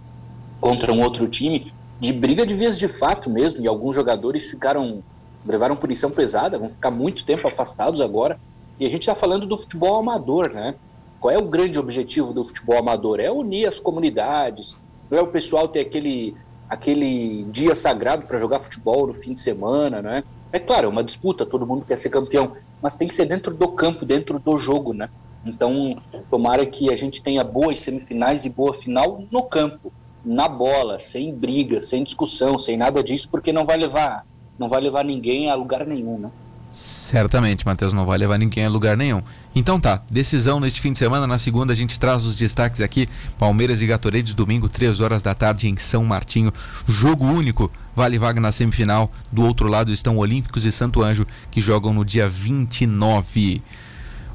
contra 0.61 0.93
um 0.93 1.03
outro 1.03 1.27
time, 1.29 1.73
de 2.01 2.13
briga 2.13 2.47
de 2.47 2.55
vias 2.55 2.79
de 2.79 2.89
fato 2.89 3.29
mesmo, 3.29 3.63
e 3.63 3.69
alguns 3.69 3.95
jogadores 3.95 4.49
ficaram 4.51 5.03
levaram 5.45 5.77
punição 5.77 6.11
pesada, 6.11 6.59
vão 6.59 6.69
ficar 6.69 6.91
muito 6.91 7.25
tempo 7.25 7.49
afastados 7.49 8.01
agora. 8.01 8.39
E 8.79 8.87
a 8.87 8.91
gente 8.91 9.03
está 9.03 9.15
falando 9.15 9.47
do 9.47 9.57
futebol 9.57 9.97
amador, 9.97 10.53
né? 10.53 10.75
Qual 11.21 11.33
é 11.33 11.39
o 11.39 11.47
grande 11.47 11.79
objetivo 11.79 12.33
do 12.33 12.45
futebol 12.45 12.79
amador? 12.79 13.19
É 13.19 13.31
unir 13.31 13.67
as 13.67 13.81
comunidades, 13.81 14.77
não 15.11 15.19
é 15.19 15.23
o 15.23 15.27
pessoal 15.27 15.67
ter 15.67 15.81
aquele 15.81 16.37
aquele 16.69 17.45
dia 17.45 17.75
sagrado 17.75 18.27
para 18.27 18.39
jogar 18.39 18.61
futebol 18.61 19.07
no 19.07 19.15
fim 19.15 19.33
de 19.33 19.41
semana, 19.41 20.03
né? 20.03 20.23
É 20.53 20.59
claro, 20.59 20.87
é 20.87 20.89
uma 20.89 21.05
disputa, 21.05 21.45
todo 21.45 21.67
mundo 21.67 21.85
quer 21.85 21.99
ser 21.99 22.09
campeão, 22.09 22.57
mas 22.81 22.97
tem 22.97 23.07
que 23.07 23.15
ser 23.15 23.27
dentro 23.27 23.55
do 23.55 23.69
campo, 23.69 24.07
dentro 24.07 24.39
do 24.39 24.57
jogo, 24.57 24.95
né? 24.95 25.11
Então, 25.45 26.01
tomara 26.31 26.65
que 26.65 26.93
a 26.93 26.97
gente 26.97 27.23
tenha 27.23 27.45
boas 27.45 27.79
semifinais 27.81 28.45
e 28.45 28.51
boa 28.51 28.73
final 28.73 29.25
no 29.31 29.43
campo, 29.43 29.93
na 30.25 30.49
bola, 30.49 30.99
sem 30.99 31.35
briga, 31.35 31.83
sem 31.83 32.03
discussão, 32.03 32.59
sem 32.59 32.77
nada 32.77 33.03
disso, 33.03 33.29
porque 33.31 33.53
não 33.53 33.65
vai 33.65 33.77
levar, 33.77 34.27
não 34.59 34.69
vai 34.69 34.81
levar 34.81 35.05
ninguém 35.05 35.51
a 35.51 35.55
lugar 35.55 35.87
nenhum, 35.87 36.19
né? 36.19 36.31
Certamente, 36.71 37.65
Matheus, 37.65 37.95
não 37.95 38.05
vai 38.05 38.19
levar 38.19 38.39
ninguém 38.39 38.67
a 38.67 38.69
lugar 38.69 38.97
nenhum. 38.97 39.23
Então 39.55 39.81
tá, 39.81 40.03
decisão 40.11 40.61
neste 40.61 40.81
fim 40.81 40.93
de 40.93 40.99
semana. 40.99 41.27
Na 41.27 41.39
segunda 41.39 41.73
a 41.73 41.77
gente 41.77 41.99
traz 41.99 42.25
os 42.25 42.37
destaques 42.37 42.81
aqui. 42.81 43.09
Palmeiras 43.39 43.81
e 43.81 43.87
Gatorades, 43.87 44.35
domingo, 44.35 44.69
3 44.69 45.01
horas 45.01 45.23
da 45.23 45.35
tarde 45.35 45.69
em 45.69 45.77
São 45.79 46.05
Martinho. 46.05 46.53
Jogo 46.87 47.25
único, 47.25 47.73
vale 47.97 48.19
vaga 48.19 48.41
na 48.41 48.53
semifinal. 48.53 49.11
Do 49.33 49.43
outro 49.43 49.67
lado 49.67 49.91
estão 49.91 50.19
Olímpicos 50.19 50.67
e 50.67 50.73
Santo 50.73 51.03
Anjo, 51.03 51.27
que 51.51 51.61
jogam 51.61 51.95
no 51.95 52.05
dia 52.05 52.29
29. 52.29 53.63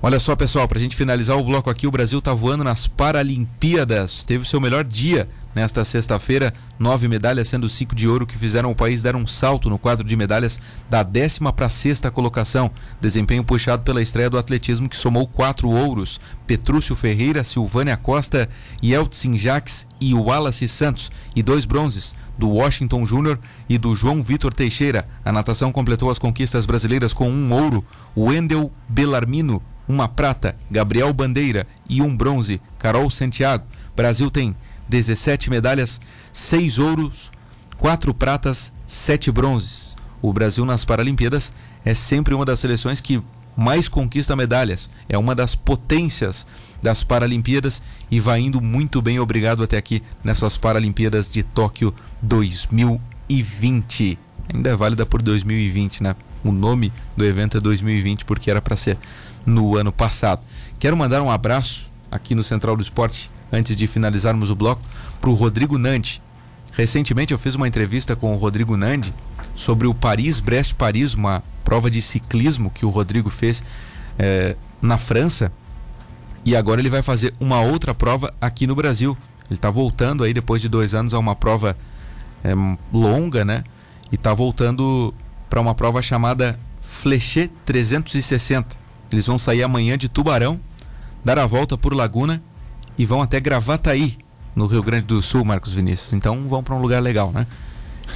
Olha 0.02 0.20
só, 0.20 0.36
pessoal, 0.36 0.68
pra 0.68 0.80
gente 0.80 0.98
finalizar 0.98 1.38
o 1.38 1.44
bloco 1.46 1.70
aqui, 1.70 1.88
o 1.88 1.92
Brasil 1.92 2.22
tá 2.22 2.34
voando 2.34 2.64
nas 2.64 2.88
Paralimpíadas. 2.88 4.24
Teve 4.26 4.44
o 4.44 4.46
seu 4.46 4.60
melhor 4.60 4.84
dia 4.84 5.30
nesta 5.54 5.84
sexta-feira, 5.86 6.54
nove 6.80 7.08
medalhas, 7.08 7.48
sendo 7.48 7.70
cinco 7.70 7.96
de 7.96 8.08
ouro, 8.08 8.26
que 8.26 8.38
fizeram 8.38 8.72
o 8.72 8.76
país 8.76 9.02
dar 9.02 9.16
um 9.16 9.28
salto 9.28 9.70
no 9.70 9.78
quadro 9.78 10.08
de 10.08 10.16
medalhas 10.16 10.60
da 10.90 11.04
décima 11.04 11.54
para 11.54 11.70
sexta 11.70 12.10
colocação. 12.10 12.72
Desempenho 13.00 13.44
puxado 13.44 13.84
pela 13.84 14.02
estreia 14.02 14.30
do 14.30 14.38
atletismo, 14.38 14.90
que 14.90 14.98
somou 14.98 15.28
quatro 15.28 15.70
ouros: 15.70 16.20
Petrúcio 16.48 16.96
Ferreira, 16.96 17.44
Silvânia 17.44 17.98
Costa, 17.98 18.50
Yeltsin 18.84 19.38
Jaques 19.38 19.88
e 20.00 20.14
Wallace 20.14 20.68
Santos, 20.68 21.12
e 21.36 21.44
dois 21.44 21.66
bronzes. 21.66 22.16
Do 22.36 22.50
Washington 22.50 23.06
Júnior 23.06 23.40
e 23.70 23.78
do 23.78 23.94
João 23.94 24.24
Vitor 24.24 24.52
Teixeira. 24.52 25.08
A 25.24 25.32
natação 25.32 25.72
completou 25.72 26.10
as 26.10 26.18
conquistas 26.18 26.66
brasileiras 26.66 27.14
com 27.14 27.30
um 27.30 27.54
ouro. 27.54 27.86
Wendel 28.18 28.72
Belarmino, 28.90 29.62
uma 29.88 30.08
prata. 30.08 30.56
Gabriel 30.70 31.14
Bandeira 31.14 31.68
e 31.88 32.02
um 32.02 32.18
bronze. 32.18 32.60
Carol 32.80 33.08
Santiago. 33.12 33.68
Brasil 33.96 34.32
tem 34.32 34.56
17 34.88 35.50
medalhas, 35.50 36.00
6 36.32 36.80
ouros, 36.80 37.32
4 37.78 38.14
pratas, 38.14 38.74
7 38.86 39.32
bronzes. 39.32 39.98
O 40.22 40.32
Brasil 40.32 40.66
nas 40.66 40.86
Paralimpíadas 40.86 41.54
é 41.84 41.94
sempre 41.94 42.34
uma 42.34 42.46
das 42.46 42.60
seleções 42.60 43.02
que 43.02 43.22
mais 43.56 43.88
conquista 43.88 44.36
medalhas. 44.36 44.90
É 45.08 45.18
uma 45.18 45.36
das 45.36 45.56
potências 45.56 46.46
das 46.82 47.04
Paralimpíadas 47.04 47.82
e 48.10 48.20
vai 48.20 48.42
indo 48.42 48.62
muito 48.62 49.02
bem, 49.02 49.20
obrigado 49.20 49.64
até 49.64 49.78
aqui 49.78 50.02
nessas 50.24 50.58
Paralimpíadas 50.58 51.30
de 51.30 51.44
Tóquio 51.44 51.94
2020. 52.22 54.18
Ainda 54.54 54.70
é 54.70 54.76
válida 54.76 55.06
por 55.06 55.22
2020, 55.22 56.04
né? 56.04 56.16
O 56.44 56.52
nome 56.52 56.92
do 57.16 57.24
evento 57.24 57.58
é 57.58 57.62
2020 57.62 58.26
porque 58.26 58.52
era 58.52 58.62
para 58.62 58.76
ser 58.76 58.98
no 59.46 59.78
ano 59.78 59.92
passado. 59.92 60.46
Quero 60.80 60.98
mandar 60.98 61.22
um 61.22 61.32
abraço 61.32 61.93
aqui 62.14 62.36
no 62.36 62.44
Central 62.44 62.76
do 62.76 62.84
Esporte 62.84 63.32
antes 63.52 63.76
de 63.76 63.88
finalizarmos 63.88 64.50
o 64.50 64.56
bloco 64.56 64.82
para 65.20 65.30
o 65.30 65.34
Rodrigo 65.34 65.78
Nandi. 65.78 66.22
Recentemente 66.76 67.34
eu 67.34 67.40
fiz 67.40 67.56
uma 67.56 67.68
entrevista 67.68 68.16
com 68.16 68.34
o 68.34 68.38
Rodrigo 68.38 68.78
Nandi 68.78 69.14
sobre 69.56 69.88
o 69.88 69.94
Paris-Brest-Paris, 69.94 71.14
uma 71.14 71.44
prova 71.64 71.90
de 71.90 72.02
ciclismo 72.02 72.70
que 72.70 72.86
o 72.86 72.90
Rodrigo 72.90 73.30
fez 73.30 73.64
eh, 74.18 74.56
na 74.82 74.98
França. 74.98 75.52
E 76.46 76.56
agora 76.56 76.82
ele 76.82 76.90
vai 76.90 77.02
fazer 77.02 77.34
uma 77.40 77.62
outra 77.62 77.94
prova 77.94 78.34
aqui 78.42 78.68
no 78.68 78.76
Brasil. 78.76 79.18
Ele 79.46 79.58
está 79.58 79.70
voltando 79.70 80.24
aí 80.24 80.34
depois 80.34 80.62
de 80.62 80.70
dois 80.70 80.94
anos 80.94 81.14
a 81.14 81.20
uma 81.20 81.36
prova 81.36 81.78
eh, 82.44 82.54
longa, 82.92 83.46
né? 83.46 83.64
E 84.12 84.16
está 84.16 84.34
voltando 84.34 85.14
para 85.50 85.62
uma 85.62 85.76
prova 85.76 86.02
chamada 86.02 86.60
Flechet 86.82 87.52
360. 87.66 88.76
Eles 89.12 89.28
vão 89.28 89.38
sair 89.38 89.62
amanhã 89.62 89.96
de 89.98 90.10
Tubarão, 90.10 90.60
dar 91.24 91.40
a 91.40 91.46
volta 91.46 91.78
por 91.78 91.94
Laguna 91.94 92.42
e 92.98 93.06
vão 93.06 93.22
até 93.22 93.40
Gravataí, 93.40 94.18
no 94.56 94.68
Rio 94.68 94.84
Grande 94.84 95.06
do 95.06 95.22
Sul, 95.22 95.44
Marcos 95.44 95.74
Vinícius. 95.74 96.14
Então 96.14 96.48
vão 96.48 96.64
para 96.64 96.76
um 96.76 96.82
lugar 96.82 97.02
legal, 97.02 97.32
né? 97.32 97.48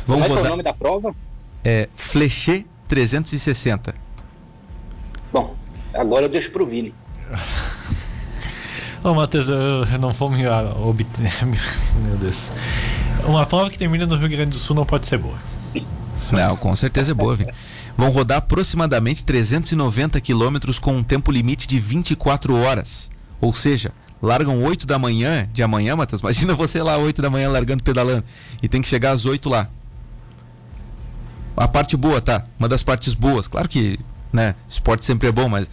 Vão 0.06 0.20
Como 0.22 0.36
é 0.36 0.40
é 0.40 0.42
o 0.42 0.50
nome 0.50 0.64
da 0.64 0.74
prova? 0.74 1.16
é 1.64 1.90
Flechet 1.96 2.66
360. 2.88 3.94
Bom, 5.34 5.56
agora 5.94 6.26
eu 6.26 6.30
deixo 6.30 6.52
pro 6.52 6.66
Vini. 6.66 6.94
Ô, 9.04 9.14
Matheus, 9.14 9.50
eu, 9.50 9.58
eu 9.84 10.00
não 10.00 10.14
vou 10.14 10.30
me 10.30 10.46
ah, 10.46 10.74
obter. 10.80 11.30
Meu 11.44 12.18
Deus. 12.18 12.52
Uma 13.26 13.46
prova 13.46 13.70
que 13.70 13.78
termina 13.78 14.06
no 14.06 14.16
Rio 14.16 14.30
Grande 14.30 14.52
do 14.52 14.58
Sul 14.58 14.76
não 14.76 14.86
pode 14.86 15.08
ser 15.08 15.18
boa. 15.18 15.38
Não, 16.32 16.58
com 16.58 16.76
certeza 16.76 17.12
é 17.12 17.14
boa, 17.14 17.36
Vini. 17.36 17.52
Vão 17.98 18.10
rodar 18.10 18.38
aproximadamente 18.38 19.24
390 19.24 20.22
quilômetros 20.22 20.78
com 20.78 20.96
um 20.96 21.04
tempo 21.04 21.32
limite 21.32 21.68
de 21.68 21.80
24 21.80 22.56
horas. 22.56 23.10
Ou 23.42 23.52
seja, 23.54 23.92
largam 24.22 24.62
8 24.62 24.86
da 24.86 25.00
manhã, 25.00 25.50
de 25.52 25.64
amanhã, 25.64 25.96
Matheus. 25.96 26.22
Imagina 26.22 26.54
você 26.54 26.82
lá 26.82 26.98
8 26.98 27.22
da 27.22 27.30
manhã 27.30 27.50
largando 27.50 27.84
pedalando. 27.84 28.24
E 28.62 28.68
tem 28.70 28.82
que 28.82 28.88
chegar 28.88 29.12
às 29.12 29.26
8 29.26 29.50
lá. 29.50 29.68
A 31.56 31.68
parte 31.68 31.98
boa, 31.98 32.22
tá? 32.22 32.44
Uma 32.60 32.70
das 32.70 32.84
partes 32.84 33.16
boas. 33.16 33.48
Claro 33.48 33.68
que, 33.68 34.00
né, 34.32 34.54
esporte 34.70 35.04
sempre 35.04 35.30
é 35.30 35.32
bom, 35.32 35.50
mas 35.50 35.70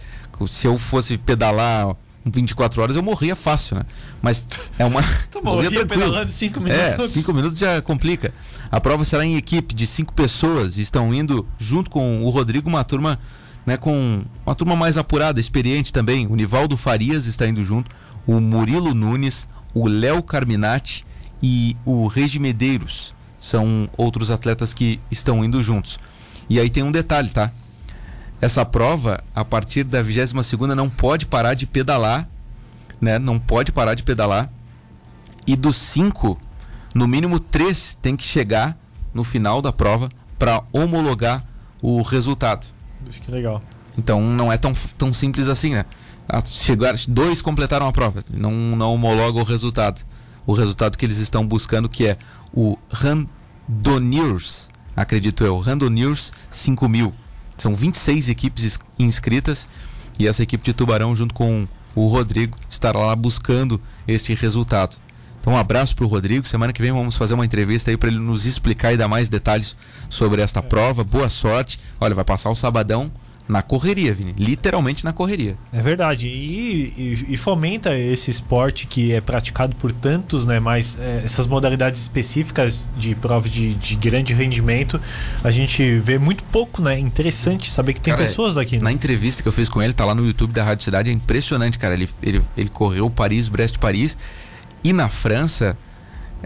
se 0.47 0.65
eu 0.65 0.79
fosse 0.79 1.19
pedalar 1.19 1.95
24 2.25 2.81
horas, 2.81 2.95
eu 2.95 3.03
morria 3.03 3.35
fácil, 3.35 3.77
né? 3.77 3.83
Mas 4.21 4.47
é 4.79 4.85
uma. 4.85 5.01
Tu 5.29 5.41
morria 5.43 5.63
morria 5.69 5.85
tranquilo. 5.85 6.01
pedalando 6.09 6.31
5 6.31 6.59
É, 6.67 6.89
minutos. 6.91 7.11
cinco 7.11 7.33
minutos 7.33 7.57
já 7.59 7.81
complica. 7.81 8.33
A 8.71 8.81
prova 8.81 9.05
será 9.05 9.25
em 9.25 9.35
equipe 9.37 9.73
de 9.75 9.85
cinco 9.85 10.13
pessoas. 10.13 10.77
Estão 10.77 11.13
indo 11.13 11.47
junto 11.57 11.89
com 11.89 12.23
o 12.23 12.29
Rodrigo, 12.29 12.67
uma 12.67 12.83
turma, 12.83 13.19
né, 13.65 13.77
com 13.77 14.23
uma 14.45 14.55
turma 14.55 14.75
mais 14.75 14.97
apurada, 14.97 15.39
experiente 15.39 15.93
também. 15.93 16.25
O 16.27 16.35
Nivaldo 16.35 16.75
Farias 16.75 17.27
está 17.27 17.47
indo 17.47 17.63
junto, 17.63 17.89
o 18.25 18.39
Murilo 18.41 18.93
Nunes, 18.93 19.47
o 19.73 19.87
Léo 19.87 20.23
Carminati 20.23 21.05
e 21.43 21.77
o 21.85 22.07
Regi 22.07 22.39
Medeiros. 22.39 23.13
São 23.39 23.87
outros 23.95 24.31
atletas 24.31 24.73
que 24.73 24.99
estão 25.11 25.45
indo 25.45 25.61
juntos. 25.61 25.99
E 26.49 26.59
aí 26.59 26.69
tem 26.69 26.81
um 26.81 26.91
detalhe, 26.91 27.29
tá? 27.29 27.51
Essa 28.41 28.65
prova, 28.65 29.23
a 29.33 29.45
partir 29.45 29.83
da 29.83 30.01
22 30.01 30.45
segunda 30.45 30.75
não 30.75 30.89
pode 30.89 31.25
parar 31.25 31.53
de 31.53 31.65
pedalar, 31.65 32.27
né? 32.99 33.17
Não 33.17 33.39
pode 33.39 33.71
parar 33.71 33.93
de 33.93 34.03
pedalar. 34.03 34.49
E 35.47 35.55
dos 35.55 35.77
cinco, 35.77 36.39
no 36.93 37.07
mínimo 37.07 37.39
três 37.39 37.97
tem 38.01 38.15
que 38.15 38.23
chegar 38.23 38.77
no 39.13 39.23
final 39.23 39.61
da 39.61 39.71
prova 39.71 40.09
para 40.37 40.63
homologar 40.73 41.45
o 41.81 42.01
resultado. 42.01 42.67
Acho 43.07 43.21
que 43.21 43.31
legal. 43.31 43.61
Então 43.97 44.21
não 44.21 44.51
é 44.51 44.57
tão, 44.57 44.73
tão 44.97 45.13
simples 45.13 45.47
assim, 45.47 45.73
né? 45.73 45.85
Ah, 46.27 46.41
Chegaram, 46.43 46.97
dois 47.07 47.41
completaram 47.41 47.87
a 47.87 47.91
prova, 47.91 48.19
não, 48.29 48.51
não 48.51 48.93
homologa 48.93 49.39
o 49.39 49.43
resultado. 49.43 50.03
O 50.45 50.53
resultado 50.53 50.97
que 50.97 51.05
eles 51.05 51.17
estão 51.17 51.45
buscando, 51.47 51.87
que 51.87 52.07
é 52.07 52.17
o 52.53 52.77
Randoniers, 52.89 54.69
acredito 54.95 55.43
eu, 55.43 55.59
Randoniers 55.59 56.31
5000. 56.49 57.13
São 57.57 57.73
26 57.73 58.29
equipes 58.29 58.63
ins- 58.65 58.79
inscritas 58.99 59.67
e 60.19 60.27
essa 60.27 60.43
equipe 60.43 60.63
de 60.63 60.73
Tubarão, 60.73 61.15
junto 61.15 61.33
com 61.33 61.67
o 61.95 62.07
Rodrigo, 62.07 62.57
estará 62.69 62.99
lá 62.99 63.15
buscando 63.15 63.79
este 64.07 64.33
resultado. 64.33 64.97
Então, 65.39 65.53
um 65.53 65.57
abraço 65.57 65.95
para 65.95 66.05
o 66.05 66.07
Rodrigo. 66.07 66.45
Semana 66.47 66.73
que 66.73 66.81
vem 66.81 66.91
vamos 66.91 67.15
fazer 67.17 67.33
uma 67.35 67.45
entrevista 67.45 67.91
aí 67.91 67.97
para 67.97 68.09
ele 68.09 68.17
nos 68.19 68.45
explicar 68.45 68.93
e 68.93 68.97
dar 68.97 69.07
mais 69.07 69.29
detalhes 69.29 69.75
sobre 70.09 70.41
esta 70.41 70.61
prova. 70.61 71.03
Boa 71.03 71.29
sorte. 71.29 71.79
Olha, 72.01 72.15
vai 72.15 72.25
passar 72.25 72.49
o 72.49 72.55
sabadão 72.55 73.11
na 73.47 73.61
correria, 73.61 74.13
Vini. 74.13 74.33
Literalmente 74.37 75.05
na 75.05 75.13
correria. 75.13 75.55
É 75.71 75.81
verdade. 75.81 76.27
E, 76.27 76.93
e- 76.97 77.25
e 77.33 77.37
fomenta 77.37 77.95
esse 77.95 78.31
esporte 78.31 78.87
que 78.87 79.13
é 79.13 79.21
praticado 79.21 79.75
por 79.75 79.91
tantos, 79.91 80.45
né? 80.45 80.59
Mas 80.59 80.97
é, 80.99 81.21
essas 81.23 81.45
modalidades 81.45 82.01
específicas 82.01 82.89
de 82.97 83.13
prova 83.13 83.47
de, 83.47 83.75
de 83.75 83.95
grande 83.95 84.33
rendimento, 84.33 84.99
a 85.43 85.51
gente 85.51 85.99
vê 85.99 86.17
muito 86.17 86.43
pouco, 86.45 86.81
né? 86.81 86.97
Interessante 86.97 87.69
saber 87.69 87.93
que 87.93 88.01
tem 88.01 88.13
Cara, 88.13 88.25
pessoas 88.25 88.55
daqui, 88.55 88.77
Na 88.77 88.85
né? 88.85 88.91
entrevista 88.91 89.43
que 89.43 89.47
eu 89.47 89.53
fiz 89.53 89.69
com 89.69 89.81
ele, 89.81 89.93
tá 89.93 90.03
lá 90.05 90.15
no 90.15 90.25
YouTube 90.25 90.51
da 90.51 90.63
Rádio 90.63 90.83
Cidade, 90.83 91.09
é 91.09 91.13
impressionante, 91.13 91.77
cara. 91.77 91.93
Ele, 91.93 92.09
ele, 92.23 92.41
ele 92.57 92.69
correu 92.69 93.09
Paris, 93.09 93.47
Brest, 93.47 93.77
Paris. 93.77 94.17
E 94.83 94.91
na 94.91 95.07
França, 95.07 95.77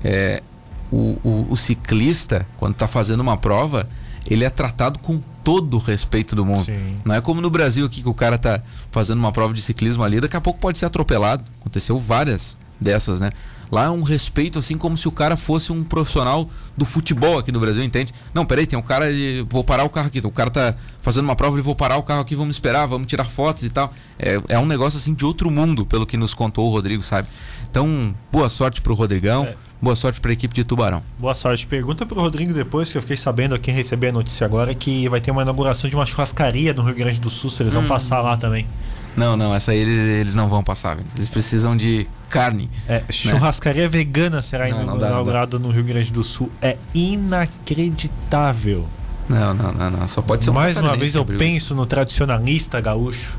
é, 0.04 0.44
o, 0.92 1.18
o, 1.24 1.48
o, 1.52 1.58
ciclista, 1.58 2.46
quando 2.58 2.74
está 2.74 2.88
fazendo 2.88 3.22
uma 3.22 3.38
prova, 3.38 3.88
ele 4.30 4.46
é 4.46 4.50
tratado 4.50 5.00
com 5.00 5.22
todo 5.44 5.76
o 5.76 5.80
respeito 5.80 6.36
do 6.36 6.46
mundo. 6.46 6.66
Sim. 6.66 6.98
Não 7.04 7.16
é 7.16 7.22
como 7.22 7.42
no 7.42 7.50
Brasil 7.50 7.86
aqui 7.86 8.02
que 8.02 8.10
o 8.10 8.14
cara 8.14 8.36
está 8.36 8.62
fazendo 8.92 9.18
uma 9.18 9.32
prova 9.32 9.54
de 9.54 9.62
ciclismo 9.62 10.04
ali, 10.04 10.20
daqui 10.20 10.38
a 10.38 10.42
pouco 10.42 10.60
pode 10.60 10.78
ser 10.78 10.86
atropelado. 10.86 11.44
Aconteceu 11.60 12.00
várias 12.00 12.58
dessas, 12.80 13.20
né? 13.20 13.32
Lá 13.72 13.86
é 13.86 13.90
um 13.90 14.02
respeito, 14.02 14.58
assim, 14.58 14.78
como 14.78 14.98
se 14.98 15.08
o 15.08 15.12
cara 15.12 15.38
fosse 15.38 15.72
um 15.72 15.84
profissional 15.84 16.50
do 16.76 16.86
futebol 16.86 17.38
aqui 17.38 17.52
no 17.52 17.60
Brasil, 17.60 17.84
entende? 17.84 18.12
Não, 18.34 18.44
peraí, 18.44 18.66
tem 18.66 18.80
um 18.80 18.82
cara 18.82 19.14
de. 19.14 19.46
Vou 19.48 19.64
parar 19.64 19.84
o 19.84 19.90
carro 19.90 20.08
aqui. 20.08 20.20
O 20.24 20.32
cara 20.32 20.50
tá 20.50 20.76
fazendo 21.02 21.26
uma 21.26 21.36
prova 21.36 21.58
e 21.60 21.62
vou 21.62 21.76
parar 21.76 21.98
o 21.98 22.04
carro 22.04 22.22
aqui, 22.22 22.36
vamos 22.36 22.56
esperar, 22.56 22.88
vamos 22.88 23.06
tirar 23.06 23.26
fotos 23.26 23.64
e 23.64 23.70
tal. 23.70 23.94
É, 24.18 24.42
é 24.48 24.58
um 24.58 24.66
negócio, 24.66 24.98
assim, 24.98 25.14
de 25.14 25.24
outro 25.24 25.52
mundo, 25.52 25.86
pelo 25.86 26.08
que 26.08 26.18
nos 26.18 26.34
contou 26.34 26.68
o 26.68 26.72
Rodrigo, 26.72 27.04
sabe? 27.04 27.28
Então, 27.70 28.16
boa 28.32 28.50
sorte 28.50 28.82
pro 28.82 28.96
Rodrigão. 28.96 29.46
É. 29.46 29.56
Boa 29.82 29.96
sorte 29.96 30.20
para 30.20 30.32
a 30.32 30.34
equipe 30.34 30.54
de 30.54 30.66
Tubarão. 30.66 31.02
Boa 31.18 31.34
sorte. 31.34 31.66
Pergunta 31.66 32.06
para 32.06 32.20
o 32.20 32.22
Rodrigo 32.22 32.54
depois, 32.54 32.92
que 32.92 32.98
eu 32.98 33.02
fiquei 33.02 33.16
sabendo 33.16 33.56
aqui 33.56 33.72
receber 33.72 34.10
a 34.10 34.12
notícia 34.12 34.46
agora 34.46 34.76
que 34.76 35.08
vai 35.08 35.22
ter 35.22 35.32
uma 35.32 35.42
inauguração 35.42 35.90
de 35.90 35.96
uma 35.96 36.06
churrascaria 36.06 36.74
no 36.74 36.84
Rio 36.84 36.96
Grande 36.96 37.20
do 37.20 37.30
Sul, 37.30 37.50
se 37.50 37.64
eles 37.64 37.76
hum. 37.76 37.80
vão 37.80 37.88
passar 37.88 38.22
lá 38.22 38.36
também. 38.36 38.68
Não, 39.16 39.38
não, 39.38 39.56
essa 39.56 39.72
aí 39.72 39.80
eles, 39.80 39.98
eles 39.98 40.36
não 40.36 40.50
vão 40.50 40.62
passar. 40.64 40.98
Eles 41.16 41.30
precisam 41.30 41.78
de 41.78 42.08
carne. 42.30 42.70
É, 42.88 43.00
né? 43.00 43.06
churrascaria 43.10 43.84
né? 43.84 43.88
vegana 43.88 44.42
será 44.42 44.68
não, 44.68 44.98
inaugurada 44.98 45.58
no 45.58 45.72
Rio 45.72 45.84
Grande 45.86 46.12
do 46.12 46.24
Sul. 46.24 46.52
É 46.62 46.76
inacreditável. 46.94 48.86
Não, 49.30 49.54
não, 49.54 49.72
não, 49.72 49.90
não. 49.92 50.08
Só 50.08 50.22
pode 50.22 50.44
ser 50.44 50.52
Mais 50.52 50.78
uma 50.78 50.98
vez 50.98 51.16
eu 51.16 51.24
penso 51.24 51.74
no 51.74 51.86
tradicionalista 51.86 52.82
gaúcho. 52.82 53.38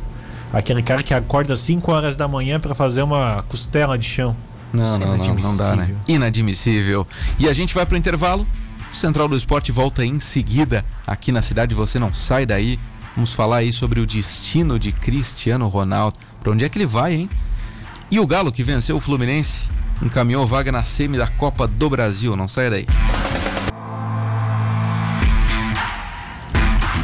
Aquele 0.53 0.83
cara 0.83 1.03
que 1.03 1.13
acorda 1.15 1.53
às 1.53 1.61
5 1.61 1.93
horas 1.93 2.17
da 2.17 2.27
manhã 2.27 2.59
para 2.59 2.75
fazer 2.75 3.03
uma 3.03 3.43
costela 3.49 3.99
de 3.99 4.07
chão. 4.07 4.35
Não, 4.73 4.99
não, 4.99 5.17
não, 5.17 5.35
não 5.35 5.57
dá, 5.57 5.75
né? 5.77 5.95
Inadmissível. 6.07 7.07
E 7.39 7.49
a 7.49 7.53
gente 7.53 7.75
vai 7.75 7.85
pro 7.85 7.97
intervalo. 7.97 8.47
O 8.93 8.97
Central 8.97 9.29
do 9.29 9.37
Esporte 9.37 9.71
volta 9.71 10.05
em 10.05 10.19
seguida 10.19 10.85
aqui 11.07 11.33
na 11.33 11.43
cidade. 11.43 11.75
Você 11.75 11.99
não 11.99 12.13
sai 12.13 12.45
daí. 12.45 12.79
Vamos 13.15 13.33
falar 13.33 13.59
aí 13.59 13.73
sobre 13.73 14.01
o 14.01 14.07
destino 14.07 14.79
de 14.79 14.93
Cristiano 14.93 15.69
Ronaldo. 15.69 16.17
Para 16.43 16.53
onde 16.53 16.65
é 16.65 16.69
que 16.69 16.79
ele 16.79 16.87
vai, 16.87 17.15
hein? 17.15 17.31
E 18.11 18.19
o 18.19 18.27
Galo 18.27 18.51
que 18.51 18.63
venceu 18.63 18.97
o 18.97 19.01
Fluminense 19.01 19.71
encaminhou 20.03 20.47
vaga 20.47 20.73
na 20.73 20.83
semi 20.83 21.19
da 21.19 21.27
Copa 21.27 21.67
do 21.67 21.91
Brasil. 21.91 22.37
Não 22.37 22.49
sai 22.49 22.71
daí. 22.71 22.87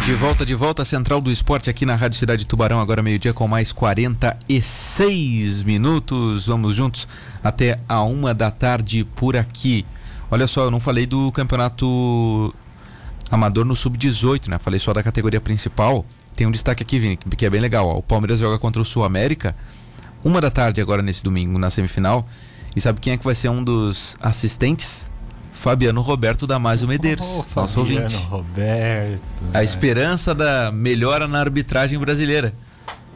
De 0.06 0.14
volta, 0.14 0.46
de 0.46 0.54
volta, 0.54 0.84
Central 0.84 1.20
do 1.20 1.32
Esporte 1.32 1.68
aqui 1.68 1.84
na 1.84 1.96
Rádio 1.96 2.16
Cidade 2.16 2.46
Tubarão, 2.46 2.78
agora 2.78 3.02
meio-dia 3.02 3.34
com 3.34 3.48
mais 3.48 3.72
46 3.72 5.64
minutos. 5.64 6.46
Vamos 6.46 6.76
juntos 6.76 7.08
até 7.42 7.80
a 7.88 8.04
uma 8.04 8.32
da 8.32 8.48
tarde 8.48 9.02
por 9.02 9.36
aqui. 9.36 9.84
Olha 10.30 10.46
só, 10.46 10.62
eu 10.62 10.70
não 10.70 10.78
falei 10.78 11.06
do 11.06 11.32
campeonato 11.32 12.54
amador 13.32 13.64
no 13.64 13.74
sub-18, 13.74 14.46
né? 14.46 14.60
Falei 14.60 14.78
só 14.78 14.94
da 14.94 15.02
categoria 15.02 15.40
principal. 15.40 16.06
Tem 16.36 16.46
um 16.46 16.52
destaque 16.52 16.84
aqui, 16.84 17.00
Vini, 17.00 17.16
que 17.16 17.44
é 17.44 17.50
bem 17.50 17.60
legal. 17.60 17.88
Ó. 17.88 17.98
O 17.98 18.02
Palmeiras 18.02 18.38
joga 18.38 18.60
contra 18.60 18.80
o 18.80 18.84
Sul 18.84 19.02
América, 19.02 19.56
uma 20.22 20.40
da 20.40 20.52
tarde 20.52 20.80
agora 20.80 21.02
nesse 21.02 21.24
domingo, 21.24 21.58
na 21.58 21.68
semifinal. 21.68 22.28
E 22.76 22.80
sabe 22.80 23.00
quem 23.00 23.14
é 23.14 23.16
que 23.16 23.24
vai 23.24 23.34
ser 23.34 23.48
um 23.48 23.64
dos 23.64 24.16
assistentes? 24.20 25.10
Fabiano 25.66 26.00
Roberto 26.00 26.46
Damásio 26.46 26.86
Medeiros, 26.86 27.26
oh, 27.26 27.44
nosso 27.56 27.80
Fabiano 27.80 28.04
ouvinte. 28.04 28.26
Roberto. 28.28 29.20
A 29.52 29.64
esperança 29.64 30.32
da 30.32 30.70
melhora 30.70 31.26
na 31.26 31.40
arbitragem 31.40 31.98
brasileira. 31.98 32.54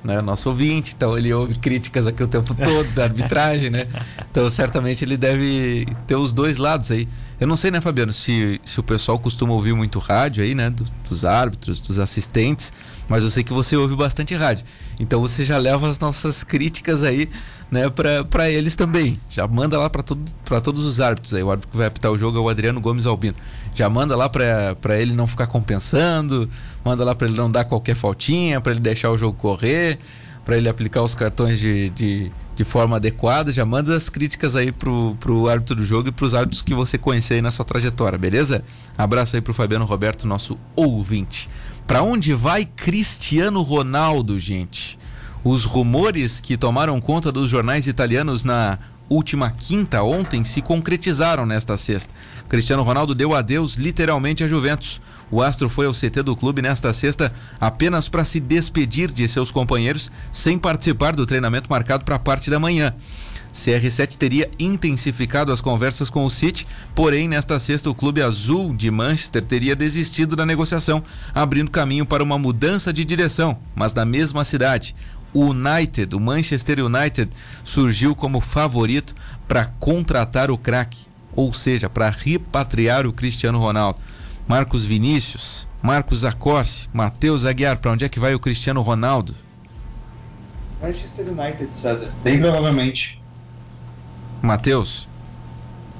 Né, 0.02 0.22
nosso 0.22 0.48
ouvinte, 0.48 0.94
então 0.96 1.18
ele 1.18 1.30
ouve 1.30 1.58
críticas 1.58 2.06
aqui 2.06 2.22
o 2.22 2.26
tempo 2.26 2.54
todo 2.54 2.90
da 2.94 3.02
arbitragem, 3.04 3.68
né? 3.68 3.86
Então 4.30 4.48
certamente 4.48 5.04
ele 5.04 5.14
deve 5.14 5.86
ter 6.06 6.16
os 6.16 6.32
dois 6.32 6.56
lados 6.56 6.90
aí. 6.90 7.06
Eu 7.38 7.46
não 7.46 7.54
sei, 7.54 7.70
né, 7.70 7.82
Fabiano, 7.82 8.10
se, 8.10 8.58
se 8.64 8.80
o 8.80 8.82
pessoal 8.82 9.18
costuma 9.18 9.52
ouvir 9.52 9.74
muito 9.74 9.98
rádio 9.98 10.42
aí, 10.42 10.54
né? 10.54 10.70
Do, 10.70 10.86
dos 11.06 11.26
árbitros, 11.26 11.80
dos 11.80 11.98
assistentes, 11.98 12.72
mas 13.10 13.24
eu 13.24 13.28
sei 13.28 13.42
que 13.42 13.52
você 13.52 13.76
ouve 13.76 13.94
bastante 13.94 14.34
rádio. 14.34 14.64
Então 14.98 15.20
você 15.20 15.44
já 15.44 15.58
leva 15.58 15.90
as 15.90 15.98
nossas 15.98 16.44
críticas 16.44 17.02
aí 17.02 17.28
né, 17.70 17.90
para 17.90 18.48
eles 18.48 18.74
também. 18.74 19.18
Já 19.28 19.48
manda 19.48 19.78
lá 19.78 19.90
para 19.90 20.60
todos 20.60 20.84
os 20.84 21.00
árbitros 21.00 21.34
aí. 21.34 21.42
O 21.42 21.50
árbitro 21.50 21.70
que 21.70 21.76
vai 21.76 21.88
apitar 21.88 22.10
o 22.10 22.16
jogo 22.16 22.38
é 22.38 22.40
o 22.40 22.48
Adriano 22.48 22.80
Gomes 22.80 23.06
Albino. 23.06 23.36
Já 23.74 23.88
manda 23.88 24.16
lá 24.16 24.28
para 24.28 24.98
ele 24.98 25.12
não 25.12 25.26
ficar 25.26 25.46
compensando, 25.46 26.48
manda 26.84 27.04
lá 27.04 27.14
para 27.14 27.26
ele 27.26 27.36
não 27.36 27.50
dar 27.50 27.64
qualquer 27.64 27.94
faltinha, 27.94 28.60
para 28.60 28.72
ele 28.72 28.80
deixar 28.80 29.10
o 29.10 29.18
jogo 29.18 29.36
correr, 29.36 29.98
para 30.44 30.56
ele 30.56 30.68
aplicar 30.68 31.02
os 31.02 31.14
cartões 31.14 31.58
de, 31.58 31.90
de, 31.90 32.32
de, 32.56 32.64
forma 32.64 32.96
adequada. 32.96 33.52
Já 33.52 33.64
manda 33.64 33.96
as 33.96 34.08
críticas 34.08 34.56
aí 34.56 34.72
pro, 34.72 35.16
pro 35.20 35.48
árbitro 35.48 35.76
do 35.76 35.84
jogo 35.84 36.08
e 36.08 36.12
pros 36.12 36.34
árbitros 36.34 36.62
que 36.62 36.74
você 36.74 36.98
conhecer 36.98 37.34
aí 37.34 37.42
na 37.42 37.50
sua 37.50 37.64
trajetória, 37.64 38.18
beleza? 38.18 38.64
Abraço 38.96 39.36
aí 39.36 39.42
pro 39.42 39.54
Fabiano 39.54 39.84
Roberto, 39.84 40.26
nosso 40.26 40.58
ouvinte. 40.74 41.48
Para 41.86 42.02
onde 42.02 42.32
vai 42.34 42.64
Cristiano 42.64 43.62
Ronaldo, 43.62 44.38
gente? 44.38 44.98
Os 45.42 45.64
rumores 45.64 46.40
que 46.40 46.56
tomaram 46.56 47.00
conta 47.00 47.32
dos 47.32 47.50
jornais 47.50 47.86
italianos 47.86 48.44
na 48.44 48.78
última 49.10 49.50
quinta, 49.50 50.02
ontem, 50.02 50.44
se 50.44 50.62
concretizaram 50.62 51.44
nesta 51.44 51.76
sexta. 51.76 52.14
Cristiano 52.50 52.82
Ronaldo 52.82 53.14
deu 53.14 53.32
adeus 53.32 53.76
literalmente 53.76 54.42
à 54.42 54.48
Juventus. 54.48 55.00
O 55.30 55.40
astro 55.40 55.68
foi 55.68 55.86
ao 55.86 55.92
CT 55.92 56.24
do 56.24 56.34
clube 56.34 56.60
nesta 56.60 56.92
sexta 56.92 57.32
apenas 57.60 58.08
para 58.08 58.24
se 58.24 58.40
despedir 58.40 59.08
de 59.08 59.28
seus 59.28 59.52
companheiros, 59.52 60.10
sem 60.32 60.58
participar 60.58 61.14
do 61.14 61.24
treinamento 61.24 61.70
marcado 61.70 62.04
para 62.04 62.16
a 62.16 62.18
parte 62.18 62.50
da 62.50 62.58
manhã. 62.58 62.92
CR7 63.52 64.16
teria 64.16 64.50
intensificado 64.58 65.52
as 65.52 65.60
conversas 65.60 66.10
com 66.10 66.24
o 66.24 66.30
City, 66.30 66.66
porém, 66.92 67.28
nesta 67.28 67.56
sexta, 67.60 67.88
o 67.88 67.94
clube 67.94 68.20
azul 68.20 68.74
de 68.74 68.90
Manchester 68.90 69.42
teria 69.42 69.76
desistido 69.76 70.34
da 70.34 70.44
negociação, 70.44 71.04
abrindo 71.32 71.70
caminho 71.70 72.04
para 72.04 72.22
uma 72.22 72.38
mudança 72.38 72.92
de 72.92 73.04
direção, 73.04 73.58
mas 73.76 73.94
na 73.94 74.04
mesma 74.04 74.44
cidade. 74.44 74.96
O 75.32 75.50
United, 75.50 76.16
o 76.16 76.20
Manchester 76.20 76.84
United, 76.84 77.30
surgiu 77.62 78.16
como 78.16 78.40
favorito 78.40 79.14
para 79.46 79.66
contratar 79.66 80.50
o 80.50 80.58
craque, 80.58 81.09
ou 81.34 81.52
seja, 81.52 81.88
para 81.88 82.10
repatriar 82.10 83.06
o 83.06 83.12
Cristiano 83.12 83.58
Ronaldo. 83.58 83.98
Marcos 84.46 84.84
Vinícius, 84.84 85.66
Marcos 85.82 86.24
Acorce, 86.24 86.88
Matheus 86.92 87.44
Aguiar, 87.44 87.78
para 87.78 87.92
onde 87.92 88.04
é 88.04 88.08
que 88.08 88.18
vai 88.18 88.34
o 88.34 88.40
Cristiano 88.40 88.82
Ronaldo? 88.82 89.34
Manchester 90.82 91.26
United, 91.28 91.74
César. 91.74 92.12
Bem 92.22 92.40
provavelmente. 92.40 93.20
Matheus? 94.42 95.08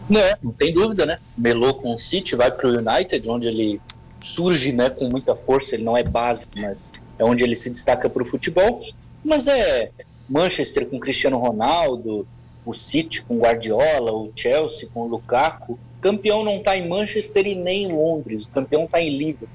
Não, 0.09 0.20
não 0.43 0.53
tem 0.53 0.72
dúvida, 0.72 1.07
né? 1.07 1.18
Melou 1.37 1.74
com 1.74 1.95
o 1.95 1.99
City, 1.99 2.35
vai 2.35 2.51
para 2.51 2.66
o 2.66 2.72
United, 2.72 3.28
onde 3.28 3.47
ele 3.47 3.81
surge 4.20 4.72
né, 4.72 4.91
com 4.91 5.09
muita 5.09 5.37
força. 5.37 5.76
Ele 5.76 5.85
não 5.85 5.97
é 5.97 6.03
básico, 6.03 6.59
mas 6.59 6.91
é 7.18 7.24
onde 7.24 7.45
ele 7.45 7.55
se 7.55 7.70
destaca 7.70 8.09
para 8.09 8.22
o 8.22 8.26
futebol. 8.26 8.81
Mas 9.24 9.47
é 9.47 9.91
Manchester 10.28 10.87
com 10.87 10.99
Cristiano 10.99 11.39
Ronaldo, 11.39 12.26
o 12.65 12.75
City 12.75 13.23
com 13.23 13.39
Guardiola, 13.39 14.13
o 14.13 14.31
Chelsea 14.35 14.89
com 14.93 15.07
Lukaku. 15.07 15.73
O 15.73 15.79
campeão 16.01 16.45
não 16.45 16.57
está 16.57 16.77
em 16.77 16.89
Manchester 16.89 17.47
e 17.47 17.55
nem 17.55 17.85
em 17.85 17.93
Londres. 17.93 18.47
O 18.47 18.51
campeão 18.51 18.85
está 18.85 19.01
em 19.01 19.17
Liverpool. 19.17 19.49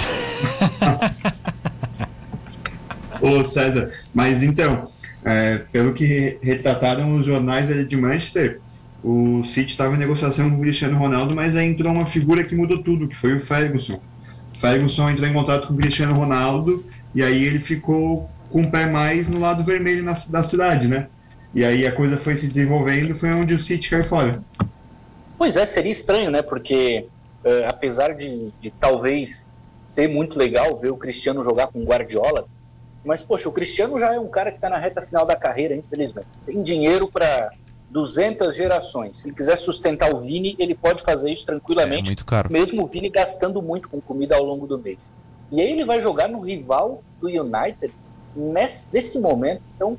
Ô 3.20 3.44
César, 3.44 3.92
mas 4.12 4.42
então, 4.42 4.90
é, 5.24 5.58
pelo 5.72 5.92
que 5.94 6.38
retrataram 6.42 7.16
os 7.16 7.26
jornais 7.26 7.88
de 7.88 7.96
Manchester, 7.96 8.60
o 9.02 9.42
City 9.44 9.70
estava 9.70 9.94
em 9.94 9.98
negociação 9.98 10.50
com 10.50 10.56
o 10.56 10.60
Cristiano 10.60 10.98
Ronaldo, 10.98 11.34
mas 11.34 11.56
aí 11.56 11.68
entrou 11.68 11.92
uma 11.92 12.06
figura 12.06 12.44
que 12.44 12.54
mudou 12.54 12.82
tudo, 12.82 13.08
que 13.08 13.16
foi 13.16 13.36
o 13.36 13.40
Ferguson. 13.40 14.00
Ferguson 14.58 15.10
entrou 15.10 15.28
em 15.28 15.32
contato 15.32 15.68
com 15.68 15.74
o 15.74 15.76
Cristiano 15.76 16.14
Ronaldo 16.14 16.84
e 17.14 17.22
aí 17.22 17.44
ele 17.44 17.60
ficou 17.60 18.28
com 18.50 18.62
o 18.62 18.70
pé 18.70 18.86
mais 18.86 19.28
no 19.28 19.38
lado 19.38 19.64
vermelho 19.64 20.02
na, 20.02 20.14
da 20.28 20.42
cidade, 20.42 20.88
né? 20.88 21.08
E 21.54 21.64
aí 21.64 21.86
a 21.86 21.92
coisa 21.92 22.16
foi 22.16 22.36
se 22.36 22.46
desenvolvendo, 22.46 23.14
foi 23.14 23.30
onde 23.32 23.54
o 23.54 23.58
City 23.58 23.90
caiu 23.90 24.04
fora. 24.04 24.42
Pois 25.38 25.56
é, 25.56 25.64
seria 25.64 25.92
estranho, 25.92 26.30
né? 26.30 26.42
Porque 26.42 27.06
uh, 27.44 27.68
apesar 27.68 28.14
de, 28.14 28.52
de 28.60 28.70
talvez 28.70 29.48
ser 29.84 30.08
muito 30.08 30.38
legal 30.38 30.74
ver 30.76 30.90
o 30.90 30.96
Cristiano 30.96 31.44
jogar 31.44 31.68
com 31.68 31.80
o 31.80 31.84
Guardiola, 31.84 32.46
mas, 33.06 33.22
poxa, 33.22 33.48
o 33.48 33.52
Cristiano 33.52 34.00
já 34.00 34.14
é 34.14 34.18
um 34.18 34.28
cara 34.28 34.50
que 34.50 34.58
está 34.58 34.68
na 34.68 34.78
reta 34.78 35.00
final 35.00 35.24
da 35.24 35.36
carreira, 35.36 35.76
infelizmente. 35.76 36.26
Tem 36.44 36.60
dinheiro 36.60 37.08
para 37.08 37.52
200 37.88 38.54
gerações. 38.56 39.18
Se 39.18 39.28
ele 39.28 39.34
quiser 39.36 39.56
sustentar 39.56 40.12
o 40.12 40.18
Vini, 40.18 40.56
ele 40.58 40.74
pode 40.74 41.04
fazer 41.04 41.30
isso 41.30 41.46
tranquilamente, 41.46 42.08
é 42.08 42.10
muito 42.10 42.24
caro. 42.24 42.52
mesmo 42.52 42.82
o 42.82 42.86
Vini 42.86 43.08
gastando 43.08 43.62
muito 43.62 43.88
com 43.88 44.00
comida 44.00 44.34
ao 44.34 44.44
longo 44.44 44.66
do 44.66 44.76
mês. 44.76 45.12
E 45.52 45.60
aí 45.60 45.70
ele 45.70 45.84
vai 45.84 46.00
jogar 46.00 46.26
no 46.26 46.40
rival 46.40 47.00
do 47.20 47.28
United 47.28 47.94
nesse, 48.34 48.88
nesse 48.92 49.20
momento. 49.20 49.62
Então, 49.76 49.96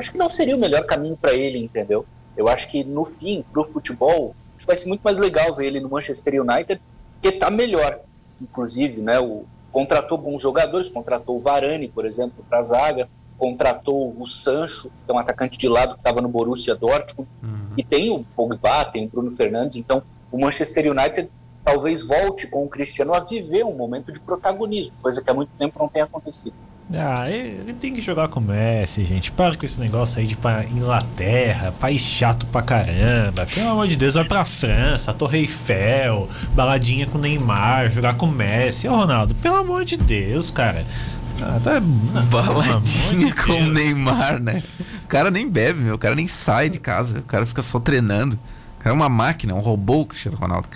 acho 0.00 0.10
que 0.10 0.18
não 0.18 0.28
seria 0.28 0.56
o 0.56 0.58
melhor 0.58 0.84
caminho 0.84 1.16
para 1.16 1.32
ele, 1.32 1.58
entendeu? 1.58 2.04
Eu 2.36 2.48
acho 2.48 2.68
que 2.68 2.82
no 2.82 3.04
fim, 3.04 3.44
para 3.52 3.62
o 3.62 3.64
futebol, 3.64 4.34
acho 4.56 4.64
que 4.64 4.66
vai 4.66 4.76
ser 4.76 4.88
muito 4.88 5.02
mais 5.02 5.18
legal 5.18 5.54
ver 5.54 5.66
ele 5.66 5.80
no 5.80 5.88
Manchester 5.88 6.42
United, 6.42 6.80
que 7.22 7.28
está 7.28 7.50
melhor. 7.50 8.00
Inclusive, 8.40 9.02
né, 9.02 9.20
o, 9.20 9.44
contratou 9.70 10.18
bons 10.18 10.40
jogadores, 10.40 10.88
contratou 10.88 11.36
o 11.36 11.40
Varane, 11.40 11.88
por 11.88 12.04
exemplo, 12.04 12.44
para 12.48 12.58
a 12.58 12.62
zaga, 12.62 13.08
contratou 13.38 14.14
o 14.18 14.26
Sancho, 14.26 14.90
que 15.04 15.10
é 15.10 15.14
um 15.14 15.18
atacante 15.18 15.56
de 15.56 15.68
lado 15.68 15.94
que 15.94 16.00
estava 16.00 16.20
no 16.20 16.28
Borussia 16.28 16.74
Dortmund, 16.74 17.28
uhum. 17.42 17.74
e 17.76 17.84
tem 17.84 18.10
o 18.10 18.24
Pogba, 18.36 18.84
tem 18.84 19.06
o 19.06 19.08
Bruno 19.08 19.32
Fernandes, 19.32 19.76
então 19.76 20.02
o 20.30 20.38
Manchester 20.38 20.90
United 20.90 21.30
talvez 21.64 22.06
volte 22.06 22.46
com 22.46 22.64
o 22.64 22.68
Cristiano 22.68 23.14
a 23.14 23.20
viver 23.20 23.64
um 23.64 23.74
momento 23.74 24.12
de 24.12 24.20
protagonismo, 24.20 24.94
coisa 25.00 25.22
que 25.22 25.30
há 25.30 25.34
muito 25.34 25.50
tempo 25.58 25.78
não 25.78 25.88
tem 25.88 26.02
acontecido. 26.02 26.54
Ah, 26.92 27.30
ele 27.30 27.72
tem 27.72 27.92
que 27.92 28.00
jogar 28.00 28.26
com 28.28 28.40
o 28.40 28.42
Messi, 28.42 29.04
gente. 29.04 29.30
Para 29.30 29.56
com 29.56 29.64
esse 29.64 29.78
negócio 29.78 30.18
aí 30.18 30.26
de 30.26 30.36
pra 30.36 30.64
Inglaterra, 30.64 31.72
país 31.78 32.02
chato 32.02 32.46
pra 32.46 32.62
caramba. 32.62 33.46
Pelo 33.46 33.70
amor 33.70 33.86
de 33.86 33.94
Deus, 33.94 34.14
vai 34.14 34.24
pra 34.24 34.44
França, 34.44 35.12
Torre 35.12 35.38
Eiffel, 35.38 36.28
baladinha 36.52 37.06
com 37.06 37.16
Neymar, 37.16 37.90
jogar 37.90 38.14
com 38.14 38.26
o 38.26 38.32
Messi. 38.32 38.88
Ô, 38.88 38.96
Ronaldo, 38.96 39.36
pelo 39.36 39.56
amor 39.56 39.84
de 39.84 39.96
Deus, 39.96 40.50
cara. 40.50 40.84
Ah, 41.40 41.60
tá, 41.62 41.80
baladinha 41.80 43.34
com 43.34 43.52
o 43.52 43.70
Neymar, 43.70 44.40
né? 44.40 44.62
O 45.04 45.06
cara 45.06 45.30
nem 45.30 45.48
bebe, 45.48 45.80
meu. 45.80 45.94
O 45.94 45.98
cara 45.98 46.16
nem 46.16 46.26
sai 46.26 46.68
de 46.68 46.80
casa. 46.80 47.20
O 47.20 47.22
cara 47.22 47.46
fica 47.46 47.62
só 47.62 47.78
treinando. 47.78 48.36
O 48.78 48.82
cara 48.82 48.94
é 48.94 48.96
uma 48.96 49.08
máquina, 49.08 49.54
um 49.54 49.60
robô, 49.60 50.04
Cristiano 50.04 50.36
Ronaldo. 50.36 50.68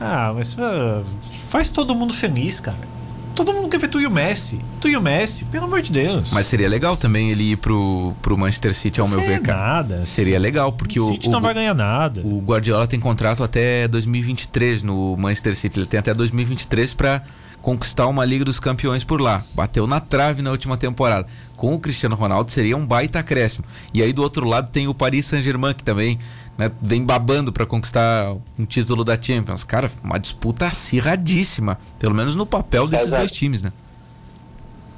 Ah, 0.00 0.32
mas 0.34 0.54
uh, 0.54 1.04
faz 1.50 1.70
todo 1.70 1.94
mundo 1.94 2.14
feliz, 2.14 2.58
cara. 2.58 2.97
Todo 3.38 3.52
mundo 3.52 3.68
quer 3.68 3.78
ver 3.78 3.86
tu 3.86 4.00
e 4.00 4.06
o 4.06 4.10
Messi. 4.10 4.58
Tu 4.80 4.88
e 4.88 4.96
o 4.96 5.00
Messi, 5.00 5.44
pelo 5.44 5.66
amor 5.66 5.80
de 5.80 5.92
Deus. 5.92 6.32
Mas 6.32 6.46
seria 6.46 6.68
legal 6.68 6.96
também 6.96 7.30
ele 7.30 7.52
ir 7.52 7.56
pro, 7.56 8.12
pro 8.20 8.36
Manchester 8.36 8.74
City, 8.74 9.00
ao 9.00 9.06
meu 9.06 9.20
ver. 9.20 9.40
Nada. 9.40 10.04
Seria 10.04 10.40
legal, 10.40 10.72
porque 10.72 10.98
o. 10.98 11.06
City 11.06 11.28
o, 11.28 11.30
não 11.30 11.40
vai 11.40 11.54
ganhar 11.54 11.72
nada. 11.72 12.20
O 12.24 12.40
Guardiola 12.40 12.88
tem 12.88 12.98
contrato 12.98 13.44
até 13.44 13.86
2023 13.86 14.82
no 14.82 15.16
Manchester 15.16 15.54
City. 15.54 15.78
Ele 15.78 15.86
tem 15.86 16.00
até 16.00 16.12
2023 16.12 16.94
para 16.94 17.22
conquistar 17.62 18.08
uma 18.08 18.24
Liga 18.24 18.44
dos 18.44 18.58
Campeões 18.58 19.04
por 19.04 19.20
lá. 19.20 19.44
Bateu 19.54 19.86
na 19.86 20.00
trave 20.00 20.42
na 20.42 20.50
última 20.50 20.76
temporada. 20.76 21.28
Com 21.56 21.74
o 21.74 21.78
Cristiano 21.78 22.16
Ronaldo 22.16 22.50
seria 22.50 22.76
um 22.76 22.84
baita 22.84 23.20
acréscimo. 23.20 23.64
E 23.94 24.02
aí 24.02 24.12
do 24.12 24.20
outro 24.20 24.48
lado 24.48 24.68
tem 24.68 24.88
o 24.88 24.94
Paris 24.94 25.26
Saint-Germain, 25.26 25.74
que 25.74 25.84
também 25.84 26.18
né, 26.58 26.72
vem 26.82 27.04
babando 27.04 27.52
para 27.52 27.64
conquistar 27.64 28.36
um 28.58 28.66
título 28.66 29.04
da 29.04 29.20
Champions. 29.20 29.62
Cara, 29.62 29.88
uma 30.02 30.18
disputa 30.18 30.66
acirradíssima, 30.66 31.78
pelo 32.00 32.14
menos 32.14 32.34
no 32.34 32.44
papel 32.44 32.84
César, 32.84 32.96
desses 32.96 33.12
dois 33.12 33.32
times, 33.32 33.62
né? 33.62 33.72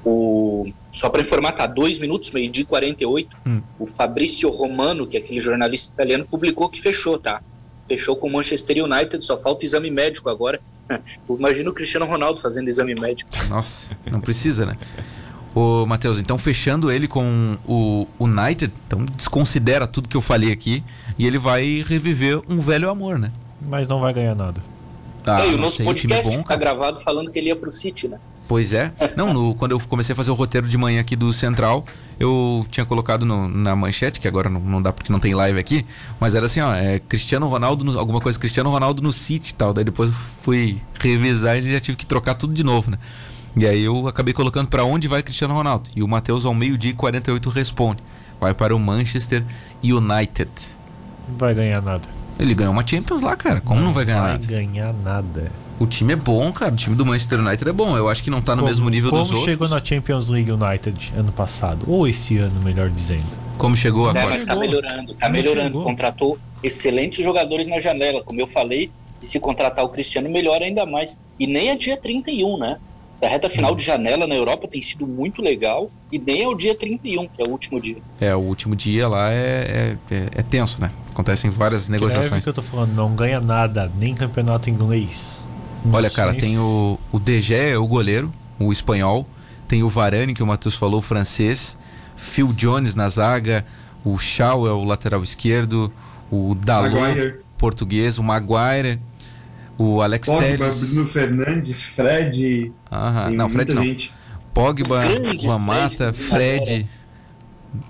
O... 0.02 0.72
Só 0.90 1.10
para 1.10 1.20
informar, 1.20 1.52
tá 1.52 1.66
2 1.66 1.98
minutos, 1.98 2.30
meio-dia 2.30 2.64
48. 2.64 3.36
Hum. 3.46 3.60
O 3.78 3.86
Fabrício 3.86 4.48
Romano, 4.48 5.06
que 5.06 5.18
é 5.18 5.20
aquele 5.20 5.38
jornalista 5.38 5.92
italiano, 5.92 6.24
publicou 6.24 6.68
que 6.70 6.80
fechou, 6.80 7.18
tá? 7.18 7.42
Fechou 7.86 8.16
com 8.16 8.28
o 8.28 8.32
Manchester 8.32 8.82
United, 8.82 9.22
só 9.22 9.36
falta 9.36 9.64
exame 9.64 9.90
médico 9.90 10.30
agora. 10.30 10.58
Imagina 11.28 11.68
o 11.68 11.74
Cristiano 11.74 12.06
Ronaldo 12.06 12.40
fazendo 12.40 12.68
exame 12.68 12.94
médico. 12.94 13.30
Nossa, 13.50 13.96
não 14.10 14.20
precisa, 14.20 14.64
né? 14.64 14.78
Ô, 15.54 15.84
Matheus, 15.84 16.18
então 16.18 16.38
fechando 16.38 16.90
ele 16.90 17.08
com 17.08 17.58
o 17.66 18.06
United, 18.20 18.72
então 18.86 19.04
desconsidera 19.04 19.86
tudo 19.86 20.08
que 20.08 20.16
eu 20.16 20.22
falei 20.22 20.52
aqui 20.52 20.82
e 21.20 21.26
ele 21.26 21.38
vai 21.38 21.84
reviver 21.86 22.40
um 22.48 22.60
velho 22.60 22.88
amor, 22.88 23.18
né? 23.18 23.30
Mas 23.68 23.86
não 23.86 24.00
vai 24.00 24.10
ganhar 24.14 24.34
nada. 24.34 24.58
Ah, 25.26 25.44
e 25.44 25.54
o 25.54 25.58
nosso 25.58 25.76
sei, 25.76 25.84
podcast 25.84 26.34
bom, 26.34 26.42
tá 26.42 26.56
gravado 26.56 26.98
falando 27.00 27.30
que 27.30 27.38
ele 27.38 27.48
ia 27.48 27.56
pro 27.56 27.70
City, 27.70 28.08
né? 28.08 28.18
Pois 28.48 28.72
é. 28.72 28.90
Não, 29.14 29.30
no, 29.30 29.54
quando 29.54 29.72
eu 29.72 29.80
comecei 29.80 30.14
a 30.14 30.16
fazer 30.16 30.30
o 30.30 30.34
roteiro 30.34 30.66
de 30.66 30.78
manhã 30.78 30.98
aqui 30.98 31.14
do 31.14 31.30
Central, 31.30 31.84
eu 32.18 32.66
tinha 32.70 32.86
colocado 32.86 33.26
no, 33.26 33.46
na 33.46 33.76
manchete, 33.76 34.18
que 34.18 34.26
agora 34.26 34.48
não, 34.48 34.60
não, 34.60 34.80
dá 34.80 34.94
porque 34.94 35.12
não 35.12 35.20
tem 35.20 35.34
live 35.34 35.58
aqui, 35.58 35.84
mas 36.18 36.34
era 36.34 36.46
assim, 36.46 36.60
ó, 36.60 36.74
é 36.74 36.98
Cristiano 36.98 37.46
Ronaldo, 37.48 37.84
no, 37.84 37.98
alguma 37.98 38.20
coisa, 38.20 38.38
Cristiano 38.38 38.70
Ronaldo 38.70 39.02
no 39.02 39.12
City 39.12 39.50
e 39.50 39.54
tal. 39.54 39.74
Daí 39.74 39.84
depois 39.84 40.08
eu 40.08 40.16
fui 40.16 40.80
revisar 40.98 41.58
e 41.58 41.70
já 41.70 41.80
tive 41.80 41.98
que 41.98 42.06
trocar 42.06 42.34
tudo 42.34 42.54
de 42.54 42.64
novo, 42.64 42.90
né? 42.90 42.98
E 43.58 43.66
aí 43.66 43.82
eu 43.82 44.08
acabei 44.08 44.32
colocando 44.32 44.68
para 44.68 44.84
onde 44.84 45.06
vai 45.06 45.22
Cristiano 45.22 45.52
Ronaldo. 45.52 45.90
E 45.94 46.02
o 46.02 46.08
Matheus 46.08 46.46
ao 46.46 46.54
meio-dia 46.54 46.92
e 46.92 46.94
48 46.94 47.50
responde. 47.50 48.02
Vai 48.40 48.54
para 48.54 48.74
o 48.74 48.78
Manchester 48.78 49.44
United. 49.84 50.50
Não 51.30 51.38
vai 51.38 51.54
ganhar 51.54 51.80
nada. 51.80 52.08
Ele 52.38 52.54
ganhou 52.54 52.72
uma 52.72 52.86
Champions 52.86 53.22
lá, 53.22 53.36
cara. 53.36 53.60
Como 53.60 53.80
não, 53.80 53.88
não 53.88 53.94
vai 53.94 54.04
ganhar 54.04 54.22
vai 54.22 54.32
nada? 54.32 54.46
Vai 54.46 54.64
ganhar 54.64 54.94
nada. 54.94 55.52
O 55.78 55.86
time 55.86 56.12
é 56.12 56.16
bom, 56.16 56.52
cara. 56.52 56.72
O 56.72 56.76
time 56.76 56.96
do 56.96 57.04
Manchester 57.04 57.40
United 57.40 57.68
é 57.68 57.72
bom. 57.72 57.96
Eu 57.96 58.08
acho 58.08 58.22
que 58.22 58.30
não 58.30 58.40
tá 58.40 58.54
no 58.54 58.62
como, 58.62 58.68
mesmo 58.68 58.88
nível 58.88 59.10
dos 59.10 59.20
outros. 59.20 59.38
Como 59.38 59.50
chegou 59.50 59.68
na 59.68 59.84
Champions 59.84 60.28
League 60.28 60.50
United 60.50 61.12
ano 61.16 61.32
passado? 61.32 61.84
Ou 61.86 62.06
esse 62.08 62.38
ano, 62.38 62.60
melhor 62.62 62.88
dizendo. 62.90 63.24
Como 63.56 63.76
chegou 63.76 64.08
agora? 64.08 64.26
É, 64.26 64.28
mas 64.28 64.44
tá 64.44 64.58
melhorando. 64.58 65.14
Tá 65.14 65.28
melhorando. 65.28 65.68
Chegou. 65.68 65.82
Contratou 65.84 66.38
excelentes 66.62 67.24
jogadores 67.24 67.68
na 67.68 67.78
janela. 67.78 68.22
Como 68.22 68.40
eu 68.40 68.46
falei, 68.46 68.90
e 69.22 69.26
se 69.26 69.38
contratar 69.38 69.84
o 69.84 69.88
Cristiano, 69.88 70.28
melhora 70.30 70.64
ainda 70.64 70.86
mais. 70.86 71.20
E 71.38 71.46
nem 71.46 71.68
é 71.68 71.76
dia 71.76 71.96
31, 71.96 72.58
né? 72.58 72.78
A 73.22 73.26
reta 73.26 73.50
final 73.50 73.74
de 73.74 73.84
janela 73.84 74.26
na 74.26 74.34
Europa 74.34 74.66
tem 74.66 74.80
sido 74.80 75.06
muito 75.06 75.42
legal 75.42 75.90
e 76.10 76.18
nem 76.18 76.42
é 76.42 76.48
o 76.48 76.54
dia 76.54 76.74
31, 76.74 77.28
que 77.28 77.42
é 77.42 77.44
o 77.44 77.50
último 77.50 77.78
dia. 77.78 77.98
É, 78.18 78.34
o 78.34 78.38
último 78.38 78.74
dia 78.74 79.06
lá 79.08 79.30
é, 79.30 79.96
é, 80.10 80.14
é, 80.14 80.26
é 80.36 80.42
tenso, 80.42 80.80
né? 80.80 80.90
Acontecem 81.10 81.50
várias 81.50 81.82
Escreve 81.82 82.04
negociações. 82.04 82.44
que 82.44 82.48
eu 82.48 82.54
tô 82.54 82.62
falando, 82.62 82.92
não 82.94 83.14
ganha 83.14 83.40
nada, 83.40 83.90
nem 83.98 84.14
campeonato 84.14 84.70
inglês. 84.70 85.46
Olha, 85.92 86.10
cara, 86.10 86.34
tem 86.34 86.58
o, 86.58 86.98
o 87.10 87.18
DG, 87.18 87.76
o 87.76 87.86
goleiro, 87.86 88.32
o 88.58 88.72
espanhol. 88.72 89.26
Tem 89.66 89.82
o 89.82 89.88
Varane, 89.88 90.34
que 90.34 90.42
o 90.42 90.46
Matheus 90.46 90.74
falou, 90.74 90.98
o 90.98 91.02
francês. 91.02 91.78
Phil 92.16 92.52
Jones 92.52 92.94
na 92.94 93.08
zaga. 93.08 93.64
O 94.04 94.18
Shaw 94.18 94.66
é 94.66 94.72
o 94.72 94.84
lateral 94.84 95.22
esquerdo. 95.22 95.92
O 96.30 96.54
Dalot, 96.54 97.36
português. 97.56 98.18
O 98.18 98.22
Maguire 98.22 98.98
o 99.80 100.02
Alex 100.02 100.26
Pogba, 100.28 100.42
Telles. 100.42 100.92
Bruno 100.92 101.08
Fernandes, 101.08 101.80
Fred. 101.80 102.70
Aham, 102.92 103.30
não, 103.30 103.48
Fred 103.48 103.72
não. 103.72 103.82
Gente. 103.82 104.12
Pogba, 104.52 105.00
Juan 105.40 105.58
Mata, 105.58 106.12
Fred. 106.12 106.86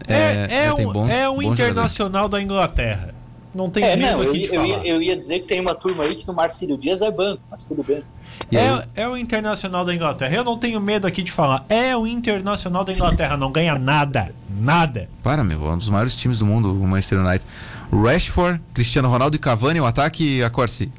É, 0.07 0.15
é, 0.15 0.65
é, 0.67 0.75
um, 0.75 1.09
é 1.09 1.31
um 1.31 1.43
internacional 1.43 2.29
da 2.29 2.41
Inglaterra. 2.41 3.15
Não 3.55 3.69
tem 3.69 3.85
é, 3.85 3.97
medo 3.97 4.23
não, 4.23 4.31
aqui 4.31 4.45
eu, 4.45 4.51
de 4.51 4.55
eu, 4.55 4.65
Ia, 4.65 4.87
eu 4.87 5.03
ia 5.03 5.17
dizer 5.17 5.41
que 5.41 5.47
tem 5.47 5.61
uma 5.61 5.75
turma 5.75 6.05
aí 6.05 6.15
que 6.15 6.27
no 6.27 6.33
Marcílio 6.33 6.79
Dias 6.79 7.03
é 7.03 7.11
banco, 7.11 7.43
mas 7.51 7.65
tudo 7.65 7.83
bem. 7.83 8.05
É, 8.53 9.03
é 9.03 9.09
o 9.09 9.17
Internacional 9.17 9.85
da 9.85 9.95
Inglaterra. 9.95 10.35
Eu 10.35 10.45
não 10.45 10.57
tenho 10.57 10.81
medo 10.81 11.07
aqui 11.07 11.23
de 11.23 11.31
falar. 11.31 11.65
É 11.69 11.97
o 11.97 12.07
Internacional 12.07 12.85
da 12.85 12.93
Inglaterra. 12.93 13.37
Não 13.37 13.51
ganha 13.51 13.79
nada. 13.79 14.33
Nada. 14.49 15.09
Para, 15.23 15.45
meu. 15.45 15.65
É 15.67 15.73
um 15.73 15.79
dos 15.79 15.89
maiores 15.89 16.17
times 16.17 16.39
do 16.39 16.47
mundo, 16.47 16.73
o 16.73 16.87
Manchester 16.87 17.21
United. 17.21 17.45
Rashford, 17.93 18.61
Cristiano 18.73 19.09
Ronaldo 19.09 19.37
e 19.37 19.39
Cavani, 19.39 19.81
o 19.81 19.85
ataque, 19.85 20.43
a 20.43 20.51
Corsi. 20.51 20.93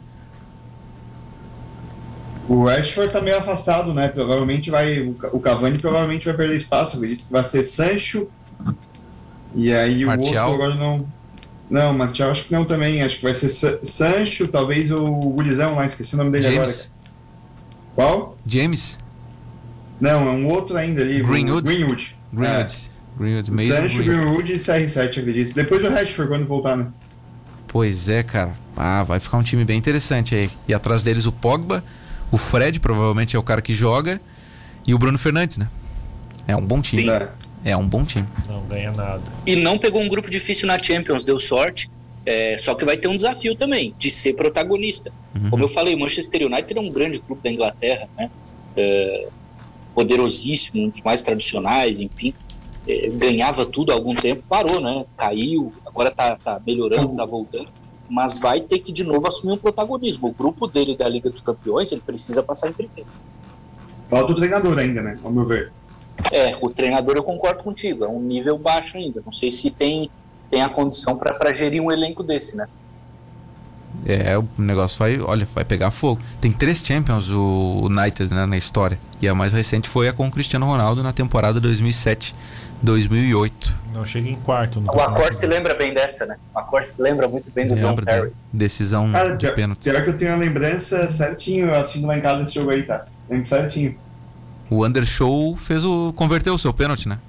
O 2.50 2.68
Ashford 2.68 3.14
tá 3.14 3.22
meio 3.22 3.38
afastado, 3.38 3.94
né? 3.94 4.10
Provavelmente 4.10 4.70
vai. 4.70 5.00
O 5.32 5.40
Cavani 5.40 5.78
provavelmente 5.78 6.26
vai 6.26 6.34
perder 6.34 6.58
espaço. 6.58 6.98
Acredito 6.98 7.26
que 7.26 7.32
vai 7.32 7.44
ser 7.44 7.64
Sancho. 7.64 8.28
E 9.56 9.74
aí 9.74 10.06
Martial. 10.06 10.50
o 10.50 10.52
outro 10.52 10.66
agora 10.66 10.76
não. 10.80 11.08
Não, 11.70 11.94
Martial 11.94 12.32
acho 12.32 12.46
que 12.46 12.52
não 12.52 12.66
também. 12.66 13.02
Acho 13.02 13.18
que 13.18 13.24
vai 13.24 13.34
ser 13.34 13.50
Sancho, 13.84 14.48
talvez 14.48 14.92
o 14.92 15.06
Gurizão 15.06 15.76
lá, 15.76 15.86
esqueci 15.86 16.16
o 16.16 16.18
nome 16.18 16.32
dele 16.32 16.44
James. 16.44 16.92
agora. 17.96 18.14
Qual? 18.14 18.38
James. 18.46 19.00
Não, 20.00 20.28
é 20.28 20.32
um 20.32 20.48
outro 20.48 20.78
ainda 20.78 21.02
ali. 21.02 21.22
Greenwood. 21.22 21.68
Greenwood. 21.68 22.16
Greenwood. 22.34 22.74
É. 22.76 23.20
Greenwood. 23.20 23.52
Mason 23.52 23.68
Sancho, 23.68 24.04
Greenwood. 24.04 24.44
Greenwood 24.44 24.54
e 24.54 24.56
CR7, 24.56 25.20
acredito. 25.20 25.56
Depois 25.56 25.84
o 25.84 25.90
Rashford 25.90 26.30
quando 26.30 26.48
voltar, 26.48 26.76
né? 26.76 26.88
Pois 27.68 28.10
é, 28.10 28.24
cara. 28.24 28.54
Ah, 28.76 29.04
vai 29.04 29.20
ficar 29.20 29.38
um 29.38 29.44
time 29.44 29.64
bem 29.64 29.78
interessante 29.78 30.34
aí. 30.36 30.50
E 30.68 30.74
atrás 30.74 31.04
deles 31.04 31.26
o 31.26 31.32
Pogba 31.32 31.84
o 32.32 32.38
Fred 32.38 32.80
provavelmente 32.80 33.36
é 33.36 33.40
o 33.40 33.44
cara 33.44 33.62
que 33.62 33.74
joga. 33.74 34.22
E 34.88 34.94
o 34.96 34.98
Bruno 34.98 35.18
Fernandes, 35.18 35.58
né? 35.58 35.68
É 36.48 36.56
um 36.56 36.66
bom 36.66 36.82
time. 36.82 37.04
Sim. 37.04 37.28
É 37.64 37.76
um 37.78 37.88
bom 37.88 38.04
time. 38.04 38.28
Não 38.48 38.62
ganha 38.64 38.92
nada. 38.92 39.22
E 39.46 39.56
não 39.56 39.78
pegou 39.78 40.02
um 40.02 40.08
grupo 40.08 40.30
difícil 40.30 40.68
na 40.68 40.82
Champions, 40.82 41.24
deu 41.24 41.40
sorte. 41.40 41.90
É, 42.26 42.58
só 42.58 42.76
que 42.76 42.86
vai 42.86 42.98
ter 42.98 43.08
um 43.08 43.16
desafio 43.16 43.56
também, 43.56 43.96
de 43.98 44.12
ser 44.12 44.34
protagonista. 44.34 45.12
Uhum. 45.36 45.50
Como 45.50 45.64
eu 45.64 45.68
falei, 45.68 45.96
o 45.96 46.00
Manchester 46.00 46.46
United 46.46 46.78
é 46.78 46.82
um 46.82 46.92
grande 46.92 47.20
clube 47.20 47.42
da 47.44 47.52
Inglaterra, 47.52 48.08
né? 48.18 48.30
É, 48.78 49.28
poderosíssimo, 49.96 50.84
um 50.84 50.90
dos 50.90 51.02
mais 51.02 51.24
tradicionais, 51.24 52.00
enfim. 52.00 52.34
É, 52.88 53.10
ganhava 53.10 53.66
tudo 53.66 53.92
há 53.92 53.96
algum 53.96 54.14
tempo, 54.14 54.44
parou, 54.48 54.80
né? 54.80 55.04
Caiu, 55.18 55.74
agora 55.86 56.12
tá, 56.12 56.36
tá 56.36 56.62
melhorando, 56.66 57.16
tá 57.16 57.26
voltando 57.26 57.68
mas 58.12 58.38
vai 58.38 58.60
ter 58.60 58.80
que 58.80 58.92
de 58.92 59.06
novo 59.06 59.26
assumir 59.26 59.54
um 59.54 59.58
protagonismo. 59.58 60.28
O 60.28 60.34
grupo 60.34 60.68
dele 60.68 60.98
da 60.98 61.08
Liga 61.08 61.30
dos 61.30 61.40
Campeões, 61.40 61.94
ele 61.94 62.02
precisa 62.02 62.44
passar 62.44 62.68
em 62.68 62.74
primeiro. 62.74 63.10
Falta 64.10 64.34
o 64.34 64.36
treinador 64.36 64.78
ainda, 64.78 65.02
né? 65.02 65.18
Ao 65.24 65.32
meu 65.32 65.46
ver. 65.46 65.72
É, 66.32 66.56
o 66.62 66.70
treinador 66.70 67.16
eu 67.16 67.24
concordo 67.24 67.64
contigo, 67.64 68.04
é 68.04 68.08
um 68.08 68.22
nível 68.22 68.58
baixo 68.58 68.98
ainda. 68.98 69.22
Não 69.26 69.32
sei 69.32 69.52
se 69.52 69.72
tem, 69.72 70.10
tem 70.50 70.62
a 70.62 70.70
condição 70.70 71.18
para 71.18 71.54
gerir 71.54 71.82
um 71.82 71.92
elenco 71.92 72.24
desse, 72.24 72.56
né? 72.56 72.68
É, 74.06 74.38
o 74.38 74.48
negócio 74.58 74.98
vai, 74.98 75.20
olha, 75.20 75.48
vai 75.54 75.64
pegar 75.64 75.92
fogo. 75.92 76.22
Tem 76.40 76.52
três 76.52 76.84
Champions 76.84 77.30
o 77.30 77.82
United 77.84 78.34
né, 78.34 78.46
na 78.46 78.58
história. 78.58 78.98
E 79.22 79.28
a 79.28 79.36
mais 79.36 79.54
recente 79.54 79.88
foi 79.88 80.08
a 80.08 80.14
com 80.14 80.28
o 80.28 80.32
Cristiano 80.32 80.66
Ronaldo 80.66 81.04
na 81.04 81.14
temporada 81.14 81.60
2007 81.60 82.36
2008. 82.82 83.76
Não 83.94 84.06
chega 84.06 84.30
em 84.30 84.36
quarto. 84.36 84.80
No 84.80 84.92
o 84.92 85.00
Acor 85.00 85.32
se 85.32 85.46
lembra 85.46 85.76
bem 85.76 85.94
dessa, 85.94 86.26
né? 86.26 86.38
O 86.56 86.60
Acor 86.60 86.84
se 86.84 87.00
lembra 87.00 87.28
muito 87.28 87.52
bem 87.52 87.68
do 87.68 87.76
John 87.76 87.96
Terry. 87.96 88.32
Decisão 88.52 89.12
Cara, 89.12 89.36
de 89.36 89.52
pênalti. 89.52 89.84
Será 89.84 90.02
que 90.02 90.10
eu 90.10 90.18
tenho 90.18 90.34
a 90.34 90.38
lembrança 90.38 91.10
certinho 91.10 91.74
assistindo 91.74 92.08
lá 92.08 92.18
em 92.18 92.22
casa 92.22 92.44
desse 92.44 92.56
jogo 92.56 92.72
aí, 92.72 92.84
tá? 92.84 93.06
Lembro 93.30 93.48
certinho. 93.48 93.96
O 94.72 94.86
Undershow 94.86 95.58
fez 95.58 95.84
o 95.84 96.14
converteu 96.14 96.54
o 96.54 96.58
seu 96.58 96.74
pênalti, 96.74 97.10
né? 97.10 97.20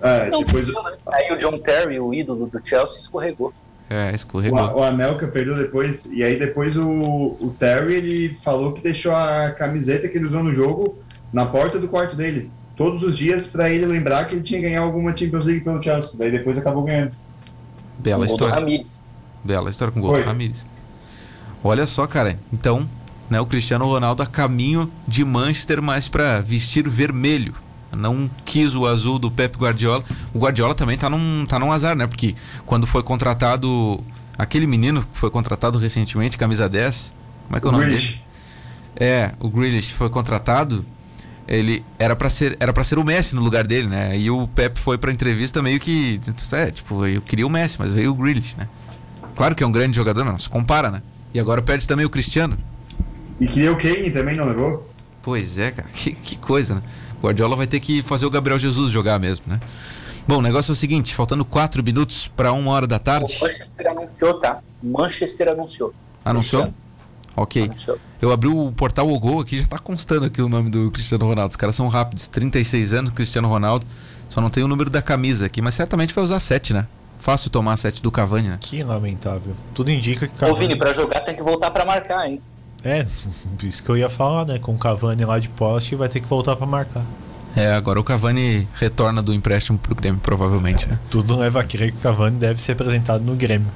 É, 0.00 0.30
depois 0.30 0.66
né? 0.66 0.74
Aí 1.12 1.30
o 1.30 1.36
John 1.36 1.58
Terry, 1.58 2.00
o 2.00 2.14
ídolo 2.14 2.46
do 2.46 2.66
Chelsea, 2.66 2.98
escorregou. 2.98 3.52
É, 3.90 4.10
o, 4.10 4.14
escorregou. 4.14 4.78
o 4.78 4.82
Anelka 4.82 5.26
perdeu 5.26 5.54
depois, 5.54 6.06
e 6.06 6.24
aí 6.24 6.38
depois 6.38 6.74
o, 6.74 6.88
o 6.88 7.54
Terry 7.58 7.94
ele 7.94 8.38
falou 8.42 8.72
que 8.72 8.80
deixou 8.80 9.14
a 9.14 9.50
camiseta 9.50 10.08
que 10.08 10.16
ele 10.16 10.28
usou 10.28 10.42
no 10.42 10.54
jogo 10.54 10.98
na 11.30 11.44
porta 11.44 11.78
do 11.78 11.88
quarto 11.88 12.16
dele. 12.16 12.50
Todos 12.74 13.02
os 13.02 13.18
dias 13.18 13.46
pra 13.46 13.70
ele 13.70 13.84
lembrar 13.84 14.24
que 14.24 14.34
ele 14.34 14.42
tinha 14.42 14.60
ganhado 14.60 14.86
alguma 14.86 15.14
Champions 15.14 15.44
League 15.44 15.60
pelo 15.60 15.82
Chelsea. 15.82 16.12
Daí 16.18 16.30
depois 16.30 16.56
acabou 16.56 16.84
ganhando. 16.84 17.14
Bela 17.98 18.24
o 18.24 18.26
gol 18.26 18.36
do 18.36 18.44
história. 18.44 18.54
Ramires. 18.54 19.04
Bela 19.44 19.68
história 19.68 19.92
com 19.92 20.00
o 20.00 20.02
gol 20.02 20.22
Ramires. 20.22 20.66
Olha 21.62 21.86
só, 21.86 22.06
cara. 22.06 22.38
Então, 22.50 22.88
né, 23.28 23.40
o 23.40 23.46
Cristiano 23.46 23.84
Ronaldo 23.86 24.22
a 24.22 24.26
caminho 24.26 24.90
de 25.06 25.24
Manchester, 25.24 25.82
mas 25.82 26.08
para 26.08 26.40
vestir 26.40 26.88
vermelho. 26.88 27.54
Não 27.96 28.30
quis 28.44 28.74
o 28.74 28.86
azul 28.86 29.18
do 29.18 29.30
Pep 29.30 29.56
Guardiola. 29.56 30.04
O 30.34 30.38
Guardiola 30.38 30.74
também 30.74 30.98
tá 30.98 31.08
num, 31.08 31.46
tá 31.46 31.58
num 31.58 31.72
azar, 31.72 31.96
né? 31.96 32.06
Porque 32.06 32.34
quando 32.66 32.86
foi 32.86 33.02
contratado 33.02 34.02
aquele 34.36 34.66
menino 34.66 35.02
que 35.02 35.18
foi 35.18 35.30
contratado 35.30 35.78
recentemente, 35.78 36.36
camisa 36.36 36.68
10, 36.68 37.14
como 37.46 37.56
é 37.56 37.60
que 37.60 37.66
é 37.66 37.68
o, 37.68 37.70
O 37.70 37.72
nome 37.72 37.86
Grealish. 37.86 38.08
dele? 38.08 38.22
É, 38.98 39.32
o 39.40 39.48
Grealish 39.48 39.92
foi 39.92 40.10
contratado. 40.10 40.84
Ele 41.48 41.84
era 41.98 42.16
para 42.16 42.28
ser 42.28 42.56
era 42.58 42.72
para 42.72 42.82
ser 42.82 42.98
o 42.98 43.04
Messi 43.04 43.34
no 43.36 43.40
lugar 43.40 43.66
dele, 43.66 43.86
né? 43.86 44.18
E 44.18 44.28
o 44.30 44.48
Pep 44.48 44.78
foi 44.78 44.98
pra 44.98 45.12
entrevista 45.12 45.62
meio 45.62 45.78
que, 45.78 46.20
é, 46.52 46.70
tipo, 46.72 47.06
eu 47.06 47.22
queria 47.22 47.46
o 47.46 47.50
Messi, 47.50 47.78
mas 47.78 47.92
veio 47.92 48.10
o 48.10 48.14
Grealish, 48.14 48.56
né? 48.58 48.68
Claro 49.34 49.54
que 49.54 49.62
é 49.62 49.66
um 49.66 49.72
grande 49.72 49.96
jogador, 49.96 50.24
não 50.24 50.38
se 50.38 50.48
compara, 50.48 50.90
né? 50.90 51.02
E 51.32 51.38
agora 51.38 51.62
perde 51.62 51.86
também 51.86 52.04
o 52.04 52.10
Cristiano. 52.10 52.58
E 53.40 53.46
queria 53.46 53.72
o 53.72 53.76
Kane 53.78 54.10
também, 54.10 54.36
não 54.36 54.46
levou? 54.46 54.88
Pois 55.22 55.58
é, 55.58 55.70
cara, 55.70 55.88
que, 55.92 56.12
que 56.12 56.36
coisa, 56.38 56.76
né? 56.76 56.82
Guardiola 57.22 57.56
vai 57.56 57.66
ter 57.66 57.80
que 57.80 58.02
fazer 58.02 58.26
o 58.26 58.30
Gabriel 58.30 58.58
Jesus 58.58 58.92
jogar 58.92 59.18
mesmo, 59.18 59.44
né? 59.46 59.60
Bom, 60.28 60.38
o 60.38 60.42
negócio 60.42 60.70
é 60.70 60.74
o 60.74 60.76
seguinte, 60.76 61.14
faltando 61.14 61.44
4 61.44 61.82
minutos 61.82 62.26
para 62.26 62.52
uma 62.52 62.72
hora 62.72 62.86
da 62.86 62.98
tarde. 62.98 63.32
O 63.40 63.44
Manchester 63.44 63.86
anunciou, 63.88 64.34
tá? 64.40 64.58
Manchester 64.82 65.48
anunciou. 65.48 65.94
Anunciou? 66.24 66.62
Cristiano 66.62 66.86
Ok. 67.36 67.62
anunciou. 67.62 67.98
Eu 68.20 68.32
abri 68.32 68.48
o 68.48 68.72
portal 68.72 69.08
O 69.08 69.20
Gol 69.20 69.40
aqui, 69.40 69.60
já 69.60 69.66
tá 69.66 69.78
constando 69.78 70.24
aqui 70.26 70.40
o 70.42 70.48
nome 70.48 70.70
do 70.70 70.90
Cristiano 70.90 71.26
Ronaldo. 71.26 71.50
Os 71.50 71.56
caras 71.56 71.76
são 71.76 71.86
rápidos. 71.86 72.28
36 72.28 72.92
anos, 72.94 73.10
Cristiano 73.12 73.46
Ronaldo. 73.46 73.86
Só 74.28 74.40
não 74.40 74.50
tem 74.50 74.64
o 74.64 74.68
número 74.68 74.90
da 74.90 75.00
camisa 75.02 75.46
aqui, 75.46 75.62
mas 75.62 75.74
certamente 75.74 76.12
vai 76.14 76.24
usar 76.24 76.40
7, 76.40 76.72
né? 76.72 76.86
Fácil 77.18 77.50
tomar 77.50 77.76
7 77.76 78.02
do 78.02 78.10
Cavani, 78.10 78.48
né? 78.48 78.58
Que 78.60 78.82
lamentável. 78.82 79.54
Tudo 79.74 79.90
indica 79.90 80.26
que 80.26 80.34
Ô, 80.34 80.38
Cavani... 80.38 80.58
Vini, 80.58 80.76
pra 80.76 80.92
jogar 80.92 81.20
tem 81.20 81.36
que 81.36 81.42
voltar 81.42 81.70
pra 81.70 81.84
marcar, 81.84 82.28
hein? 82.28 82.40
É, 82.84 83.06
isso 83.62 83.82
que 83.82 83.88
eu 83.88 83.96
ia 83.96 84.08
falar, 84.08 84.46
né? 84.46 84.58
Com 84.58 84.74
o 84.74 84.78
Cavani 84.78 85.24
lá 85.24 85.38
de 85.38 85.48
poste, 85.48 85.96
vai 85.96 86.08
ter 86.08 86.20
que 86.20 86.26
voltar 86.26 86.56
pra 86.56 86.66
marcar. 86.66 87.04
É, 87.56 87.72
agora 87.72 87.98
o 87.98 88.04
Cavani 88.04 88.68
retorna 88.74 89.22
do 89.22 89.32
empréstimo 89.32 89.78
pro 89.78 89.94
Grêmio, 89.94 90.20
provavelmente, 90.20 90.86
né? 90.86 90.98
Tudo 91.10 91.36
leva 91.36 91.62
a 91.62 91.64
crer 91.64 91.90
que 91.90 91.98
o 91.98 92.00
Cavani 92.00 92.38
deve 92.38 92.60
ser 92.60 92.72
apresentado 92.72 93.24
no 93.24 93.34
Grêmio. 93.34 93.68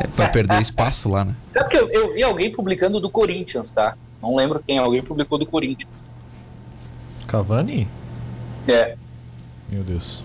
É, 0.00 0.06
vai 0.06 0.30
perder 0.30 0.62
espaço 0.62 1.08
lá, 1.08 1.24
né? 1.24 1.34
Sabe 1.48 1.68
que 1.68 1.76
eu, 1.76 1.90
eu 1.90 2.14
vi 2.14 2.22
alguém 2.22 2.52
publicando 2.52 3.00
do 3.00 3.10
Corinthians, 3.10 3.72
tá? 3.72 3.96
Não 4.22 4.36
lembro 4.36 4.62
quem, 4.64 4.78
alguém 4.78 5.02
publicou 5.02 5.36
do 5.36 5.44
Corinthians. 5.44 6.04
Cavani? 7.26 7.88
É. 8.68 8.96
Meu 9.68 9.82
Deus. 9.82 10.22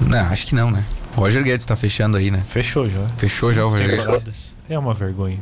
Não, 0.00 0.26
acho 0.26 0.46
que 0.46 0.54
não, 0.54 0.70
né? 0.70 0.84
Roger 1.14 1.44
Guedes 1.44 1.64
tá 1.64 1.76
fechando 1.76 2.16
aí, 2.16 2.30
né? 2.30 2.42
Fechou 2.46 2.90
já. 2.90 3.06
Fechou 3.16 3.52
já 3.54 3.64
o 3.64 3.70
Roger 3.70 3.88
Guedes. 3.88 4.56
É 4.68 4.76
uma 4.76 4.92
vergonha. 4.92 5.38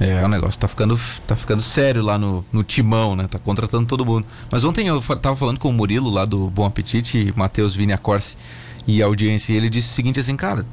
É, 0.00 0.24
o 0.24 0.28
negócio 0.28 0.58
tá 0.58 0.66
ficando, 0.66 0.98
tá 1.26 1.36
ficando 1.36 1.62
sério 1.62 2.02
lá 2.02 2.18
no, 2.18 2.44
no 2.52 2.64
timão, 2.64 3.14
né? 3.14 3.28
Tá 3.28 3.38
contratando 3.38 3.86
todo 3.86 4.04
mundo. 4.04 4.26
Mas 4.50 4.64
ontem 4.64 4.88
eu 4.88 5.00
tava 5.00 5.36
falando 5.36 5.58
com 5.58 5.68
o 5.68 5.72
Murilo 5.72 6.10
lá 6.10 6.24
do 6.24 6.50
Bom 6.50 6.64
Apetite, 6.64 7.32
Matheus 7.36 7.76
Vini 7.76 7.96
Corse 7.96 8.36
e 8.86 9.02
a 9.02 9.06
audiência, 9.06 9.52
e 9.52 9.56
ele 9.56 9.70
disse 9.70 9.90
o 9.90 9.92
seguinte 9.92 10.20
assim, 10.20 10.36
cara, 10.36 10.66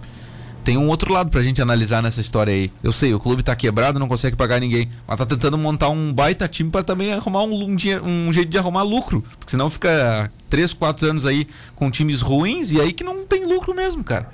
tem 0.64 0.78
um 0.78 0.88
outro 0.90 1.12
lado 1.12 1.30
pra 1.30 1.42
gente 1.42 1.62
analisar 1.62 2.04
nessa 2.04 2.22
história 2.22 2.54
aí. 2.54 2.70
Eu 2.84 2.92
sei, 2.92 3.14
o 3.14 3.20
clube 3.20 3.42
tá 3.42 3.56
quebrado, 3.56 4.00
não 4.00 4.08
consegue 4.08 4.36
pagar 4.36 4.60
ninguém, 4.60 4.90
mas 5.08 5.18
tá 5.18 5.26
tentando 5.26 5.58
montar 5.58 5.90
um 5.90 6.14
baita 6.14 6.48
time 6.48 6.70
pra 6.70 6.84
também 6.84 7.14
arrumar 7.14 7.44
um, 7.44 7.54
um, 7.54 7.78
um 8.06 8.34
jeito 8.34 8.50
de 8.50 8.58
arrumar 8.58 8.84
lucro. 8.84 9.24
Porque 9.40 9.52
senão 9.52 9.70
fica 9.70 10.32
3, 10.50 10.74
4 10.74 11.10
anos 11.10 11.26
aí 11.26 11.48
com 11.76 11.90
times 11.90 12.22
ruins 12.22 12.72
e 12.72 12.80
aí 12.80 12.94
que 12.94 13.04
não 13.04 13.26
tem 13.26 13.46
lucro 13.46 13.74
mesmo, 13.74 14.04
cara. 14.04 14.30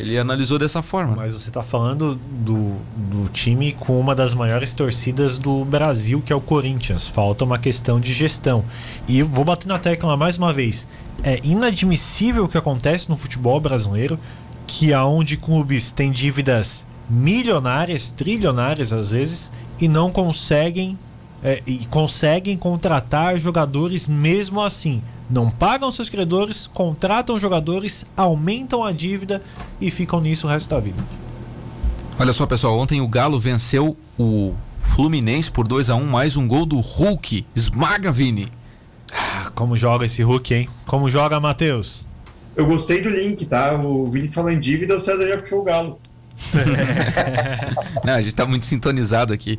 Ele 0.00 0.18
analisou 0.18 0.58
dessa 0.58 0.82
forma. 0.82 1.14
Mas 1.14 1.34
você 1.34 1.50
tá 1.50 1.62
falando 1.62 2.14
do, 2.14 2.76
do 2.96 3.28
time 3.32 3.72
com 3.72 4.00
uma 4.00 4.14
das 4.14 4.34
maiores 4.34 4.72
torcidas 4.72 5.36
do 5.36 5.64
Brasil, 5.64 6.22
que 6.24 6.32
é 6.32 6.36
o 6.36 6.40
Corinthians. 6.40 7.06
Falta 7.06 7.44
uma 7.44 7.58
questão 7.58 8.00
de 8.00 8.12
gestão. 8.12 8.64
E 9.06 9.22
vou 9.22 9.44
bater 9.44 9.68
na 9.68 9.78
tecla 9.78 10.16
mais 10.16 10.38
uma 10.38 10.52
vez. 10.52 10.88
É 11.22 11.38
inadmissível 11.44 12.44
o 12.44 12.48
que 12.48 12.56
acontece 12.56 13.10
no 13.10 13.16
futebol 13.16 13.60
brasileiro, 13.60 14.18
que 14.66 14.94
aonde 14.94 15.36
clubes 15.36 15.92
têm 15.92 16.10
dívidas 16.10 16.86
milionárias, 17.08 18.10
trilionárias 18.10 18.92
às 18.92 19.10
vezes, 19.10 19.52
e 19.80 19.86
não 19.86 20.10
conseguem 20.10 20.96
é, 21.42 21.62
e 21.66 21.86
conseguem 21.86 22.56
contratar 22.56 23.38
jogadores 23.38 24.06
mesmo 24.06 24.60
assim. 24.60 25.02
Não 25.30 25.48
pagam 25.48 25.92
seus 25.92 26.08
credores, 26.08 26.66
contratam 26.66 27.38
jogadores, 27.38 28.04
aumentam 28.16 28.82
a 28.84 28.90
dívida 28.90 29.40
e 29.80 29.90
ficam 29.90 30.20
nisso 30.20 30.46
o 30.46 30.50
resto 30.50 30.70
da 30.70 30.80
vida. 30.80 31.02
Olha 32.18 32.32
só, 32.32 32.46
pessoal, 32.46 32.76
ontem 32.78 33.00
o 33.00 33.06
Galo 33.08 33.38
venceu 33.38 33.96
o 34.18 34.54
Fluminense 34.82 35.50
por 35.50 35.66
2 35.68 35.88
a 35.88 35.94
1 35.94 36.04
mais 36.04 36.36
um 36.36 36.48
gol 36.48 36.66
do 36.66 36.80
Hulk. 36.80 37.46
Esmaga, 37.54 38.10
Vini. 38.10 38.48
Ah, 39.12 39.50
Como 39.54 39.76
joga 39.76 40.04
esse 40.04 40.22
Hulk, 40.22 40.52
hein? 40.52 40.68
Como 40.86 41.08
joga, 41.08 41.38
Matheus? 41.38 42.06
Eu 42.56 42.66
gostei 42.66 43.00
do 43.00 43.08
link, 43.08 43.46
tá? 43.46 43.74
O 43.74 44.06
Vini 44.06 44.28
falou 44.28 44.50
em 44.50 44.58
dívida, 44.58 44.96
o 44.96 45.00
César 45.00 45.26
já 45.28 45.38
puxou 45.38 45.60
o 45.60 45.64
galo. 45.64 45.98
Não, 48.04 48.14
a 48.14 48.20
gente 48.22 48.34
tá 48.34 48.44
muito 48.46 48.66
sintonizado 48.66 49.32
aqui. 49.32 49.58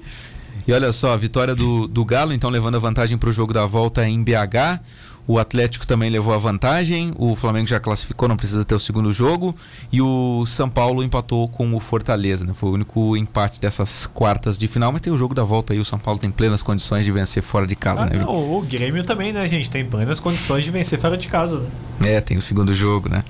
E 0.68 0.74
olha 0.74 0.92
só, 0.92 1.14
a 1.14 1.18
vitória 1.18 1.56
do, 1.56 1.88
do 1.88 2.06
Galo, 2.06 2.34
então 2.34 2.50
levando 2.50 2.76
a 2.76 2.80
vantagem 2.80 3.18
para 3.18 3.30
o 3.30 3.34
jogo 3.34 3.54
da 3.54 3.66
volta 3.66 4.08
em 4.08 4.24
BH. 4.24 4.80
O 5.28 5.38
Atlético 5.40 5.86
também 5.86 6.10
levou 6.10 6.34
a 6.34 6.38
vantagem. 6.38 7.14
O 7.18 7.36
Flamengo 7.36 7.68
já 7.68 7.80
classificou, 7.80 8.28
não 8.28 8.36
precisa 8.36 8.66
ter 8.66 8.76
o 8.76 8.80
segundo 8.80 9.14
jogo. 9.14 9.56
E 9.92 10.02
o 10.02 10.46
São 10.48 10.70
Paulo 10.70 11.04
empatou 11.04 11.48
com 11.48 11.74
o 11.76 11.80
Fortaleza, 11.80 12.46
né? 12.46 12.54
Foi 12.54 12.70
o 12.70 12.74
único 12.74 13.16
empate 13.16 13.62
dessas 13.62 14.08
quartas 14.08 14.58
de 14.58 14.68
final. 14.68 14.92
Mas 14.92 15.02
tem 15.02 15.14
o 15.14 15.18
jogo 15.18 15.34
da 15.34 15.44
volta 15.44 15.74
aí. 15.74 15.80
O 15.80 15.86
São 15.86 16.00
Paulo 16.00 16.20
tem 16.20 16.30
plenas 16.32 16.62
condições 16.64 17.06
de 17.06 17.12
vencer 17.12 17.44
fora 17.44 17.66
de 17.68 17.76
casa, 17.76 18.04
Ah, 18.04 18.06
né? 18.08 18.18
Não, 18.20 18.58
o 18.58 18.62
Grêmio 18.62 19.04
também, 19.04 19.32
né, 19.32 19.48
gente? 19.48 19.70
Tem 19.70 19.86
plenas 19.86 20.20
condições 20.20 20.64
de 20.64 20.72
vencer 20.72 21.00
fora 21.00 21.16
de 21.18 21.28
casa, 21.28 21.60
né? 22.00 22.14
É, 22.14 22.22
tem 22.22 22.36
o 22.36 22.42
segundo 22.42 22.74
jogo, 22.74 23.08
né? 23.08 23.22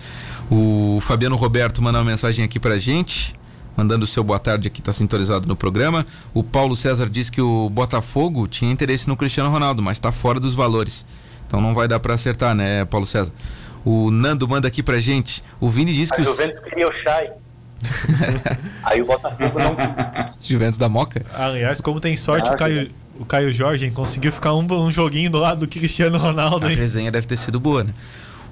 O 0.50 1.00
Fabiano 1.02 1.36
Roberto 1.36 1.82
mandou 1.82 2.02
uma 2.02 2.10
mensagem 2.10 2.44
aqui 2.44 2.60
pra 2.60 2.78
gente, 2.78 3.36
mandando 3.78 4.04
o 4.06 4.08
seu 4.08 4.24
boa 4.24 4.39
tarde 4.39 4.68
aqui, 4.68 4.82
tá 4.82 4.92
sintonizado 4.92 5.48
no 5.48 5.56
programa. 5.56 6.06
O 6.34 6.44
Paulo 6.44 6.76
César 6.76 7.10
diz 7.10 7.30
que 7.30 7.42
o 7.42 7.70
Botafogo 7.70 8.48
tinha 8.48 8.72
interesse 8.72 9.08
no 9.08 9.16
Cristiano 9.16 9.50
Ronaldo, 9.50 9.82
mas 9.82 10.00
tá 10.00 10.12
fora 10.12 10.39
dos 10.39 10.56
valores. 10.56 11.06
Então 11.52 11.60
não 11.60 11.74
vai 11.74 11.86
dar 11.86 11.99
pra 11.99 12.14
acertar, 12.14 12.56
né, 12.56 12.86
Paulo 12.86 13.06
César? 13.06 13.34
O 13.84 14.10
Nando 14.10 14.47
manda 14.47 14.70
aqui 14.70 14.82
pra 14.82 15.02
gente. 15.02 15.43
O 15.60 15.68
Vini 15.68 15.93
diz 15.93 16.10
A 16.10 16.16
que 16.16 16.22
o 16.22 16.24
Juventus 16.24 16.62
queria 16.62 16.88
o 16.88 16.91
Chay. 16.93 17.30
Aí 18.84 19.02
o 19.02 19.06
Botafogo 19.06 19.60
não 19.60 19.76
Juventus 20.41 20.78
da 20.78 20.88
Moca. 20.88 21.26
Aliás, 21.34 21.82
como 21.82 21.99
tem 21.99 22.16
sorte 22.16 22.47
Ah, 22.47 22.54
o, 22.54 22.56
Caio, 22.56 22.89
o 23.20 23.26
Caio 23.26 23.54
Jorge 23.54 23.86
hein? 23.86 23.91
conseguiu 23.91 24.32
ficar 24.32 24.54
um, 24.54 24.66
um 24.72 24.89
joguinho 24.89 25.30
do 25.30 25.39
lado 25.39 25.60
do 25.62 25.68
Cristiano 25.68 26.18
Ronaldo, 26.18 26.68
A 26.68 26.70
hein? 26.72 26.78
resenha 26.78 27.12
deve 27.12 27.28
ter 27.28 27.36
sido 27.38 27.60
boa, 27.60 27.84
né? 27.84 27.93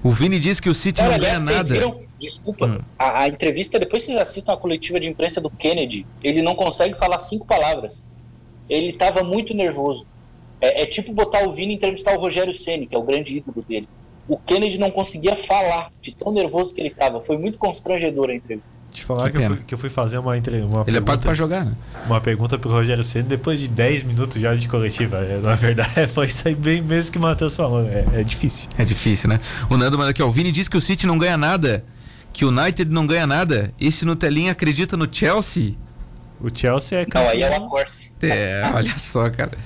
O 0.03 0.11
Vini 0.11 0.37
diz 0.37 0.59
que 0.59 0.69
o 0.69 0.75
City 0.75 0.99
Cara, 0.99 1.13
não 1.13 1.19
ganha 1.19 1.37
aliás, 1.37 1.45
nada. 1.69 1.73
viram? 1.73 2.01
Desculpa, 2.19 2.65
Hum. 2.65 2.79
a, 2.97 3.21
a 3.21 3.27
entrevista, 3.29 3.79
depois 3.79 4.03
vocês 4.03 4.17
assistam 4.17 4.51
a 4.51 4.57
coletiva 4.57 4.99
de 4.99 5.07
imprensa 5.09 5.39
do 5.39 5.49
Kennedy, 5.49 6.05
ele 6.21 6.41
não 6.41 6.53
consegue 6.53 6.97
falar 6.99 7.17
cinco 7.17 7.47
palavras. 7.47 8.03
Ele 8.69 8.91
tava 8.91 9.23
muito 9.23 9.53
nervoso. 9.53 10.05
É, 10.61 10.83
é 10.83 10.85
tipo 10.85 11.13
botar 11.13 11.47
o 11.47 11.51
Vini 11.51 11.73
e 11.73 11.75
entrevistar 11.75 12.15
o 12.15 12.19
Rogério 12.19 12.53
Ceni, 12.53 12.87
que 12.87 12.95
é 12.95 12.99
o 12.99 13.03
grande 13.03 13.37
ídolo 13.37 13.63
dele. 13.67 13.87
O 14.27 14.37
Kennedy 14.37 14.77
não 14.77 14.91
conseguia 14.91 15.35
falar 15.35 15.91
de 16.01 16.15
tão 16.15 16.31
nervoso 16.31 16.73
que 16.73 16.81
ele 16.81 16.91
tava. 16.91 17.19
Foi 17.19 17.37
muito 17.37 17.57
constrangedor 17.57 18.29
a 18.29 18.35
entrevista. 18.35 18.69
Deixa 18.91 19.03
eu 19.03 19.07
falar 19.07 19.29
Que 19.29 19.37
que, 19.37 19.43
eu 19.43 19.47
fui, 19.47 19.57
que 19.67 19.73
eu 19.73 19.77
fui 19.77 19.89
fazer 19.89 20.17
uma, 20.17 20.37
entre, 20.37 20.61
uma, 20.61 20.83
Ele 20.87 20.97
é 20.97 21.01
pago 21.01 21.05
pergunta, 21.05 21.19
pra 21.19 21.33
jogar, 21.33 21.65
né? 21.65 21.73
uma 22.05 22.19
pergunta 22.19 22.57
pro 22.57 22.69
Rogério 22.71 23.03
Senna 23.03 23.27
depois 23.29 23.59
de 23.59 23.67
10 23.67 24.03
minutos 24.03 24.41
já 24.41 24.53
de 24.55 24.67
coletiva. 24.67 25.17
É, 25.17 25.37
Na 25.37 25.55
verdade, 25.55 26.07
foi 26.09 26.25
isso 26.25 26.47
aí 26.47 26.55
bem 26.55 26.81
mesmo 26.81 27.11
que 27.11 27.17
o 27.17 27.21
Matheus 27.21 27.55
falou. 27.55 27.87
É, 27.87 28.05
é 28.21 28.23
difícil. 28.23 28.69
É 28.77 28.83
difícil, 28.83 29.29
né? 29.29 29.39
O 29.69 29.77
Nando 29.77 29.97
manda 29.97 30.11
aqui, 30.11 30.21
ó. 30.21 30.27
O 30.27 30.31
Vini 30.31 30.51
diz 30.51 30.67
que 30.67 30.77
o 30.77 30.81
City 30.81 31.05
não 31.05 31.17
ganha 31.17 31.37
nada, 31.37 31.83
que 32.33 32.43
o 32.43 32.49
United 32.49 32.91
não 32.91 33.05
ganha 33.05 33.27
nada. 33.27 33.71
Esse 33.79 34.05
Nutelinha 34.05 34.51
acredita 34.51 34.97
no 34.97 35.07
Chelsea? 35.11 35.73
O 36.41 36.49
Chelsea 36.53 36.99
é 37.01 37.05
Não, 37.13 37.27
aí 37.27 37.43
é 37.43 37.49
campeão. 37.49 37.67
Acorce. 37.67 38.11
É, 38.21 38.71
olha 38.73 38.97
só, 38.97 39.29
cara. 39.29 39.57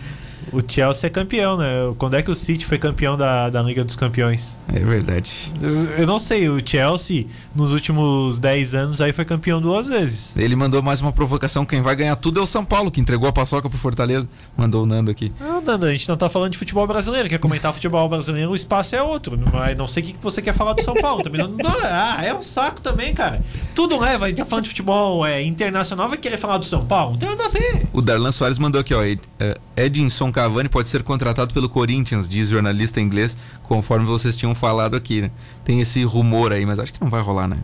O 0.51 0.61
Chelsea 0.65 1.07
é 1.07 1.09
campeão, 1.09 1.57
né? 1.57 1.67
Quando 1.97 2.15
é 2.15 2.21
que 2.21 2.29
o 2.29 2.35
City 2.35 2.65
foi 2.65 2.77
campeão 2.77 3.17
da, 3.17 3.49
da 3.49 3.61
Liga 3.61 3.83
dos 3.83 3.95
Campeões? 3.95 4.59
É 4.73 4.79
verdade. 4.79 5.53
Eu, 5.61 5.85
eu 5.99 6.07
não 6.07 6.19
sei, 6.19 6.49
o 6.49 6.59
Chelsea, 6.63 7.25
nos 7.55 7.71
últimos 7.71 8.39
10 8.39 8.75
anos, 8.75 9.01
aí 9.01 9.13
foi 9.13 9.25
campeão 9.25 9.61
duas 9.61 9.87
vezes. 9.87 10.35
Ele 10.37 10.55
mandou 10.55 10.81
mais 10.81 11.01
uma 11.01 11.11
provocação. 11.11 11.65
Quem 11.65 11.81
vai 11.81 11.95
ganhar 11.95 12.15
tudo 12.15 12.39
é 12.39 12.43
o 12.43 12.47
São 12.47 12.65
Paulo, 12.65 12.91
que 12.91 12.99
entregou 12.99 13.27
a 13.27 13.33
paçoca 13.33 13.69
pro 13.69 13.77
Fortaleza. 13.77 14.27
Mandou 14.57 14.83
o 14.83 14.85
Nando 14.85 15.11
aqui. 15.11 15.31
Não, 15.39 15.61
Nando, 15.61 15.85
a 15.85 15.91
gente 15.91 16.07
não 16.09 16.17
tá 16.17 16.29
falando 16.29 16.51
de 16.51 16.57
futebol 16.57 16.85
brasileiro. 16.85 17.29
Quer 17.29 17.39
comentar 17.39 17.73
futebol 17.73 18.07
brasileiro, 18.09 18.51
o 18.51 18.55
espaço 18.55 18.95
é 18.95 19.01
outro. 19.01 19.39
Mas 19.51 19.77
não 19.77 19.87
sei 19.87 20.03
o 20.03 20.05
que 20.07 20.15
você 20.21 20.41
quer 20.41 20.53
falar 20.53 20.73
do 20.73 20.83
São 20.83 20.93
Paulo. 20.95 21.23
Também 21.23 21.41
não, 21.41 21.55
ah, 21.83 22.23
é 22.23 22.33
um 22.33 22.43
saco 22.43 22.81
também, 22.81 23.13
cara. 23.13 23.41
Tudo 23.73 23.99
leva, 23.99 24.25
a 24.25 24.29
gente 24.29 24.37
tá 24.37 24.45
falando 24.45 24.63
de 24.63 24.69
futebol 24.69 25.25
é, 25.25 25.41
internacional, 25.41 26.09
vai 26.09 26.17
querer 26.17 26.37
falar 26.37 26.57
do 26.57 26.65
São 26.65 26.85
Paulo? 26.85 27.11
Não 27.11 27.19
tem 27.19 27.29
nada 27.29 27.45
a 27.45 27.49
ver. 27.49 27.87
O 27.93 28.01
Darlan 28.01 28.31
Soares 28.31 28.57
mandou 28.57 28.81
aqui, 28.81 28.93
ó. 28.93 29.03
É, 29.03 29.57
Edinson 29.75 30.31
Cavani 30.33 30.67
pode 30.67 30.89
ser 30.89 31.03
contratado 31.03 31.53
pelo 31.53 31.69
Corinthians, 31.69 32.27
diz 32.27 32.49
jornalista 32.49 32.99
inglês, 32.99 33.37
conforme 33.63 34.05
vocês 34.05 34.35
tinham 34.35 34.53
falado 34.53 34.95
aqui, 34.95 35.21
né? 35.21 35.31
Tem 35.63 35.79
esse 35.79 36.03
rumor 36.03 36.51
aí, 36.51 36.65
mas 36.65 36.79
acho 36.79 36.91
que 36.91 36.99
não 37.01 37.09
vai 37.09 37.21
rolar, 37.21 37.47
né? 37.47 37.57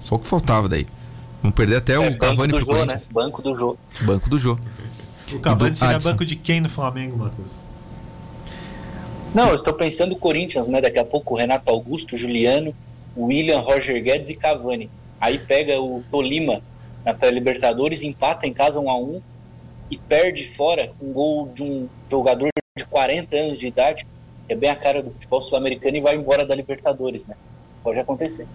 Só 0.00 0.16
o 0.16 0.18
que 0.18 0.26
faltava 0.26 0.68
daí. 0.68 0.86
Vamos 1.42 1.54
perder 1.54 1.76
até 1.76 1.94
É, 1.94 1.98
o 1.98 2.02
banco 2.02 2.18
Cavani 2.18 2.52
do 2.52 2.56
pro 2.58 2.66
Jô, 2.66 2.72
né? 2.72 2.78
Corinthians. 2.78 3.08
Banco 3.12 3.42
do 3.42 3.54
Jô. 3.54 3.78
Banco 4.02 4.28
do 4.30 4.38
Jô. 4.38 4.58
O 5.32 5.38
Cavani 5.40 5.74
seria 5.76 5.94
Adson. 5.96 6.10
banco 6.10 6.24
de 6.24 6.36
quem 6.36 6.60
no 6.60 6.68
Flamengo, 6.68 7.16
Matheus? 7.16 7.52
Não, 9.34 9.48
eu 9.48 9.54
estou 9.54 9.74
pensando 9.74 10.12
o 10.12 10.16
Corinthians, 10.16 10.68
né? 10.68 10.80
Daqui 10.80 10.98
a 10.98 11.04
pouco 11.04 11.34
o 11.34 11.36
Renato 11.36 11.70
Augusto, 11.70 12.16
Juliano, 12.16 12.74
William, 13.16 13.60
Roger 13.60 14.02
Guedes 14.02 14.30
e 14.30 14.36
Cavani. 14.36 14.90
Aí 15.20 15.38
pega 15.38 15.80
o 15.80 16.02
Tolima 16.10 16.62
na 17.04 17.12
pré-Libertadores, 17.12 18.02
empata 18.02 18.46
em 18.46 18.52
casa 18.52 18.80
1 18.80 18.90
a 18.90 18.98
1 18.98 19.20
e 19.90 19.96
perde 19.96 20.46
fora 20.46 20.92
um 21.00 21.12
gol 21.12 21.50
de 21.54 21.62
um 21.62 21.88
jogador 22.10 22.48
de 22.76 22.84
40 22.84 23.36
anos 23.36 23.58
de 23.58 23.66
idade, 23.66 24.06
que 24.46 24.52
é 24.52 24.56
bem 24.56 24.70
a 24.70 24.76
cara 24.76 25.02
do 25.02 25.10
futebol 25.10 25.42
sul-americano 25.42 25.96
e 25.96 26.00
vai 26.00 26.16
embora 26.16 26.44
da 26.46 26.54
Libertadores, 26.54 27.26
né? 27.26 27.34
Pode 27.82 27.98
acontecer. 27.98 28.46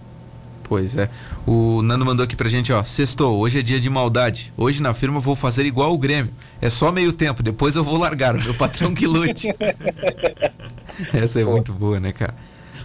Pois 0.64 0.96
é. 0.96 1.10
O 1.46 1.82
Nando 1.82 2.06
mandou 2.06 2.24
aqui 2.24 2.34
pra 2.34 2.48
gente, 2.48 2.72
ó. 2.72 2.82
Sextou, 2.82 3.38
hoje 3.38 3.58
é 3.58 3.62
dia 3.62 3.78
de 3.78 3.90
maldade. 3.90 4.52
Hoje 4.56 4.82
na 4.82 4.94
firma 4.94 5.18
eu 5.18 5.20
vou 5.20 5.36
fazer 5.36 5.66
igual 5.66 5.92
o 5.92 5.98
Grêmio. 5.98 6.32
É 6.60 6.70
só 6.70 6.90
meio 6.90 7.12
tempo, 7.12 7.42
depois 7.42 7.76
eu 7.76 7.84
vou 7.84 7.98
largar. 7.98 8.34
O 8.34 8.42
meu 8.42 8.54
patrão 8.54 8.94
que 8.94 9.06
lute. 9.06 9.48
Essa 11.12 11.40
é 11.40 11.44
muito 11.44 11.72
boa, 11.72 12.00
né, 12.00 12.12
cara? 12.12 12.34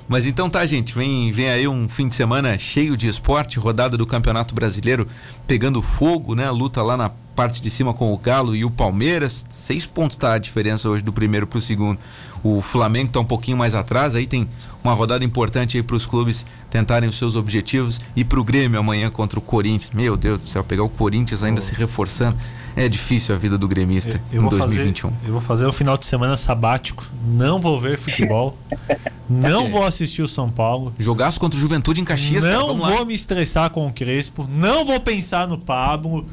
Mas 0.10 0.26
então 0.26 0.49
tá, 0.49 0.66
gente. 0.66 0.95
Vem, 0.95 1.32
vem 1.32 1.51
aí 1.51 1.68
um 1.68 1.88
fim 1.88 2.10
de 2.10 2.16
semana 2.16 2.57
cheio 2.57 2.97
de 2.97 3.07
esporte, 3.07 3.60
rodada 3.60 3.95
do 3.95 4.07
Campeonato 4.07 4.55
Brasileiro 4.55 5.07
pegando 5.45 5.84
fogo, 5.84 6.34
né? 6.34 6.49
Luta 6.49 6.82
lá 6.82 6.97
na 6.97 7.10
parte 7.36 7.62
de 7.62 7.70
cima 7.70 7.93
com 7.93 8.12
o 8.12 8.18
Galo 8.18 8.55
e 8.55 8.66
o 8.66 8.72
Palmeiras. 8.72 9.45
Seis 9.51 9.86
pontos 9.86 10.18
tá 10.18 10.34
a 10.34 10.39
diferença 10.39 10.89
hoje 10.89 11.03
do 11.03 11.14
primeiro 11.14 11.45
pro 11.45 11.62
segundo. 11.62 11.99
O 12.44 12.62
Flamengo 12.62 13.12
tá 13.12 13.20
um 13.20 13.26
pouquinho 13.26 13.58
mais 13.58 13.76
atrás. 13.76 14.16
Aí 14.16 14.26
tem 14.26 14.48
uma 14.84 14.94
rodada 14.94 15.24
importante 15.24 15.78
aí 15.78 15.84
pros 15.84 16.06
clubes 16.06 16.46
tentarem 16.70 17.10
os 17.10 17.18
seus 17.18 17.36
objetivos. 17.36 18.00
E 18.16 18.24
pro 18.24 18.44
Grêmio 18.44 18.80
amanhã 18.80 19.10
contra 19.10 19.38
o 19.40 19.42
Corinthians. 19.42 19.92
Meu 19.94 20.16
Deus 20.16 20.42
do 20.42 20.48
céu, 20.48 20.64
pegar 20.64 20.84
o 20.84 20.90
Corinthians 20.90 21.44
ainda 21.44 21.62
se 21.62 21.74
reforçando. 21.74 22.38
É 22.76 22.88
difícil 22.88 23.36
a 23.36 23.38
vida 23.38 23.58
do 23.58 23.68
gremista 23.68 24.22
Eu 24.32 24.40
em 24.40 24.42
vou, 24.42 24.52
fazer, 24.52 24.78
2021. 24.78 25.12
eu 25.26 25.32
vou 25.34 25.42
fazer 25.42 25.68
um 25.68 25.74
final 25.74 25.98
de 25.98 26.06
semana 26.06 26.38
sabático. 26.38 27.04
Não 27.26 27.60
vou 27.60 27.80
ver 27.80 27.98
futebol. 27.98 28.58
não 29.30 29.70
vou 29.70 29.84
assistir 29.86 30.22
o 30.22 30.28
São 30.28 30.50
Paulo. 30.50 30.94
Jogaço 30.98 31.40
contra 31.40 31.58
o 31.58 31.62
Juventude 31.62 32.00
em 32.00 32.06
Caxias, 32.06 32.44
cara. 32.46 32.58
não 32.58 32.80
lá. 32.80 32.92
vou 32.92 33.06
me 33.06 33.14
estressar 33.14 33.70
com 33.72 33.86
o 33.88 33.92
Crespo. 33.92 34.48
Não 34.50 34.86
vou 34.86 35.00
pensar 35.00 35.48
no 35.48 35.58
Pablo. 35.58 36.26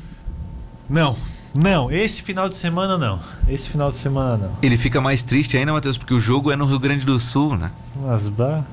Não. 0.88 1.16
Não, 1.56 1.90
esse 1.90 2.22
final 2.22 2.48
de 2.48 2.56
semana 2.56 2.98
não. 2.98 3.18
Esse 3.48 3.68
final 3.68 3.90
de 3.90 3.96
semana 3.96 4.36
não. 4.36 4.50
Ele 4.62 4.76
fica 4.76 5.00
mais 5.00 5.22
triste 5.22 5.56
ainda, 5.56 5.72
Matheus, 5.72 5.96
porque 5.98 6.14
o 6.14 6.20
jogo 6.20 6.50
é 6.52 6.56
no 6.56 6.66
Rio 6.66 6.78
Grande 6.78 7.04
do 7.04 7.18
Sul, 7.18 7.56
né? 7.56 7.70
Mas 7.96 8.28
bah. 8.28 8.64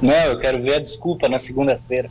Não, 0.00 0.14
eu 0.14 0.38
quero 0.38 0.62
ver 0.62 0.76
a 0.76 0.80
desculpa 0.80 1.28
na 1.28 1.38
segunda-feira. 1.38 2.10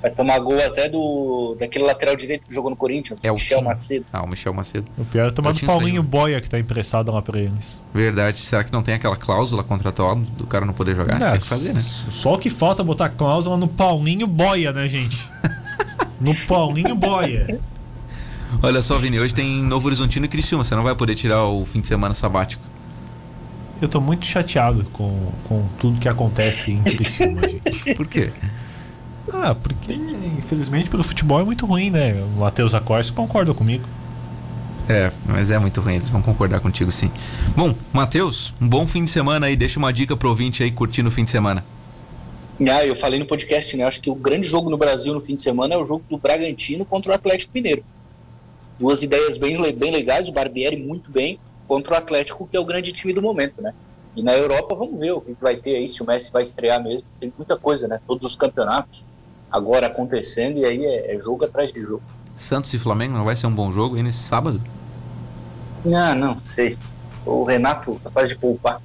Vai 0.00 0.10
tomar 0.10 0.38
gol 0.38 0.58
até 0.64 0.88
do 0.88 1.56
daquele 1.58 1.84
lateral 1.84 2.14
direito 2.14 2.46
que 2.46 2.54
jogou 2.54 2.70
no 2.70 2.76
Corinthians, 2.76 3.18
É 3.24 3.30
o 3.30 3.34
Michel. 3.34 3.62
Macedo. 3.62 4.06
Ah, 4.12 4.22
o 4.22 4.28
Michel 4.28 4.52
Macedo. 4.52 4.86
O 4.96 5.04
pior 5.04 5.28
é 5.28 5.30
tomar 5.30 5.52
do 5.52 5.60
Paulinho 5.60 5.96
saído. 5.96 6.02
Boia 6.08 6.40
que 6.40 6.48
tá 6.48 6.58
emprestado 6.58 7.10
lá 7.10 7.22
pra 7.22 7.38
eles. 7.40 7.82
Verdade. 7.94 8.36
Será 8.38 8.62
que 8.62 8.72
não 8.72 8.82
tem 8.82 8.94
aquela 8.94 9.16
cláusula 9.16 9.64
contratual 9.64 10.14
do 10.14 10.46
cara 10.46 10.64
não 10.66 10.74
poder 10.74 10.94
jogar? 10.94 11.14
Ah, 11.16 11.28
Tinha 11.30 11.38
que 11.38 11.46
fazer, 11.46 11.72
né? 11.72 11.80
Só 11.80 12.34
o 12.34 12.38
que 12.38 12.50
falta 12.50 12.82
é 12.82 12.84
botar 12.84 13.08
cláusula 13.08 13.56
no 13.56 13.66
Paulinho 13.66 14.26
Boia, 14.26 14.70
né, 14.70 14.86
gente? 14.86 15.18
no 16.20 16.34
Paulinho 16.46 16.94
Boia. 16.94 17.58
Olha 18.62 18.82
só, 18.82 18.98
Vini, 18.98 19.18
hoje 19.18 19.34
tem 19.34 19.62
Novo 19.62 19.86
Horizontino 19.86 20.26
e 20.26 20.28
Criciúma. 20.28 20.64
Você 20.64 20.74
não 20.74 20.82
vai 20.82 20.94
poder 20.94 21.14
tirar 21.14 21.44
o 21.44 21.64
fim 21.64 21.80
de 21.80 21.88
semana 21.88 22.14
sabático. 22.14 22.62
Eu 23.80 23.88
tô 23.88 24.00
muito 24.00 24.24
chateado 24.24 24.84
com, 24.92 25.32
com 25.44 25.66
tudo 25.78 25.98
que 25.98 26.08
acontece 26.08 26.72
em 26.72 26.82
Criciúma, 26.82 27.42
gente. 27.48 27.94
Por 27.94 28.06
quê? 28.06 28.32
Ah, 29.32 29.54
porque 29.54 29.92
infelizmente 29.92 30.88
pelo 30.88 31.02
futebol 31.02 31.40
é 31.40 31.44
muito 31.44 31.66
ruim, 31.66 31.90
né? 31.90 32.14
O 32.14 32.40
Matheus 32.40 32.74
Acorce 32.74 33.12
concorda 33.12 33.52
comigo. 33.52 33.84
É, 34.88 35.10
mas 35.26 35.50
é 35.50 35.58
muito 35.58 35.80
ruim, 35.80 35.96
eles 35.96 36.08
vão 36.08 36.22
concordar 36.22 36.60
contigo 36.60 36.92
sim. 36.92 37.10
Bom, 37.56 37.74
Matheus, 37.92 38.54
um 38.60 38.68
bom 38.68 38.86
fim 38.86 39.04
de 39.04 39.10
semana 39.10 39.46
aí. 39.46 39.56
Deixa 39.56 39.78
uma 39.78 39.92
dica 39.92 40.16
pro 40.16 40.28
ouvinte 40.28 40.62
aí 40.62 40.70
curtindo 40.70 41.08
o 41.08 41.12
fim 41.12 41.24
de 41.24 41.30
semana. 41.30 41.64
Ah, 42.60 42.86
eu 42.86 42.94
falei 42.96 43.18
no 43.18 43.26
podcast, 43.26 43.76
né? 43.76 43.84
Acho 43.84 44.00
que 44.00 44.08
o 44.08 44.14
grande 44.14 44.48
jogo 44.48 44.70
no 44.70 44.78
Brasil 44.78 45.12
no 45.12 45.20
fim 45.20 45.34
de 45.34 45.42
semana 45.42 45.74
é 45.74 45.78
o 45.78 45.84
jogo 45.84 46.04
do 46.08 46.16
Bragantino 46.16 46.84
contra 46.84 47.12
o 47.12 47.14
Atlético 47.14 47.52
Mineiro. 47.54 47.84
Duas 48.78 49.02
ideias 49.02 49.38
bem, 49.38 49.56
bem 49.72 49.90
legais, 49.90 50.28
o 50.28 50.32
Barbieri 50.32 50.76
muito 50.76 51.10
bem, 51.10 51.38
contra 51.66 51.94
o 51.94 51.96
Atlético, 51.96 52.46
que 52.46 52.56
é 52.56 52.60
o 52.60 52.64
grande 52.64 52.92
time 52.92 53.12
do 53.12 53.22
momento, 53.22 53.60
né? 53.62 53.72
E 54.14 54.22
na 54.22 54.32
Europa, 54.34 54.74
vamos 54.74 54.98
ver 54.98 55.12
o 55.12 55.20
que 55.20 55.36
vai 55.40 55.56
ter 55.56 55.76
aí, 55.76 55.86
se 55.86 56.02
o 56.02 56.06
Messi 56.06 56.32
vai 56.32 56.42
estrear 56.42 56.82
mesmo. 56.82 57.04
Tem 57.20 57.32
muita 57.36 57.56
coisa, 57.56 57.86
né? 57.86 58.00
Todos 58.06 58.30
os 58.30 58.36
campeonatos 58.36 59.06
agora 59.50 59.86
acontecendo, 59.86 60.58
e 60.58 60.64
aí 60.64 60.84
é, 60.84 61.14
é 61.14 61.18
jogo 61.18 61.44
atrás 61.44 61.70
de 61.70 61.80
jogo. 61.80 62.02
Santos 62.34 62.72
e 62.72 62.78
Flamengo 62.78 63.14
não 63.14 63.24
vai 63.24 63.36
ser 63.36 63.46
um 63.46 63.54
bom 63.54 63.70
jogo 63.72 63.96
aí 63.96 64.02
nesse 64.02 64.20
sábado? 64.20 64.60
Ah, 65.94 66.14
não 66.14 66.38
sei. 66.38 66.76
O 67.24 67.44
Renato 67.44 68.00
capaz 68.02 68.28
de 68.28 68.38
poupar. 68.38 68.80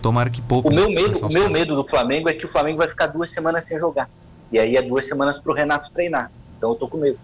Tomara 0.00 0.30
que 0.30 0.40
pouco. 0.40 0.68
O 0.68 0.74
meu 0.74 0.88
medo, 0.88 1.26
o 1.26 1.32
meu 1.32 1.50
medo 1.50 1.74
do 1.74 1.84
Flamengo 1.84 2.28
é 2.28 2.32
que 2.32 2.44
o 2.44 2.48
Flamengo 2.48 2.78
vai 2.78 2.88
ficar 2.88 3.08
duas 3.08 3.30
semanas 3.30 3.64
sem 3.66 3.78
jogar. 3.78 4.08
E 4.50 4.58
aí 4.58 4.76
é 4.76 4.82
duas 4.82 5.06
semanas 5.06 5.38
pro 5.38 5.52
Renato 5.52 5.90
treinar. 5.90 6.30
Então 6.56 6.70
eu 6.70 6.76
tô 6.76 6.88
com 6.88 6.98
medo. 6.98 7.18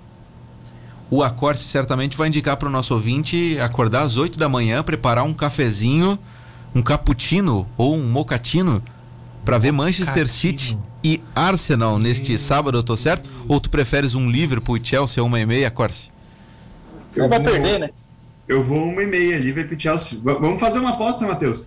O 1.10 1.22
Acorce 1.22 1.64
certamente 1.64 2.16
vai 2.16 2.28
indicar 2.28 2.56
para 2.56 2.68
o 2.68 2.70
nosso 2.70 2.92
ouvinte 2.92 3.58
acordar 3.60 4.02
às 4.02 4.16
8 4.16 4.38
da 4.38 4.48
manhã, 4.48 4.82
preparar 4.82 5.24
um 5.24 5.32
cafezinho, 5.32 6.18
um 6.74 6.82
cappuccino 6.82 7.66
ou 7.76 7.96
um 7.96 8.04
mocatino 8.04 8.82
para 9.44 9.58
ver 9.58 9.70
Manchester 9.70 10.28
City 10.28 10.76
e 11.04 11.20
Arsenal 11.32 12.00
neste 12.00 12.36
sábado, 12.36 12.78
eu 12.78 12.82
tô 12.82 12.96
certo? 12.96 13.30
Ou 13.46 13.60
tu 13.60 13.70
preferes 13.70 14.16
um 14.16 14.28
Liverpool 14.28 14.76
e 14.76 14.84
Chelsea 14.84 15.22
uma 15.22 15.38
e 15.38 15.46
meia, 15.46 15.68
Acorce? 15.68 16.10
Não 17.16 17.28
vai 17.28 17.40
perder, 17.40 17.78
né? 17.78 17.90
Eu 18.48 18.64
vou 18.64 18.78
uma 18.78 19.02
e 19.02 19.06
meia, 19.06 19.38
Liverpool 19.38 19.76
e 19.76 19.80
Chelsea. 19.80 20.18
Vamos 20.20 20.58
fazer 20.58 20.80
uma 20.80 20.90
aposta, 20.90 21.24
Matheus? 21.24 21.64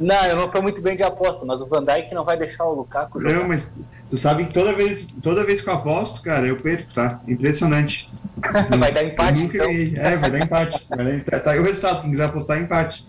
Não, 0.00 0.24
eu 0.26 0.36
não 0.36 0.48
tô 0.48 0.62
muito 0.62 0.80
bem 0.80 0.96
de 0.96 1.02
aposta, 1.02 1.44
mas 1.44 1.60
o 1.60 1.66
Van 1.66 1.82
Dijk 1.82 2.14
não 2.14 2.24
vai 2.24 2.36
deixar 2.36 2.64
o 2.64 2.74
Lukaku 2.74 3.20
jogar. 3.20 3.34
Não, 3.34 3.48
mas 3.48 3.74
tu 4.08 4.16
sabe 4.16 4.44
que 4.44 4.54
toda 4.54 4.72
vez, 4.72 5.06
toda 5.22 5.44
vez 5.44 5.60
que 5.60 5.68
eu 5.68 5.72
aposto, 5.74 6.22
cara, 6.22 6.46
eu 6.46 6.56
perco, 6.56 6.92
tá? 6.92 7.20
Impressionante. 7.26 8.08
vai 8.78 8.92
dar 8.92 9.02
empate, 9.04 9.40
Eu 9.42 9.46
nunca 9.46 9.72
então. 9.72 10.04
É, 10.04 10.16
vai 10.16 10.30
dar 10.30 10.38
empate. 10.40 10.82
Vai 10.88 11.04
dar- 11.18 11.24
tá, 11.24 11.40
tá 11.40 11.50
aí 11.52 11.58
o 11.58 11.64
resultado, 11.64 12.02
quem 12.02 12.10
quiser 12.12 12.24
apostar, 12.26 12.60
empate. 12.60 13.04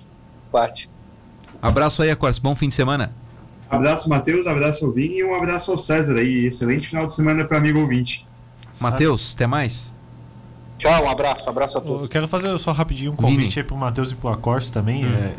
Empate. 0.48 0.90
Abraço 1.62 2.02
aí, 2.02 2.10
Acorce. 2.10 2.42
Bom 2.42 2.56
fim 2.56 2.70
de 2.70 2.76
semana. 2.76 3.12
Abraço, 3.70 4.10
Matheus, 4.10 4.48
abraço 4.48 4.84
ao 4.86 4.92
Vini 4.92 5.18
e 5.18 5.24
um 5.24 5.36
abraço 5.36 5.72
ao 5.72 5.78
César 5.78 6.16
aí. 6.16 6.46
Excelente 6.48 6.88
final 6.88 7.06
de 7.06 7.14
semana 7.14 7.46
para 7.46 7.58
amigo 7.60 7.80
ouvinte. 7.80 8.26
Matheus, 8.82 9.34
até 9.36 9.46
mais. 9.46 9.94
Tchau, 10.80 11.04
um 11.06 11.10
abraço, 11.10 11.48
um 11.48 11.52
abraço 11.52 11.78
a 11.78 11.82
Eu 11.82 11.86
todos. 11.86 12.08
quero 12.10 12.28
fazer 12.28 12.58
só 12.58 12.72
rapidinho 12.72 13.12
um 13.12 13.16
convite 13.16 13.38
Vini. 13.50 13.54
aí 13.58 13.64
pro 13.64 13.76
Matheus 13.76 14.12
e 14.12 14.16
pro 14.16 14.30
Acorce 14.30 14.72
também. 14.72 15.04
É, 15.04 15.08
é, 15.08 15.34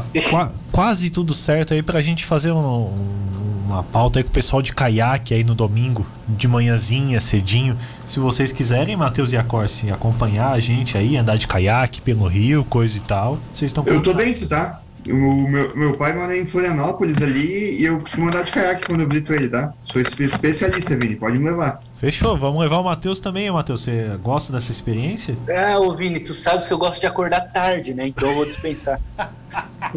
tá 0.00 0.04
qua- 0.30 0.52
quase 0.70 1.10
tudo 1.10 1.34
certo 1.34 1.74
aí 1.74 1.82
pra 1.82 2.00
gente 2.00 2.24
fazer 2.24 2.52
um- 2.52 2.58
um- 2.58 3.62
uma 3.66 3.82
pauta 3.82 4.18
aí 4.18 4.22
com 4.22 4.28
o 4.28 4.32
pessoal 4.32 4.60
de 4.60 4.72
caiaque 4.72 5.32
aí 5.32 5.42
no 5.42 5.54
domingo, 5.54 6.06
de 6.28 6.46
manhãzinha, 6.46 7.20
cedinho. 7.20 7.76
Se 8.04 8.20
vocês 8.20 8.52
quiserem, 8.52 8.94
Matheus 8.96 9.32
e 9.32 9.36
Acorce, 9.38 9.90
acompanhar 9.90 10.50
a 10.52 10.60
gente 10.60 10.98
aí, 10.98 11.16
andar 11.16 11.36
de 11.36 11.46
caiaque 11.46 12.00
pelo 12.02 12.26
rio, 12.26 12.64
coisa 12.64 12.98
e 12.98 13.00
tal, 13.00 13.38
vocês 13.52 13.70
estão 13.70 13.82
Eu 13.86 14.02
tô 14.02 14.12
dentro, 14.12 14.46
tá? 14.46 14.81
O 15.08 15.48
meu, 15.48 15.76
meu 15.76 15.92
pai 15.96 16.12
mora 16.14 16.36
em 16.36 16.46
Florianópolis 16.46 17.20
ali 17.20 17.76
e 17.80 17.84
eu 17.84 17.98
costumo 18.00 18.28
andar 18.28 18.44
de 18.44 18.52
caiaque 18.52 18.86
quando 18.86 19.00
eu 19.00 19.08
visito 19.08 19.34
ele, 19.34 19.48
tá? 19.48 19.72
Sou 19.92 20.00
espe- 20.00 20.24
especialista, 20.24 20.96
Vini, 20.96 21.16
pode 21.16 21.38
me 21.38 21.50
levar. 21.50 21.80
Fechou, 21.98 22.36
vamos 22.38 22.60
levar 22.60 22.78
o 22.78 22.84
Matheus 22.84 23.18
também, 23.18 23.50
Matheus. 23.50 23.82
Você 23.82 24.16
gosta 24.22 24.52
dessa 24.52 24.70
experiência? 24.70 25.36
Ah, 25.48 25.78
ô 25.80 25.92
Vini, 25.96 26.20
tu 26.20 26.34
sabes 26.34 26.68
que 26.68 26.72
eu 26.72 26.78
gosto 26.78 27.00
de 27.00 27.06
acordar 27.08 27.40
tarde, 27.52 27.94
né? 27.94 28.06
Então 28.06 28.28
eu 28.28 28.34
vou 28.36 28.44
dispensar. 28.44 29.00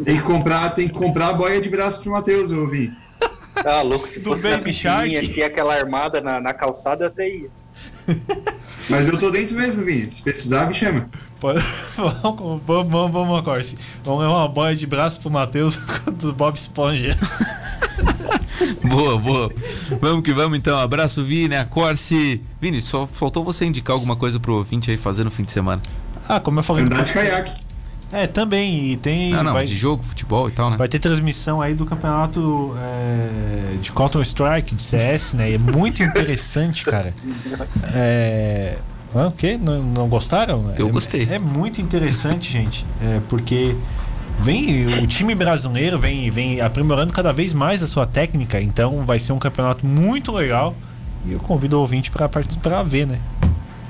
Tem 0.04 0.18
que 0.18 0.24
comprar, 0.24 0.72
tem 0.72 0.88
que 0.88 0.94
comprar 0.94 1.28
a 1.30 1.34
boia 1.34 1.62
de 1.62 1.70
braço 1.70 2.02
pro 2.02 2.12
Matheus, 2.12 2.52
eu 2.52 2.62
ouvi. 2.62 2.90
Ah, 3.64 3.82
louco, 3.84 4.06
se 4.08 4.20
Do 4.20 4.26
fosse 4.32 4.50
na 4.50 4.58
piscininha 4.58 5.22
aqui, 5.22 5.42
aquela 5.42 5.74
armada 5.74 6.20
na, 6.20 6.42
na 6.42 6.54
calçada, 6.54 7.06
eu 7.06 7.08
até 7.08 7.30
ia. 7.30 7.50
Mas 8.90 9.08
eu 9.08 9.18
tô 9.18 9.32
dentro 9.32 9.56
mesmo, 9.56 9.84
Vini. 9.84 10.12
Se 10.14 10.22
precisar, 10.22 10.68
me 10.68 10.76
chama. 10.76 11.10
Pode- 11.40 11.60
vamos, 11.98 12.62
vamos, 12.66 12.92
vamos, 12.92 13.12
vamos, 13.12 13.42
Corse. 13.42 13.78
Vamos 14.04 14.22
levar 14.22 14.38
uma 14.38 14.48
boia 14.48 14.76
de 14.76 14.86
braço 14.86 15.20
pro 15.20 15.32
Matheus 15.32 15.78
do 16.20 16.32
Bob 16.32 16.56
Esponja. 16.56 17.18
Boa, 18.84 19.18
boa. 19.18 19.52
Vamos 20.00 20.24
que 20.24 20.32
vamos 20.34 20.58
então. 20.58 20.78
Abraço, 20.78 21.24
Vini, 21.24 21.56
a 21.56 21.66
Corse. 21.66 22.42
Vini, 22.62 22.80
só 22.82 23.08
faltou 23.08 23.44
você 23.44 23.66
indicar 23.66 23.96
alguma 23.96 24.16
coisa 24.16 24.40
pro 24.40 24.54
ouvinte 24.56 24.92
aí 24.92 24.98
fazer 24.98 25.24
no 25.24 25.32
fim 25.32 25.44
de 25.44 25.52
semana. 25.52 25.82
Ah, 26.28 26.40
como 26.40 26.60
eu 26.60 26.64
falei. 26.64 26.86
Andar 26.86 27.04
de 27.04 27.14
caiaque. 27.14 27.65
É, 28.12 28.28
também. 28.28 28.92
E 28.92 28.98
tem. 28.98 29.32
Não, 29.32 29.44
não, 29.44 29.54
vai, 29.54 29.66
de 29.66 29.76
jogo, 29.76 30.04
futebol 30.04 30.48
e 30.48 30.52
tal, 30.52 30.70
né? 30.70 30.78
vai 30.78 30.88
ter 30.88 31.00
transmissão 31.00 31.62
aí 31.62 31.74
do 31.74 31.86
campeonato 31.86 32.74
é, 32.80 33.78
de 33.82 33.92
Counter-Strike, 33.92 34.76
de 34.76 34.82
CS, 34.82 35.34
né? 35.34 35.52
E 35.52 35.56
é 35.56 35.58
muito 35.58 36.02
interessante, 36.04 36.86
cara. 36.86 37.14
É. 37.94 38.78
Ah, 39.14 39.28
o 39.28 39.32
quê? 39.32 39.58
Não, 39.62 39.82
não 39.82 40.08
gostaram? 40.10 40.74
Eu 40.78 40.88
É- 40.88 40.92
gostei. 40.92 41.28
É 41.32 41.40
muito 41.40 41.82
interessante, 41.82 42.52
gente. 42.52 42.86
É, 43.02 43.22
porque 43.30 43.76
vem 44.40 44.86
o 45.02 45.08
time 45.08 45.34
brasileiro 45.34 45.98
vem, 45.98 46.30
vem 46.30 46.60
aprimorando 46.60 47.14
cada 47.14 47.32
vez 47.32 47.54
mais 47.54 47.82
a 47.82 47.88
sua 47.88 48.06
técnica. 48.06 48.62
Então 48.62 49.06
vai 49.06 49.18
ser 49.18 49.32
um 49.32 49.40
campeonato 49.40 49.86
muito 49.86 50.32
legal. 50.34 50.76
E 51.26 51.32
eu 51.32 51.40
convido 51.40 51.78
o 51.78 51.80
ouvinte 51.80 52.12
para 52.12 52.30
participar 52.30 52.84
ver, 52.84 53.08
né? 53.08 53.20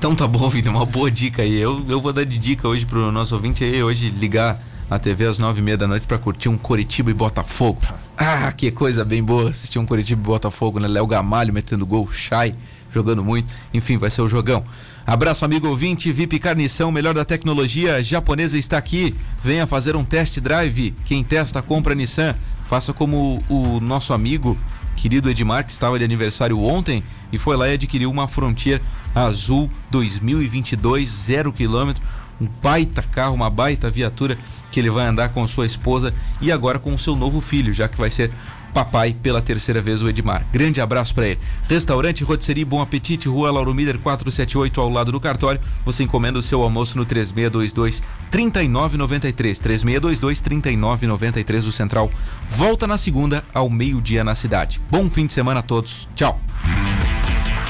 Então 0.05 0.15
tá 0.15 0.27
bom, 0.27 0.47
Vini, 0.51 0.69
uma 0.69 0.85
boa 0.85 1.09
dica 1.09 1.41
aí. 1.41 1.55
Eu, 1.55 1.83
eu 1.89 1.99
vou 1.99 2.13
dar 2.13 2.23
de 2.25 2.37
dica 2.37 2.67
hoje 2.67 2.85
pro 2.85 3.11
nosso 3.11 3.33
ouvinte 3.33 3.63
aí, 3.63 3.81
hoje 3.81 4.09
ligar 4.09 4.63
a 4.87 4.99
TV 4.99 5.25
às 5.25 5.39
nove 5.39 5.61
e 5.61 5.63
meia 5.63 5.75
da 5.75 5.87
noite 5.87 6.05
pra 6.05 6.19
curtir 6.19 6.47
um 6.47 6.59
Coritiba 6.59 7.09
e 7.09 7.13
Botafogo. 7.15 7.81
Ah, 8.15 8.51
que 8.51 8.69
coisa 8.69 9.03
bem 9.03 9.23
boa 9.23 9.49
assistir 9.49 9.79
um 9.79 9.85
Coritiba 9.87 10.21
e 10.21 10.23
Botafogo, 10.23 10.79
né? 10.79 10.87
Léo 10.87 11.07
Gamalho 11.07 11.51
metendo 11.51 11.87
gol, 11.87 12.07
Chay 12.13 12.53
jogando 12.91 13.23
muito. 13.23 13.51
Enfim, 13.73 13.97
vai 13.97 14.11
ser 14.11 14.21
o 14.21 14.29
jogão. 14.29 14.63
Abraço, 15.07 15.43
amigo 15.43 15.67
ouvinte, 15.67 16.11
VIP 16.11 16.37
Carnição, 16.37 16.91
melhor 16.91 17.15
da 17.15 17.25
tecnologia 17.25 18.03
japonesa 18.03 18.59
está 18.59 18.77
aqui. 18.77 19.15
Venha 19.43 19.65
fazer 19.65 19.95
um 19.95 20.05
test 20.05 20.39
drive. 20.39 20.93
Quem 21.03 21.23
testa, 21.23 21.63
compra 21.63 21.95
Nissan. 21.95 22.35
Faça 22.65 22.93
como 22.93 23.43
o 23.49 23.79
nosso 23.79 24.13
amigo 24.13 24.55
querido 24.95 25.29
Edmar, 25.29 25.65
que 25.65 25.71
estava 25.71 25.99
de 25.99 26.05
aniversário 26.05 26.59
ontem 26.59 27.03
e 27.31 27.37
foi 27.37 27.55
lá 27.55 27.67
e 27.67 27.73
adquiriu 27.73 28.09
uma 28.09 28.27
Frontier 28.27 28.81
Azul 29.13 29.69
2022, 29.91 31.09
zero 31.09 31.53
quilômetro. 31.53 32.03
Um 32.39 32.47
baita 32.61 33.01
carro, 33.01 33.33
uma 33.33 33.49
baita 33.49 33.89
viatura 33.89 34.37
que 34.71 34.79
ele 34.79 34.89
vai 34.89 35.05
andar 35.05 35.29
com 35.29 35.47
sua 35.47 35.65
esposa 35.65 36.13
e 36.41 36.51
agora 36.51 36.77
com 36.77 36.93
o 36.93 36.99
seu 36.99 37.15
novo 37.15 37.39
filho, 37.39 37.73
já 37.73 37.87
que 37.87 37.97
vai 37.97 38.09
ser 38.09 38.31
papai 38.76 39.13
pela 39.13 39.41
terceira 39.41 39.82
vez 39.82 40.01
o 40.01 40.09
Edmar. 40.09 40.45
Grande 40.51 40.82
abraço 40.82 41.15
para 41.15 41.30
ele. 41.30 41.39
Restaurante 41.69 42.26
Rotisserie 42.26 42.65
Bom 42.65 42.82
Apetite, 42.82 43.30
Rua 43.30 43.49
Lauro 43.49 43.73
Miller 43.73 43.97
478 43.97 44.82
ao 44.82 44.89
lado 44.89 45.13
do 45.13 45.19
cartório. 45.19 45.61
Você 45.86 46.03
encomenda 46.03 46.38
o 46.38 46.43
seu 46.43 46.61
almoço 46.61 46.97
no 46.97 47.05
3622 47.05 48.03
3993. 48.30 49.59
3622 49.59 50.41
3993 50.41 51.65
o 51.65 51.71
Central. 51.71 52.11
Volta 52.49 52.86
na 52.86 52.97
segunda 52.97 53.45
ao 53.53 53.69
meio-dia 53.69 54.26
na 54.26 54.36
cidade. 54.36 54.82
Bom 54.91 55.09
fim 55.09 55.26
de 55.26 55.32
semana 55.32 55.61
a 55.61 55.63
todos. 55.63 56.09
Tchau. 56.13 56.38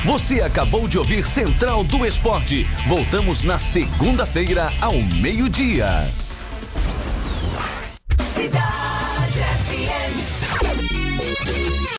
Você 0.03 0.41
acabou 0.41 0.87
de 0.87 0.97
ouvir 0.97 1.23
Central 1.23 1.83
do 1.83 2.03
Esporte. 2.03 2.67
Voltamos 2.87 3.43
na 3.43 3.59
segunda-feira 3.59 4.71
ao 4.81 4.99
meio-dia. 5.21 6.11
Cidade 8.33 8.84
Thank 11.45 11.69
you. 11.69 11.74